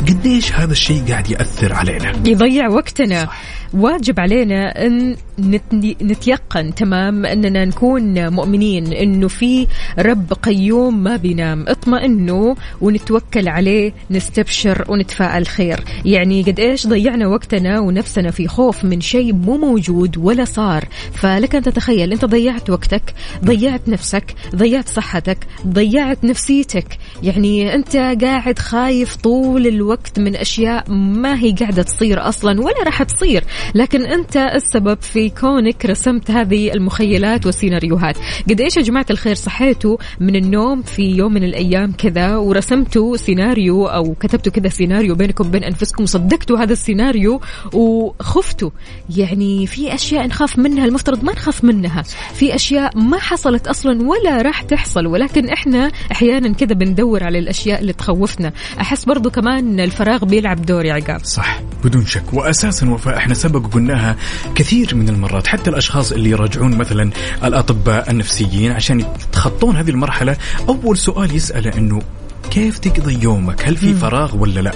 قديش 0.00 0.52
هذا 0.52 0.72
الشيء 0.72 1.02
قاعد 1.08 1.30
يأثر 1.30 1.72
علينا؟ 1.72 2.12
يضيع 2.26 2.68
وقتنا. 2.68 3.28
واجب 3.74 4.20
علينا 4.20 4.86
إن 4.86 5.16
نت- 5.38 6.02
نتيقن 6.02 6.74
تمام 6.74 7.26
أننا 7.26 7.64
نكون 7.64 8.28
مؤمنين 8.28 8.92
إنه 8.92 9.28
في 9.28 9.66
رب 9.98 10.32
قيوم 10.42 11.02
ما 11.02 11.16
بينام. 11.16 11.64
اطمئنوا 11.68 12.54
ونتوكل 12.80 13.48
عليه 13.48 13.92
نستبشر 14.10 14.84
ونتفائل 14.88 15.46
خير. 15.46 15.80
يعني 16.04 16.42
قد 16.42 16.60
إيش 16.60 16.86
ضيعنا 16.86 17.26
وقتنا 17.26 17.80
ونفسنا 17.80 18.30
في 18.30 18.48
خوف 18.48 18.84
من 18.84 19.00
شيء 19.00 19.32
مو 19.32 19.56
موجود 19.56 20.16
ولا 20.18 20.44
صار. 20.44 20.84
فلك 21.12 21.54
أن 21.54 21.62
تتخيل 21.62 22.12
أنت 22.12 22.24
ضيعت 22.24 22.70
وقتك 22.70 23.14
ضيعت 23.44 23.88
نفسك 23.88 24.34
ضيعت 24.56 24.88
صحتك 24.88 25.38
ضيعت 25.66 26.24
نفسيتك. 26.24 26.98
يعني 27.22 27.74
أنت 27.74 27.96
قاعد 27.96 28.58
خايف 28.58 29.16
طول 29.16 29.66
الوقت. 29.66 29.83
من 30.18 30.36
أشياء 30.36 30.90
ما 30.90 31.38
هي 31.38 31.52
قاعدة 31.52 31.82
تصير 31.82 32.28
أصلا 32.28 32.60
ولا 32.60 32.82
راح 32.84 33.02
تصير. 33.02 33.44
لكن 33.74 34.02
أنت 34.02 34.36
السبب 34.36 34.98
في 35.02 35.30
كونك 35.30 35.86
رسمت 35.86 36.30
هذه 36.30 36.72
المخيلات 36.72 37.46
والسيناريوهات 37.46 38.16
قد 38.50 38.60
إيش 38.60 38.76
يا 38.76 38.82
جماعة 38.82 39.06
الخير؟ 39.10 39.34
صحيتوا 39.34 39.96
من 40.20 40.36
النوم 40.36 40.82
في 40.82 41.02
يوم 41.02 41.34
من 41.34 41.44
الأيام 41.44 41.92
كذا 41.92 42.36
ورسمتوا 42.36 43.16
سيناريو 43.16 43.86
أو 43.86 44.14
كتبتوا 44.14 44.52
كذا 44.52 44.68
سيناريو 44.68 45.14
بينكم 45.14 45.46
وبين 45.46 45.64
أنفسكم 45.64 46.02
وصدقتوا 46.02 46.58
هذا 46.58 46.72
السيناريو 46.72 47.40
وخفتوا. 47.72 48.70
يعني 49.16 49.66
في 49.66 49.94
أشياء 49.94 50.26
نخاف 50.26 50.58
منها 50.58 50.84
المفترض 50.84 51.24
ما 51.24 51.32
نخاف 51.32 51.64
منها. 51.64 52.02
في 52.34 52.54
أشياء 52.54 52.98
ما 52.98 53.18
حصلت 53.18 53.66
أصلا 53.66 54.08
ولا 54.08 54.42
راح 54.42 54.62
تحصل. 54.62 55.06
ولكن 55.06 55.48
إحنا 55.48 55.90
أحيانا 56.12 56.52
كذا 56.52 56.74
بندور 56.74 57.24
على 57.24 57.38
الأشياء 57.38 57.80
اللي 57.80 57.92
تخوفنا. 57.92 58.52
أحس 58.80 59.04
برضو 59.04 59.30
كمان 59.30 59.73
الفراغ 59.80 60.24
بيلعب 60.24 60.66
دور 60.66 60.84
يا 60.84 60.94
عقاب. 60.94 61.24
صح 61.24 61.60
بدون 61.84 62.06
شك. 62.06 62.32
واساسا 62.34 62.90
وفاء 62.90 63.16
إحنا 63.16 63.34
سبق 63.34 63.74
قلناها 63.74 64.16
كثير 64.54 64.94
من 64.94 65.08
المرات 65.08 65.46
حتى 65.46 65.70
الأشخاص 65.70 66.12
اللي 66.12 66.30
يراجعون 66.30 66.76
مثلا 66.76 67.10
الأطباء 67.44 68.10
النفسيين 68.10 68.72
عشان 68.72 69.00
يتخطون 69.00 69.76
هذه 69.76 69.90
المرحلة 69.90 70.36
أول 70.68 70.98
سؤال 70.98 71.36
يساله 71.36 71.78
إنه 71.78 72.02
كيف 72.50 72.78
تقضي 72.78 73.22
يومك؟ 73.22 73.68
هل 73.68 73.76
في 73.76 73.94
فراغ 73.94 74.36
ولا 74.36 74.60
لا؟ 74.60 74.72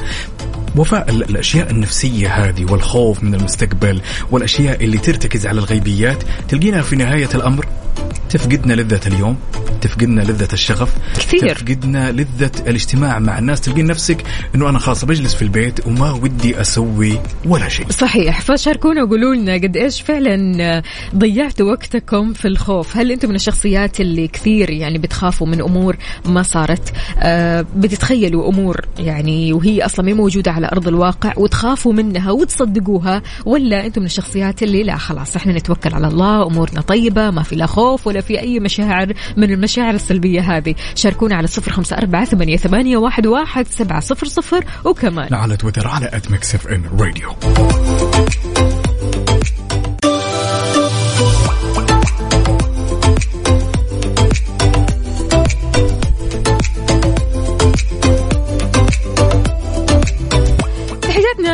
وفاء 0.77 1.11
ال- 1.11 1.31
الأشياء 1.31 1.71
النفسية 1.71 2.29
هذه 2.35 2.73
والخوف 2.73 3.23
من 3.23 3.35
المستقبل 3.35 4.01
والأشياء 4.31 4.85
اللي 4.85 4.99
ترتكز 4.99 5.47
على 5.47 5.59
الغيبيات 5.59 6.23
تلقينا 6.49 6.83
في 6.83 6.97
نهاية 6.97 7.29
الأمر؟ 7.35 7.67
تفقدنا 8.31 8.75
لذة 8.75 9.01
اليوم؟ 9.07 9.37
تفقدنا 9.81 10.21
لذة 10.21 10.49
الشغف 10.53 10.95
كثير. 11.15 11.55
تفقدنا 11.55 12.13
لذة 12.13 12.51
الاجتماع 12.67 13.19
مع 13.19 13.39
الناس 13.39 13.61
تلقين 13.61 13.87
نفسك 13.87 14.25
إنه 14.55 14.69
أنا 14.69 14.79
خلاص 14.79 15.05
بجلس 15.05 15.35
في 15.35 15.43
البيت 15.43 15.87
وما 15.87 16.13
ودي 16.13 16.61
أسوي 16.61 17.21
ولا 17.47 17.69
شيء. 17.69 17.91
صحيح. 17.91 18.41
فشاركونا 18.41 19.03
وقولوا 19.03 19.35
لنا 19.35 19.55
قد 19.55 19.77
إيش 19.77 20.01
فعلا 20.01 20.83
ضيعتوا 21.17 21.73
وقتكم 21.73 22.33
في 22.33 22.49
الخوف. 22.49 22.97
هل 22.97 23.13
أنتم 23.13 23.29
من 23.29 23.35
الشخصيات 23.35 24.01
اللي 24.01 24.29
كثير 24.29 24.71
يعني 24.71 24.99
بتخافوا 24.99 25.47
من 25.47 25.61
أمور 25.61 25.97
ما 26.25 26.43
صارت؟ 26.43 26.93
آه 27.19 27.67
بتتخيلوا 27.77 28.49
أمور 28.49 28.81
يعني 28.99 29.53
وهي 29.53 29.85
أصلا 29.85 30.07
ما 30.07 30.15
موجودة 30.15 30.51
على 30.51 30.67
أرض 30.67 30.89
الواقع 30.89 31.33
وتخافوا 31.37 31.93
منها 31.93 32.31
وتصدقوها 32.31 33.23
ولا 33.47 33.87
أنتم 33.87 34.01
من 34.01 34.07
الشخصيات 34.07 34.63
اللي 34.63 34.83
لا 34.83 34.97
خلاص 34.97 35.37
إحنا 35.37 35.53
نتوكل 35.53 35.95
على 35.95 36.07
الله 36.09 36.47
أمورنا 36.47 36.81
طيبة 36.81 37.31
ما 37.31 37.43
في 37.43 37.57
لا 37.57 37.67
خوف 37.67 38.07
ولا 38.07 38.21
في 38.21 38.41
أي 38.41 38.61
مشاعر 38.61 39.13
من 39.37 39.51
المشاعر 39.51 39.68
السلبية 39.77 40.57
هذه. 40.57 40.75
شاركونا 40.95 41.35
على 41.37 41.47
صفر 41.47 41.71
خمسه 41.71 41.99
اربعه 41.99 42.25
ثمانيه, 42.25 42.57
ثمانية 42.57 42.97
واحد, 42.97 43.27
واحد 43.27 43.67
سبعه 43.67 44.01
صفر 44.01 44.27
صفر 44.27 44.65
وكمان 44.85 45.35
على 45.35 45.57
تويتر 45.57 45.89
على 45.89 46.07
at 46.07 46.31
Mix 46.31 46.67
FM 46.67 46.83
Radio 47.01 47.31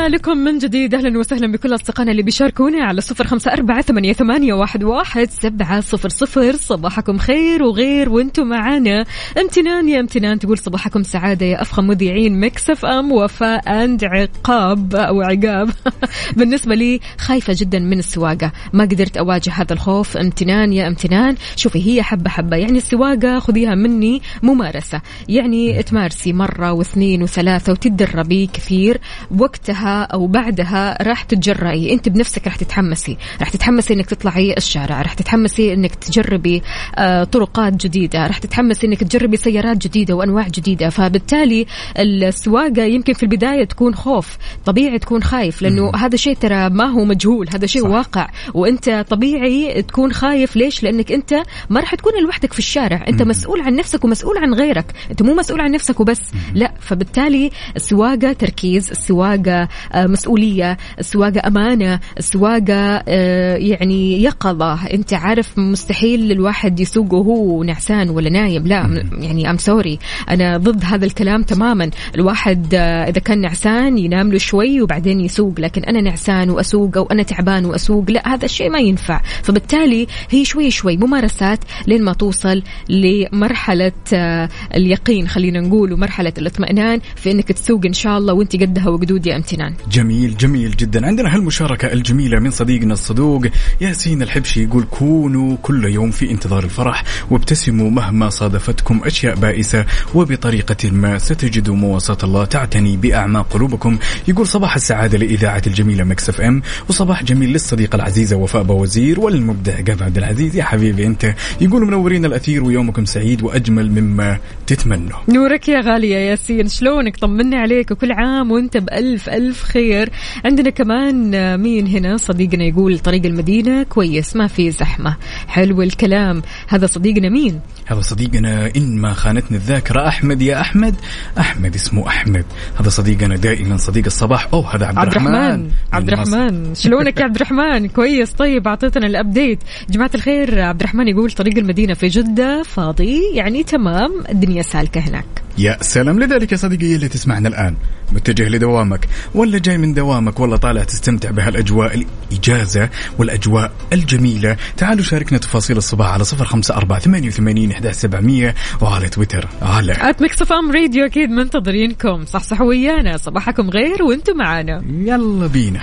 لكم 0.08 0.38
من 0.38 0.58
جديد. 0.58 0.94
أهلا 0.94 1.18
وسهلا 1.18 1.52
بكل 1.52 1.74
أصدقائنا 1.74 2.10
اللي 2.10 2.22
بيشاركونا 2.22 2.84
على 2.84 3.00
صفر 3.00 3.26
خمسة 3.26 3.52
أربعة 3.52 3.82
ثمانية, 3.82 4.12
ثمانية 4.12 4.54
واحد, 4.54 4.84
واحد 4.84 5.30
سبعة 5.30 5.80
صفر 5.80 6.08
صفر. 6.08 6.56
صباحكم 6.56 7.18
خير 7.18 7.62
وغير 7.62 8.08
وأنتم 8.08 8.46
معانا. 8.46 9.04
امتنان 9.38 9.88
يا 9.88 10.00
امتنان 10.00 10.38
تقول 10.38 10.58
صباحكم 10.58 11.02
سعادة 11.02 11.46
يا 11.46 11.62
أفخم 11.62 11.86
مذيعين. 11.86 12.40
Mix 12.40 12.70
FM 12.70 13.12
وفاء 13.12 13.84
and 13.84 14.04
عقاب 14.04 14.94
أو 14.94 15.22
عقاب. 15.22 15.70
بالنسبة 16.36 16.74
لي 16.74 17.00
خايفة 17.18 17.56
جدا 17.56 17.78
من 17.78 17.98
السواقة. 17.98 18.52
ما 18.72 18.84
قدرت 18.84 19.16
أواجه 19.16 19.50
هذا 19.50 19.72
الخوف. 19.72 20.16
امتنان 20.16 20.72
يا 20.72 20.88
امتنان. 20.88 21.36
شوفي 21.56 21.86
هي 21.86 22.02
حبة 22.02 22.30
حبة. 22.30 22.56
يعني 22.56 22.78
السواقة 22.78 23.38
خذيها 23.38 23.74
مني 23.74 24.22
ممارسة. 24.42 25.00
يعني 25.28 25.82
تمارسي 25.82 26.32
مرة 26.32 26.72
واثنين 26.72 27.22
وثلاثة 27.22 27.72
وتتدربي 27.72 28.46
كثير. 28.46 29.00
وقتها 29.38 29.93
أو 30.02 30.26
بعدها 30.26 31.02
راح 31.02 31.22
تتجرأي 31.22 31.92
أنت 31.92 32.08
بنفسك 32.08 32.46
راح 32.46 32.56
تتحمسي. 32.56 33.16
راح 33.40 33.48
تتحمسي 33.48 33.94
إنك 33.94 34.06
تطلعي 34.06 34.54
الشارع. 34.56 35.02
راح 35.02 35.14
تتحمسي 35.14 35.72
إنك 35.72 35.94
تجربي 35.94 36.62
آه 36.96 37.24
طرقات 37.24 37.72
جديدة. 37.86 38.26
راح 38.26 38.38
تتحمسي 38.38 38.86
إنك 38.86 39.04
تجربي 39.04 39.36
سيارات 39.36 39.76
جديدة 39.76 40.14
وأنواع 40.14 40.48
جديدة. 40.48 40.88
فبالتالي 40.88 41.66
السواقة 41.98 42.82
يمكن 42.82 43.12
في 43.12 43.22
البداية 43.22 43.64
تكون 43.64 43.94
خوف. 43.94 44.36
طبيعي 44.64 44.98
تكون 44.98 45.22
خايف 45.22 45.62
لأنه 45.62 45.92
هذا 45.96 46.16
شيء 46.16 46.36
ترى 46.36 46.70
ما 46.70 46.84
هو 46.84 47.04
مجهول. 47.04 47.48
هذا 47.54 47.66
شيء 47.66 47.82
صح. 47.82 47.88
واقع. 47.88 48.28
وأنت 48.54 49.06
طبيعي 49.10 49.82
تكون 49.82 50.12
خايف. 50.12 50.56
ليش؟ 50.56 50.82
لأنك 50.82 51.12
أنت 51.12 51.34
ما 51.70 51.80
راح 51.80 51.94
تكون 51.94 52.12
لوحدك 52.22 52.52
في 52.52 52.58
الشارع. 52.58 53.04
أنت 53.08 53.22
مسؤول 53.22 53.60
عن 53.60 53.76
نفسك 53.76 54.04
ومسؤول 54.04 54.38
عن 54.38 54.54
غيرك. 54.54 54.92
أنت 55.10 55.22
مو 55.22 55.34
مسؤول 55.34 55.60
عن 55.60 55.70
نفسك 55.70 56.00
وبس. 56.00 56.20
لا. 56.54 56.72
فبالتالي 56.80 57.50
السواقة 57.76 58.32
تركيز 58.32 58.90
السواقة 58.90 59.54
آه، 59.54 59.68
مسؤولية 59.96 60.76
السواقه 60.98 61.42
أمانة 61.46 62.00
السواقه 62.18 63.02
آه، 63.08 63.56
يعني 63.56 64.22
يقظة. 64.22 64.86
أنت 64.86 65.14
عارف 65.14 65.58
مستحيل 65.58 66.32
الواحد 66.32 66.80
يسوق 66.80 67.14
وهو 67.14 67.62
نعسان 67.62 68.10
ولا 68.10 68.30
نايم. 68.30 68.66
لا 68.66 69.04
يعني 69.18 69.50
ام 69.50 69.58
سوري 69.58 69.98
أنا 70.30 70.56
ضد 70.56 70.84
هذا 70.84 71.04
الكلام 71.04 71.42
تماما. 71.42 71.90
الواحد 72.14 72.74
آه، 72.74 73.08
إذا 73.08 73.20
كان 73.20 73.40
نعسان 73.40 73.98
ينام 73.98 74.32
له 74.32 74.38
شوي 74.38 74.82
وبعدين 74.82 75.20
يسوق 75.20 75.60
لكن 75.60 75.84
أنا 75.84 76.00
نعسان 76.00 76.50
وأسوق 76.50 76.96
أو 76.96 77.06
أنا 77.06 77.22
تعبان 77.22 77.64
وأسوق 77.64 78.10
لا 78.10 78.34
هذا 78.34 78.44
الشيء 78.44 78.70
ما 78.70 78.78
ينفع. 78.78 79.20
فبالتالي 79.42 80.06
هي 80.30 80.44
شوي 80.44 80.70
شوي 80.70 80.96
ممارسات 80.96 81.58
لين 81.86 82.04
ما 82.04 82.12
توصل 82.12 82.62
لمرحلة 82.88 83.92
آه، 84.14 84.48
اليقين 84.74 85.28
خلينا 85.28 85.60
نقول 85.60 85.92
ومرحلة 85.92 86.32
الاطمئنان 86.38 87.00
في 87.16 87.30
إنك 87.30 87.52
تسوق 87.52 87.86
إن 87.86 87.92
شاء 87.92 88.18
الله 88.18 88.34
وأنت 88.34 88.56
قدها 88.56 88.88
وقدود 88.88 89.26
يا 89.26 89.36
أمتنان. 89.36 89.73
جميل 89.90 90.36
جميل 90.36 90.76
جدا. 90.76 91.06
عندنا 91.06 91.34
هالمشاركة 91.34 91.92
الجميلة 91.92 92.40
من 92.40 92.50
صديقنا 92.50 92.92
الصدوق 92.92 93.42
ياسين 93.80 94.22
الحبشي 94.22 94.62
يقول 94.62 94.84
كونوا 94.90 95.56
كل 95.62 95.84
يوم 95.84 96.10
في 96.10 96.30
انتظار 96.30 96.64
الفرح 96.64 97.04
وابتسموا 97.30 97.90
مهما 97.90 98.28
صادفتكم 98.28 99.00
أشياء 99.04 99.34
بائسة 99.34 99.86
وبطريقة 100.14 100.90
ما 100.90 101.18
ستجدوا 101.18 101.76
مواساة 101.76 102.18
الله 102.24 102.44
تعتني 102.44 102.96
بأعماق 102.96 103.52
قلوبكم. 103.52 103.98
يقول 104.28 104.46
صباح 104.46 104.74
السعادة 104.74 105.18
لإذاعة 105.18 105.62
الجميلة 105.66 106.04
Mix 106.04 106.28
FM. 106.28 106.62
وصباح 106.88 107.24
جميل 107.24 107.48
للصديقة 107.52 107.96
العزيزة 107.96 108.36
وفاء 108.36 108.62
بوازير 108.62 109.20
والمبدع 109.20 109.74
عقاب 109.74 110.02
عبد 110.02 110.18
العزيز. 110.18 110.56
يا 110.56 110.64
حبيبي 110.64 111.06
أنت 111.06 111.34
يقول 111.60 111.86
منورين 111.86 112.24
الأثير 112.24 112.64
ويومكم 112.64 113.04
سعيد 113.04 113.42
وأجمل 113.42 113.90
مما 113.90 114.38
تتمنوا. 114.66 115.18
نورك 115.28 115.68
يا 115.68 115.80
غالي 115.80 116.10
يا 116.10 116.18
ياسين 116.18 116.68
شلونك؟ 116.68 117.16
طمنا 117.16 117.56
عليك. 117.56 117.90
وكل 117.90 118.12
عام 118.12 118.50
وأنت 118.50 118.76
بألف 118.76 119.28
ألف 119.28 119.63
خير. 119.64 120.10
عندنا 120.44 120.70
كمان 120.70 121.34
آه، 121.34 121.56
مين 121.56 121.86
هنا؟ 121.86 122.16
صديقنا 122.16 122.64
يقول 122.64 122.98
طريق 122.98 123.26
المدينة 123.26 123.82
كويس 123.82 124.36
ما 124.36 124.46
في 124.46 124.70
زحمة. 124.70 125.16
حلو 125.48 125.82
الكلام. 125.82 126.42
هذا 126.68 126.86
صديقنا 126.86 127.28
مين؟ 127.28 127.60
هذا 127.86 128.00
صديقنا 128.00 128.70
إن 128.76 129.00
ما 129.00 129.12
خانتني 129.12 129.56
الذاكرة 129.56 130.08
أحمد 130.08 130.42
يا 130.42 130.60
أحمد. 130.60 130.94
أحمد 131.38 131.74
اسمه 131.74 132.08
أحمد. 132.08 132.44
هذا 132.80 132.88
صديقنا 132.88 133.36
دائما 133.36 133.76
صديق 133.76 134.04
الصباح. 134.06 134.48
أوه 134.52 134.76
هذا 134.76 134.86
عبد, 134.86 134.98
عبد 134.98 135.10
الرحمن 135.10 135.70
عبد. 135.92 136.08
الرحمن 136.08 136.74
شلونك 136.74 137.20
يا 137.20 137.24
عبد 137.28 137.36
الرحمن 137.36 137.88
كويس. 137.88 138.32
طيب 138.32 138.68
أعطيتنا 138.68 139.06
الأبديت. 139.06 139.58
جماعة 139.90 140.10
الخير 140.14 140.60
عبد 140.60 140.80
الرحمن 140.80 141.08
يقول 141.08 141.30
طريق 141.30 141.58
المدينة 141.58 141.94
في 141.94 142.08
جدة 142.08 142.62
فاضي. 142.62 143.20
يعني 143.34 143.62
تمام 143.62 144.10
الدنيا 144.30 144.62
سالكة 144.62 145.00
هناك. 145.00 145.24
يا 145.58 145.76
سلام 145.80 146.20
لذلك 146.20 146.52
يا 146.52 146.56
صديقي 146.56 146.94
اللي 146.94 147.08
تسمعنا 147.08 147.48
الآن. 147.48 147.74
متجه 148.12 148.48
لدوامك. 148.48 149.08
ولا 149.44 149.58
جاي 149.58 149.78
من 149.78 149.94
دوامك؟ 149.94 150.40
والله 150.40 150.56
طالع 150.56 150.84
تستمتع 150.84 151.30
بهالأجواء 151.30 152.04
الإجازة 152.32 152.88
والأجواء 153.18 153.72
الجميلة. 153.92 154.56
تعالوا 154.76 155.04
شاركنا 155.04 155.38
تفاصيل 155.38 155.76
الصباح 155.76 156.08
على 156.08 156.24
صفر 156.24 156.44
خمسة 156.44 156.76
أربعة 156.76 156.98
ثمانية 156.98 157.28
وثمانين 157.28 157.70
واحد 157.72 157.92
سبعمية 157.92 158.54
وعلى 158.80 159.08
تويتر. 159.08 159.48
على. 159.62 159.92
at 159.92 160.22
Mix 160.22 160.42
FM 160.42 160.72
Radio 160.72 161.06
أكيد 161.06 161.30
منتظرينكم. 161.30 162.24
صحصحوا 162.24 162.66
ويانا. 162.66 163.16
صباحكم 163.16 163.70
غير 163.70 164.02
وأنتم 164.02 164.36
معانا. 164.36 164.82
يلا 164.88 165.46
بينا. 165.46 165.80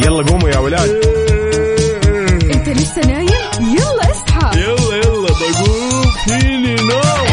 يلا 0.00 0.22
قوموا 0.22 0.48
يا 0.48 0.58
ولاد. 0.58 0.90
انت 2.54 2.68
لسه 2.68 3.02
نايم؟ 3.06 3.28
يلا 3.60 4.10
اصحى. 4.10 4.60
يلا 4.60 4.96
يلا 4.96 5.28
بقوم. 5.28 6.10
فيني 6.26 6.74
نوم. 6.74 7.27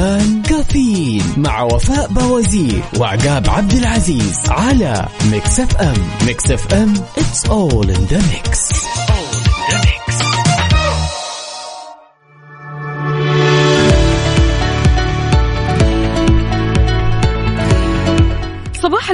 الآن 0.00 0.42
كافيين 0.42 1.22
مع 1.36 1.62
وفاء 1.62 2.08
بوازير 2.12 2.82
وعقاب 2.98 3.50
عبد 3.50 3.72
العزيز 3.72 4.38
على 4.48 5.08
Mix 5.30 5.60
FM. 5.60 5.94
Mix 6.26 6.50
FM 6.50 6.94
it's 6.94 7.48
all 7.48 7.84
in 7.90 8.06
the 8.12 8.18
mix. 8.32 8.72
صباح 8.72 9.29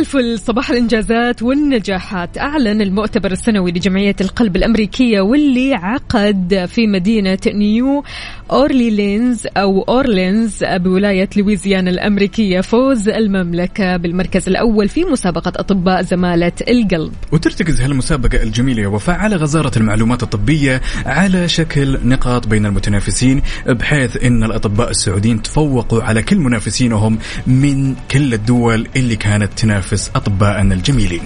الفل 0.07 0.39
صباح 0.39 0.71
الإنجازات 0.71 1.43
والنجاحات. 1.43 2.39
أعلن 2.39 2.81
المؤتمر 2.83 3.33
السنوي 3.33 3.71
لجمعية 3.71 4.17
القلب 4.21 4.57
الأمريكية 4.57 5.21
واللي 5.21 5.75
عقد 5.75 6.65
في 6.69 6.87
مدينة 6.87 7.39
نيو 7.47 8.05
أورلينز 8.51 9.47
أو 9.57 9.83
أورلينز 9.83 10.65
بولاية 10.65 11.29
لويزيانا 11.37 11.91
الأمريكية 11.91 12.61
فوز 12.61 13.09
المملكة 13.09 13.97
بالمركز 13.97 14.49
الأول 14.49 14.89
في 14.89 15.05
مسابقة 15.05 15.53
أطباء 15.57 16.03
زمالة 16.03 16.53
القلب. 16.69 17.13
وترتكز 17.33 17.81
هالمسابقة 17.81 18.43
الجميلة 18.43 18.83
يا 18.83 18.89
وفاء 18.89 19.17
على 19.17 19.37
غزارة 19.37 19.79
المعلومات 19.79 20.23
الطبية 20.23 20.83
على 21.07 21.49
شكل 21.49 21.99
نقاط 22.05 22.47
بين 22.47 22.67
المتنافسين 22.67 23.43
بحيث 23.67 24.25
أن 24.25 24.45
الأطباء 24.45 24.91
السعوديين 24.91 25.43
تفوقوا 25.43 26.03
على 26.03 26.23
كل 26.23 26.37
منافسينهم 26.37 27.19
من 27.47 27.95
كل 28.11 28.35
الدول 28.35 28.89
اللي 28.97 29.17
كانت 29.17 29.53
تنافس 29.57 29.96
أطباءنا 30.15 30.75
الجميلين. 30.75 31.23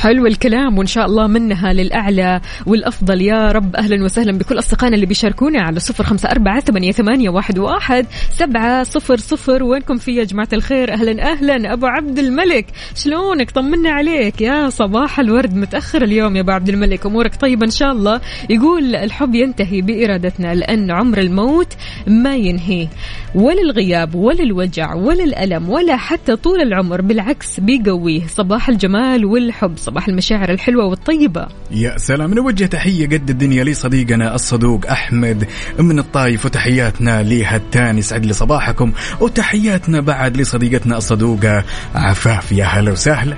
حلو 0.00 0.26
الكلام 0.26 0.78
وإن 0.78 0.86
شاء 0.86 1.06
الله 1.06 1.26
منها 1.26 1.72
للأعلى 1.72 2.40
والأفضل. 2.66 3.22
يا 3.22 3.52
رب 3.52 3.76
أهلا 3.76 4.04
وسهلا 4.04 4.38
بكل 4.38 4.58
أصدقائنا 4.58 4.94
اللي 4.94 5.06
بيشاركونا 5.06 5.62
على 5.62 5.80
صفر 5.80 6.04
خمسة 6.04 6.30
أربعة 6.30 6.60
ثمانية, 6.60 6.92
ثمانية 6.92 7.28
واحد, 7.28 7.58
واحد 7.58 8.06
سبعة 8.30 8.82
صفر 8.82 9.16
صفر. 9.16 9.62
وينكم 9.62 9.96
في 9.96 10.16
يا 10.16 10.24
جماعة 10.24 10.48
الخير؟ 10.52 10.92
أهلا 10.92 11.32
أهلا. 11.32 11.72
أبو 11.72 11.86
عبد 11.86 12.18
الملك 12.18 12.66
شلونك؟ 12.94 13.50
طمنا 13.50 13.90
عليك. 13.90 14.40
يا 14.40 14.68
صباح 14.68 15.20
الورد 15.20 15.54
متأخر 15.54 16.02
اليوم 16.02 16.36
يا 16.36 16.40
أبو 16.40 16.50
عبد 16.50 16.68
الملك. 16.68 17.06
أمورك 17.06 17.34
طيبة 17.34 17.66
إن 17.66 17.70
شاء 17.70 17.92
الله. 17.92 18.20
يقول 18.50 18.96
الحب 18.96 19.34
ينتهي 19.34 19.80
بإرادتنا 19.80 20.54
لأن 20.54 20.90
عمر 20.90 21.18
الموت 21.18 21.72
ما 22.06 22.36
ينهي. 22.36 22.88
ولا 23.34 23.62
الغياب 23.62 24.14
ولا 24.14 24.42
الوجع 24.42 24.94
ولا 24.94 25.24
الألم 25.24 25.70
ولا 25.70 25.96
حتى 25.96 26.36
طول 26.36 26.60
العمر 26.60 27.00
بالعكس 27.00 27.60
بيقويه. 27.60 28.26
صباح 28.26 28.68
الجمال 28.68 29.24
والحب. 29.24 29.74
صباح 29.82 30.08
المشاعر 30.08 30.50
الحلوة 30.50 30.84
والطيبة. 30.84 31.46
يا 31.70 31.98
سلام. 31.98 32.34
نوجه 32.34 32.64
تحية 32.64 33.06
قد 33.06 33.30
الدنيا 33.30 33.64
لصديقنا 33.64 34.34
الصدوق 34.34 34.86
أحمد. 34.90 35.48
من 35.78 35.98
الطايف 35.98 36.44
وتحياتنا 36.44 37.22
لهتان 37.22 37.98
يسعد 37.98 38.26
لي 38.26 38.32
صباحكم 38.32 38.92
وتحياتنا 39.20 40.00
بعد 40.00 40.36
لصديقتنا 40.36 40.96
الصدوقة 40.96 41.64
عفاف. 41.94 42.52
يا 42.52 42.64
هلا 42.64 42.92
وسهلا. 42.92 43.36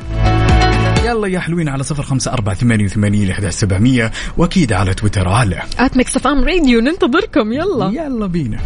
يلا 1.05 1.29
يا 1.29 1.41
حلوين 1.41 1.69
على 1.69 1.83
صفر 1.83 2.03
خمسة 2.03 2.33
أربعة 2.33 2.55
ثمانية 2.55 2.85
وثمانين 2.85 3.29
واحد 3.29 3.49
سبعمية 3.49 4.13
وأكيد 4.37 4.73
على 4.73 4.95
تويتر. 4.95 5.29
على 5.29 5.63
at 5.79 5.97
Mix 5.97 6.17
FM 6.17 6.45
Radio 6.45 6.81
ننتظركم. 6.81 7.53
يلا. 7.53 7.87
يلا 7.87 8.27
بينا. 8.27 8.59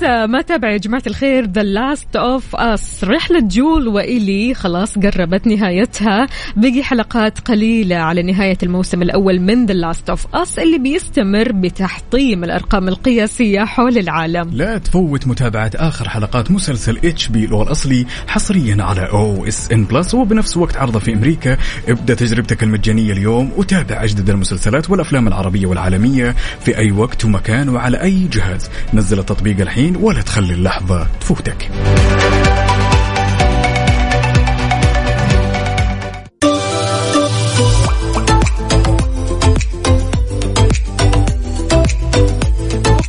لسه 0.00 0.26
ما 0.26 0.42
تابع 0.42 0.70
يا 0.70 0.76
جماعة 0.76 1.02
الخير 1.06 1.46
The 1.46 1.62
Last 1.62 2.16
of 2.16 2.56
Us 2.56 3.04
رحلة 3.04 3.40
Joel 3.40 3.88
و 3.88 3.97
Ellie. 3.97 4.54
خلاص 4.54 4.98
قربت 4.98 5.46
نهايتها. 5.46 6.26
بقي 6.56 6.82
حلقات 6.82 7.38
قليلة 7.38 7.96
على 7.96 8.22
نهاية 8.22 8.58
الموسم 8.62 9.02
الأول 9.02 9.40
من 9.40 9.66
The 9.66 9.74
Last 9.74 10.10
of 10.10 10.26
Us 10.34 10.58
اللي 10.58 10.78
بيستمر 10.78 11.52
بتحطيم 11.52 12.44
الأرقام 12.44 12.88
القياسية 12.88 13.64
حول 13.64 13.98
العالم. 13.98 14.50
لا 14.52 14.78
تفوت 14.78 15.26
متابعة 15.26 15.70
آخر 15.74 16.08
حلقات 16.08 16.50
مسلسل 16.50 16.98
HBO 17.04 17.44
الأصلي 17.44 18.06
حصريا 18.26 18.82
على 18.82 19.10
OSN 19.10 19.84
Plus 19.84 20.14
وبنفس 20.14 20.56
وقت 20.56 20.76
عرضه 20.76 20.98
في 20.98 21.14
أمريكا. 21.14 21.56
ابدأ 21.88 22.14
تجربتك 22.14 22.62
المجانية 22.62 23.12
اليوم 23.12 23.52
وتابع 23.56 24.04
أجدد 24.04 24.30
المسلسلات 24.30 24.90
والأفلام 24.90 25.28
العربية 25.28 25.66
والعالمية 25.66 26.34
في 26.60 26.78
أي 26.78 26.92
وقت 26.92 27.24
ومكان 27.24 27.68
وعلى 27.68 28.02
أي 28.02 28.28
جهاز. 28.32 28.70
نزل 28.94 29.18
التطبيق 29.18 29.60
الحين 29.60 29.90
ولا 30.00 30.22
تخلي 30.22 30.54
اللحظة 30.54 31.06
تفوتك. 31.20 31.70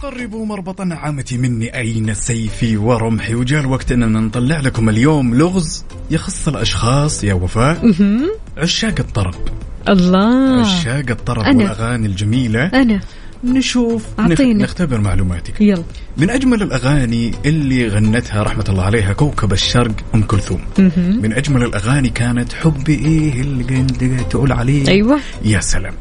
قربوا 0.03 0.45
مربط 0.45 0.81
نعامتي 0.81 1.37
مني 1.37 1.77
أين 1.77 2.13
سيفي 2.13 2.77
ورمحي. 2.77 3.35
وجاء 3.35 3.61
الوقت 3.61 3.91
أننا 3.91 4.19
نطلع 4.19 4.59
لكم 4.59 4.89
اليوم 4.89 5.35
لغز 5.35 5.85
يخص 6.11 6.47
الأشخاص. 6.47 7.23
يا 7.23 7.33
وفاء 7.33 7.93
عشاق 8.57 8.95
الطرب. 8.99 9.35
الله. 9.89 10.61
عشاق 10.61 11.05
الطرب 11.09 11.43
أنا. 11.43 11.57
والأغاني 11.57 12.07
الجميلة. 12.07 12.65
أنا. 12.65 13.01
نشوف 13.43 14.05
أعطينا. 14.19 14.53
نخ- 14.63 14.69
نختبر 14.69 15.01
معلوماتك. 15.01 15.61
يلا. 15.61 15.83
من 16.17 16.29
أجمل 16.29 16.61
الأغاني 16.63 17.31
اللي 17.45 17.87
غنتها 17.87 18.43
رحمة 18.43 18.65
الله 18.69 18.83
عليها 18.83 19.13
كوكب 19.13 19.53
الشرق 19.53 19.91
أم 20.15 20.23
كلثوم. 20.23 20.61
من 21.23 21.33
أجمل 21.33 21.63
الأغاني 21.63 22.09
كانت 22.09 22.53
حبي 22.53 22.95
إيه 22.95 23.41
اللي 23.41 24.23
تقول 24.29 24.51
عليه 24.51 24.87
أيوة. 24.87 25.19
يا 25.45 25.59
سلام. 25.59 25.93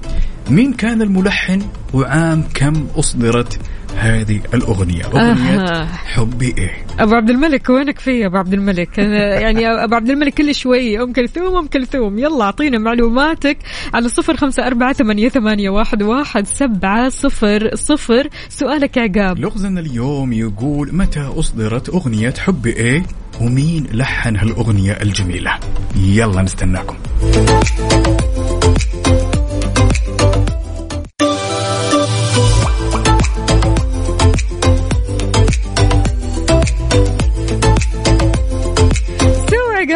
مين 0.50 0.72
كان 0.72 1.02
الملحن 1.02 1.62
وعام 1.92 2.44
كم 2.54 2.86
أصدرت 2.98 3.58
هذه 3.96 4.40
الأغنية؟ 4.54 5.04
أغنية 5.04 5.60
أها. 5.60 5.84
حبي 5.84 6.54
إيه؟ 6.58 6.70
أبو 6.98 7.14
عبد 7.14 7.30
الملك 7.30 7.70
وينك 7.70 7.98
في 7.98 8.10
يا 8.10 8.26
أبو 8.26 8.36
عبد 8.36 8.52
الملك؟ 8.52 8.98
يعني 8.98 9.68
أبو 9.68 9.94
عبد 9.94 10.10
الملك 10.10 10.34
كل 10.34 10.54
شوي 10.54 11.02
أم 11.02 11.12
كلثوم 11.12 11.56
أم 11.56 11.66
كلثوم. 11.66 12.18
يلا 12.18 12.44
أعطينا 12.44 12.78
معلوماتك 12.78 13.58
على 13.94 14.08
صفر 14.08 14.36
خمسة 14.36 14.66
أربعة 14.66 14.92
ثمانية, 14.92 15.28
ثمانية 15.28 15.70
واحد, 15.70 16.02
واحد 16.02 16.46
سبعة 16.46 17.08
صفر 17.08 17.70
صفر. 17.74 18.28
سؤالك 18.48 18.96
يا 18.96 19.02
عقاب 19.02 19.38
لغزنا 19.38 19.80
اليوم 19.80 20.32
يقول 20.32 20.96
متى 20.96 21.20
أصدرت 21.20 21.88
أغنية 21.88 22.34
حبي 22.38 22.72
إيه؟ 22.72 23.02
ومين 23.40 23.86
لحن 23.92 24.36
هالأغنية 24.36 24.92
الجميلة؟ 24.92 25.58
يلا 25.96 26.42
نستناكم. 26.42 26.96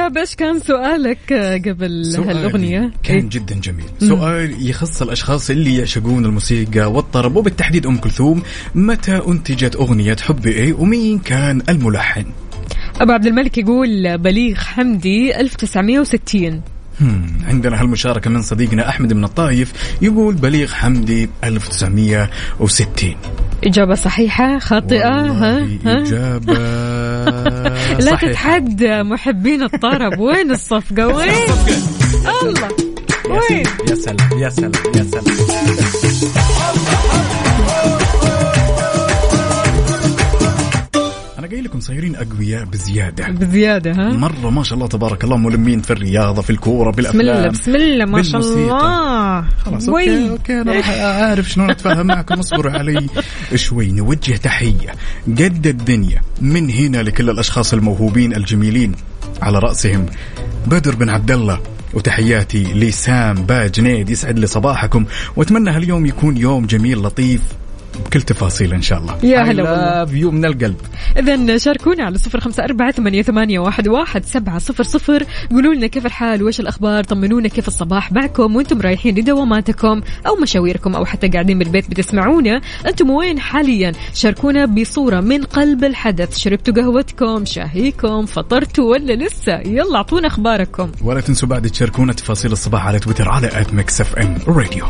عقاب 0.05 0.19
إيش 0.19 0.35
كان 0.35 0.61
سؤالك 0.61 1.33
قبل 1.69 2.05
سؤالي 2.07 2.31
هالأغنية؟ 2.31 2.93
كان 3.03 3.17
إيه؟ 3.17 3.29
جدا 3.29 3.55
جميل. 3.55 3.85
سؤال 4.01 4.69
يخص 4.69 5.03
الأشخاص 5.03 5.51
اللي 5.51 5.77
يعشقون 5.77 6.25
الموسيقى 6.25 6.93
والطرب 6.93 7.37
وبالتحديد 7.37 7.87
أم 7.87 7.97
كلثوم. 7.97 8.43
متى 8.75 9.21
أنتجت 9.29 9.77
أغنية 9.77 10.17
حبي 10.21 10.51
إيه؟ 10.51 10.73
ومين 10.73 11.19
كان 11.19 11.63
الملحن؟ 11.69 12.25
أبو 13.01 13.13
عبد 13.13 13.27
الملك 13.27 13.59
يقول 13.59 14.19
بليغ 14.19 14.57
حمدي 14.57 15.41
1960 15.41 16.63
هم، 17.01 17.27
عندنا 17.49 17.81
هالمشاركة 17.81 18.31
من 18.31 18.43
صديقنا 18.43 18.89
أحمد 18.89 19.13
من 19.13 19.25
الطايف. 19.25 19.73
يقول 20.03 20.35
بليغ 20.35 20.73
حمدي 20.73 21.29
1960 21.45 23.17
إجابة 23.65 23.95
صحيحة 23.95 24.59
خاطئة 24.59 25.09
ها 25.09 25.23
والله 25.23 25.79
ها. 25.85 26.03
إجابة 26.03 26.55
لا 27.25 28.01
صحيحة. 28.01 28.31
تتحدى 28.33 29.03
محبين 29.03 29.63
الطرب. 29.63 30.21
وين 30.21 30.51
الصفقة؟ 30.51 31.07
وين 31.07 31.29
الله 32.43 32.69
وين؟ 33.31 33.67
يا 33.89 33.95
سلام 33.95 34.39
يا 34.39 34.49
سلام 34.49 34.73
يا 34.97 35.03
سلام. 35.03 35.25
أنا 41.45 41.53
قايل 41.53 41.65
لكم 41.65 41.81
صايرين 41.81 42.17
أقوياء 42.17 42.65
بزيادة. 42.65 43.29
بزيادة 43.29 43.93
ها؟ 43.93 44.13
مرة 44.13 44.51
ما 44.51 44.63
شاء 44.63 44.75
الله 44.75 44.87
تبارك 44.87 45.25
الله 45.25 45.37
ملمين 45.37 45.81
في 45.81 45.91
الرياضة 45.91 46.43
في 46.43 46.51
الكورة 46.51 46.91
بسم 46.91 46.97
بالأفلام 46.97 47.37
الله 47.37 47.49
بسم 47.49 47.77
الله 47.77 48.05
ما 48.05 48.23
شاء. 48.23 48.41
الله. 48.41 49.45
خلاص 49.65 49.89
وي. 49.89 50.09
okay 50.09 50.31
okay 50.31 50.61
أنا 50.61 50.73
راح 50.73 50.91
أعرف 50.91 51.51
شلون 51.51 51.71
اتفاهم 51.71 52.07
معكم 52.07 52.35
اصبروا 52.39 52.73
علي 52.73 53.07
شوي. 53.55 53.93
نوجه 53.93 54.37
تحية. 54.37 54.91
قد 55.29 55.67
الدنيا. 55.67 56.21
من 56.41 56.71
هنا 56.71 56.99
لكل 56.99 57.31
الأشخاص 57.31 57.73
الموهوبين 57.73 58.35
الجميلين 58.35 58.93
على 59.43 59.59
رأسهم 59.59 60.07
بدر 60.67 60.95
بن 60.95 61.09
عبد 61.09 61.31
الله. 61.31 61.61
وتحياتي 61.95 62.65
لسام 62.65 63.35
باجنيد 63.35 64.11
يسعد 64.11 64.39
لي 64.39 64.47
صباحكم. 64.47 65.05
وأتمنى 65.37 65.71
هاليوم 65.71 66.07
يكون 66.07 66.37
يوم 66.37 66.67
جميل 66.67 66.99
لطيف 66.99 67.41
بكل 68.07 68.23
تفاصيل 68.23 68.75
إن 68.75 68.83
شاء 68.83 68.99
الله. 68.99 69.19
يا 69.23 69.41
هلا 69.41 69.63
والله. 69.63 70.05
فيو 70.05 70.31
من 70.31 70.45
القلب. 70.45 70.77
إذا 71.19 71.59
شاركونا 71.59 72.05
على 72.05 72.19
صفر 72.19 72.41
خمسة 72.41 72.65
أربعة 72.65 72.93
ثمانية, 72.93 73.23
ثمانية 73.23 73.59
واحد, 73.59 73.89
واحد 73.89 74.25
سبعة 74.25 74.59
صفر 74.59 74.83
صفر. 74.83 75.25
قولوا 75.51 75.75
لنا 75.75 75.87
كيف 75.87 76.07
الحال؟ 76.07 76.43
وإيش 76.43 76.61
الأخبار؟ 76.61 77.05
طمنونا 77.05 77.49
كيف 77.49 77.69
الصباح؟ 77.69 78.13
معكم 78.13 78.57
وأنتم 78.57 78.81
رايحين 78.81 79.19
لدواماتكم 79.19 80.01
أو 80.27 80.37
مشاويركم 80.43 80.95
أو 80.95 81.05
حتى 81.05 81.29
قاعدين 81.29 81.59
بالبيت 81.59 81.91
بتسمعونا. 81.91 82.61
أنتم 82.87 83.11
وين 83.11 83.39
حاليا؟ 83.41 83.93
شاركونا 84.15 84.67
بصورة 84.67 85.21
من 85.21 85.43
قلب 85.43 85.85
الحدث. 85.85 86.39
شربتوا 86.39 86.75
قهوتكم؟ 86.75 87.45
شاهيكم؟ 87.45 88.27
فطرتوا 88.27 88.91
ولا 88.91 89.13
لسه؟ 89.13 89.53
يلا 89.53 89.97
أعطونا 89.97 90.27
أخباركم. 90.27 90.93
ولا 91.03 91.21
تنسوا 91.21 91.49
بعد 91.49 91.71
تشاركونا 91.71 92.13
تفاصيل 92.13 92.53
الصباح 92.53 92.87
على 92.87 92.99
تويتر 92.99 93.29
على 93.29 93.47
at 93.47 93.75
Mix 93.75 94.01
FM 94.01 94.19
Radio 94.19 94.39
Joel 94.49 94.85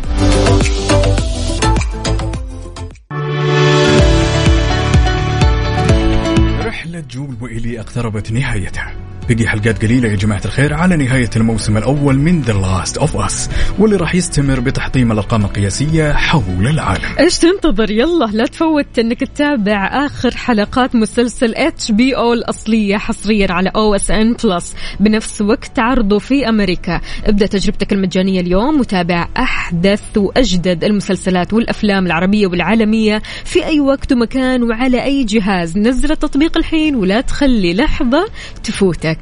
و 7.01 7.37
Ellie 7.41 7.81
اقتربت 7.81 8.33
نهايتها. 8.33 9.04
بقي 9.29 9.47
حلقات 9.49 9.83
قليلة 9.85 10.09
يا 10.09 10.17
جماعة 10.17 10.41
الخير. 10.45 10.75
على 10.75 10.97
نهاية 10.97 11.31
الموسم 11.37 11.77
الأول 11.77 12.19
من 12.19 12.41
The 12.41 12.53
Last 12.53 12.97
of 12.99 13.17
Us 13.17 13.51
واللي 13.79 13.97
راح 13.97 14.15
يستمر 14.15 14.61
بتحطيم 14.61 15.13
الأرقام 15.13 15.45
القياسية 15.45 16.13
حول 16.13 16.67
العالم. 16.67 17.05
إيش 17.21 17.39
تنتظر؟ 17.39 17.91
يلا 17.91 18.25
لا 18.25 18.47
تفوت 18.47 18.99
إنك 18.99 19.21
تتابع 19.21 20.07
آخر 20.07 20.31
حلقات 20.37 20.95
مسلسل 20.95 21.55
HBO 21.55 22.33
الأصلية 22.33 22.97
حصريا 22.97 23.53
على 23.53 23.71
OSN 23.77 24.33
Plus 24.45 24.75
بنفس 25.01 25.43
وقت 25.43 25.79
عرضه 25.79 26.19
في 26.19 26.49
أمريكا. 26.49 27.01
ابدأ 27.25 27.47
تجربتك 27.47 27.93
المجانية 27.93 28.41
اليوم 28.41 28.81
وتابع 28.81 29.29
أحدث 29.37 30.03
وأجدد 30.17 30.85
المسلسلات 30.85 31.53
والأفلام 31.53 32.07
العربية 32.07 32.47
والعالمية 32.47 33.23
في 33.45 33.65
أي 33.65 33.81
وقت 33.81 34.13
ومكان 34.13 34.63
وعلى 34.63 35.05
أي 35.05 35.25
جهاز. 35.25 35.79
نزل 35.79 36.13
التطبيق 36.13 36.57
الحين 36.57 36.95
ولا 36.95 37.21
تخلي 37.21 37.75
لحظة 37.75 38.27
تفوتك. 38.65 39.14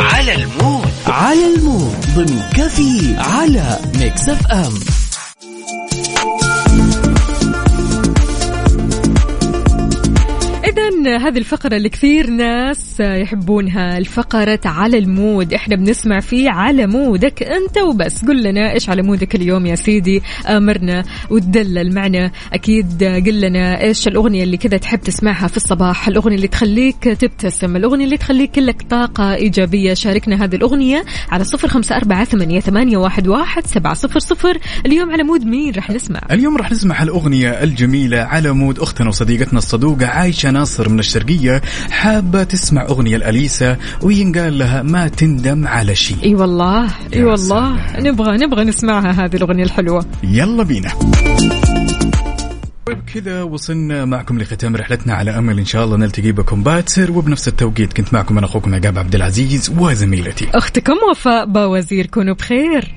على 0.00 0.34
ال 0.34 0.44
mood. 0.44 0.92
على 1.06 1.54
ال 1.54 1.61
mood. 1.61 1.96
ضمن 2.14 2.42
كافيين 2.54 3.16
على 3.18 3.78
Mix 3.94 4.28
FM. 4.28 4.74
هذه 11.06 11.38
الفقرة 11.38 11.76
اللي 11.76 11.88
كثير 11.88 12.30
ناس 12.30 13.00
يحبونها 13.00 13.98
الفقرة 13.98 14.60
على 14.64 14.98
ال 14.98 15.07
mood. 15.07 15.54
إحنا 15.54 15.76
بنسمع 15.76 16.20
فيه 16.20 16.50
على 16.50 16.86
mood 16.86 17.31
ك 17.31 17.42
أنت 17.42 17.78
وبس. 17.78 18.24
قل 18.24 18.42
لنا 18.42 18.72
إيش 18.72 18.88
على 18.88 19.02
mood 19.02 19.28
ك 19.28 19.34
اليوم 19.34 19.66
يا 19.66 19.74
سيدي؟ 19.74 20.22
آمرنا 20.46 21.04
وتدلل 21.30 21.94
معنا. 21.94 22.30
أكيد 22.52 23.04
قل 23.04 23.40
لنا 23.40 23.80
إيش 23.80 24.08
الأغنية 24.08 24.44
اللي 24.44 24.56
كذا 24.56 24.76
تحب 24.76 25.00
تسمعها 25.00 25.46
في 25.46 25.56
الصباح؟ 25.56 26.08
الأغنية 26.08 26.36
اللي 26.36 26.48
تخليك 26.48 27.04
تبتسم 27.04 27.76
الأغنية 27.76 28.04
اللي 28.04 28.16
تخليك 28.16 28.50
كلك 28.50 28.82
طاقة 28.82 29.34
إيجابية. 29.34 29.94
شاركنا 29.94 30.44
هذه 30.44 30.56
الأغنية 30.56 31.04
على 31.30 31.44
صفر 31.44 31.68
خمسة 31.68 31.96
أربعة 31.96 32.24
ثمانية, 32.24 32.96
واحد, 32.96 33.66
سبعة 33.66 33.94
صفر 33.94 34.18
صفر. 34.18 34.58
اليوم 34.86 35.10
على 35.10 35.22
mood 35.22 35.44
مين 35.44 35.72
رح 35.74 35.90
نسمع؟ 35.90 36.20
اليوم 36.30 36.56
راح 36.56 36.72
نسمع 36.72 37.02
الأغنية 37.02 37.50
الجميلة 37.50 38.18
على 38.18 38.52
mood 38.52 38.78
أختنا 38.78 39.08
وصديقتنا 39.08 39.58
الصدوقة 39.58 40.06
عايشة 40.06 40.50
ناصر 40.50 40.88
من 40.92 40.98
الشرقية 40.98 41.62
حابة 41.90 42.42
تسمع 42.42 42.82
أغنية 42.82 43.16
لأليسا 43.16 43.76
وينقال 44.02 44.58
لها 44.58 44.82
ما 44.82 45.08
تندم 45.08 45.66
على 45.66 45.94
شيء 45.94 46.16
إي 46.24 46.34
والله 46.34 46.88
إي 47.14 47.24
والله. 47.24 48.00
نبغى 48.00 48.36
نبغى 48.36 48.64
نسمعها 48.64 49.24
هذه 49.24 49.36
الأغنية 49.36 49.64
الحلوة. 49.64 50.06
يلا 50.22 50.62
بينا. 50.62 50.92
وبكذا 52.88 53.42
وصلنا 53.42 54.04
معكم 54.04 54.38
لختام 54.38 54.76
رحلتنا 54.76 55.14
على 55.14 55.38
أمل 55.38 55.58
إن 55.58 55.64
شاء 55.64 55.84
الله 55.84 55.96
نلتقي 55.96 56.32
بكم 56.32 56.62
باكر 56.62 57.12
وبنفس 57.12 57.48
التوقيت 57.48 57.92
كنت 57.92 58.14
معكم 58.14 58.38
أنا 58.38 58.46
أخوكم 58.46 58.74
عقاب 58.74 58.98
عبد 58.98 59.14
العزيز 59.14 59.72
وزميلتي. 59.78 60.48
أختكم 60.54 60.94
وفاء 61.10 61.46
باوزير 61.46 62.06
كونوا 62.06 62.34
بخير. 62.34 62.94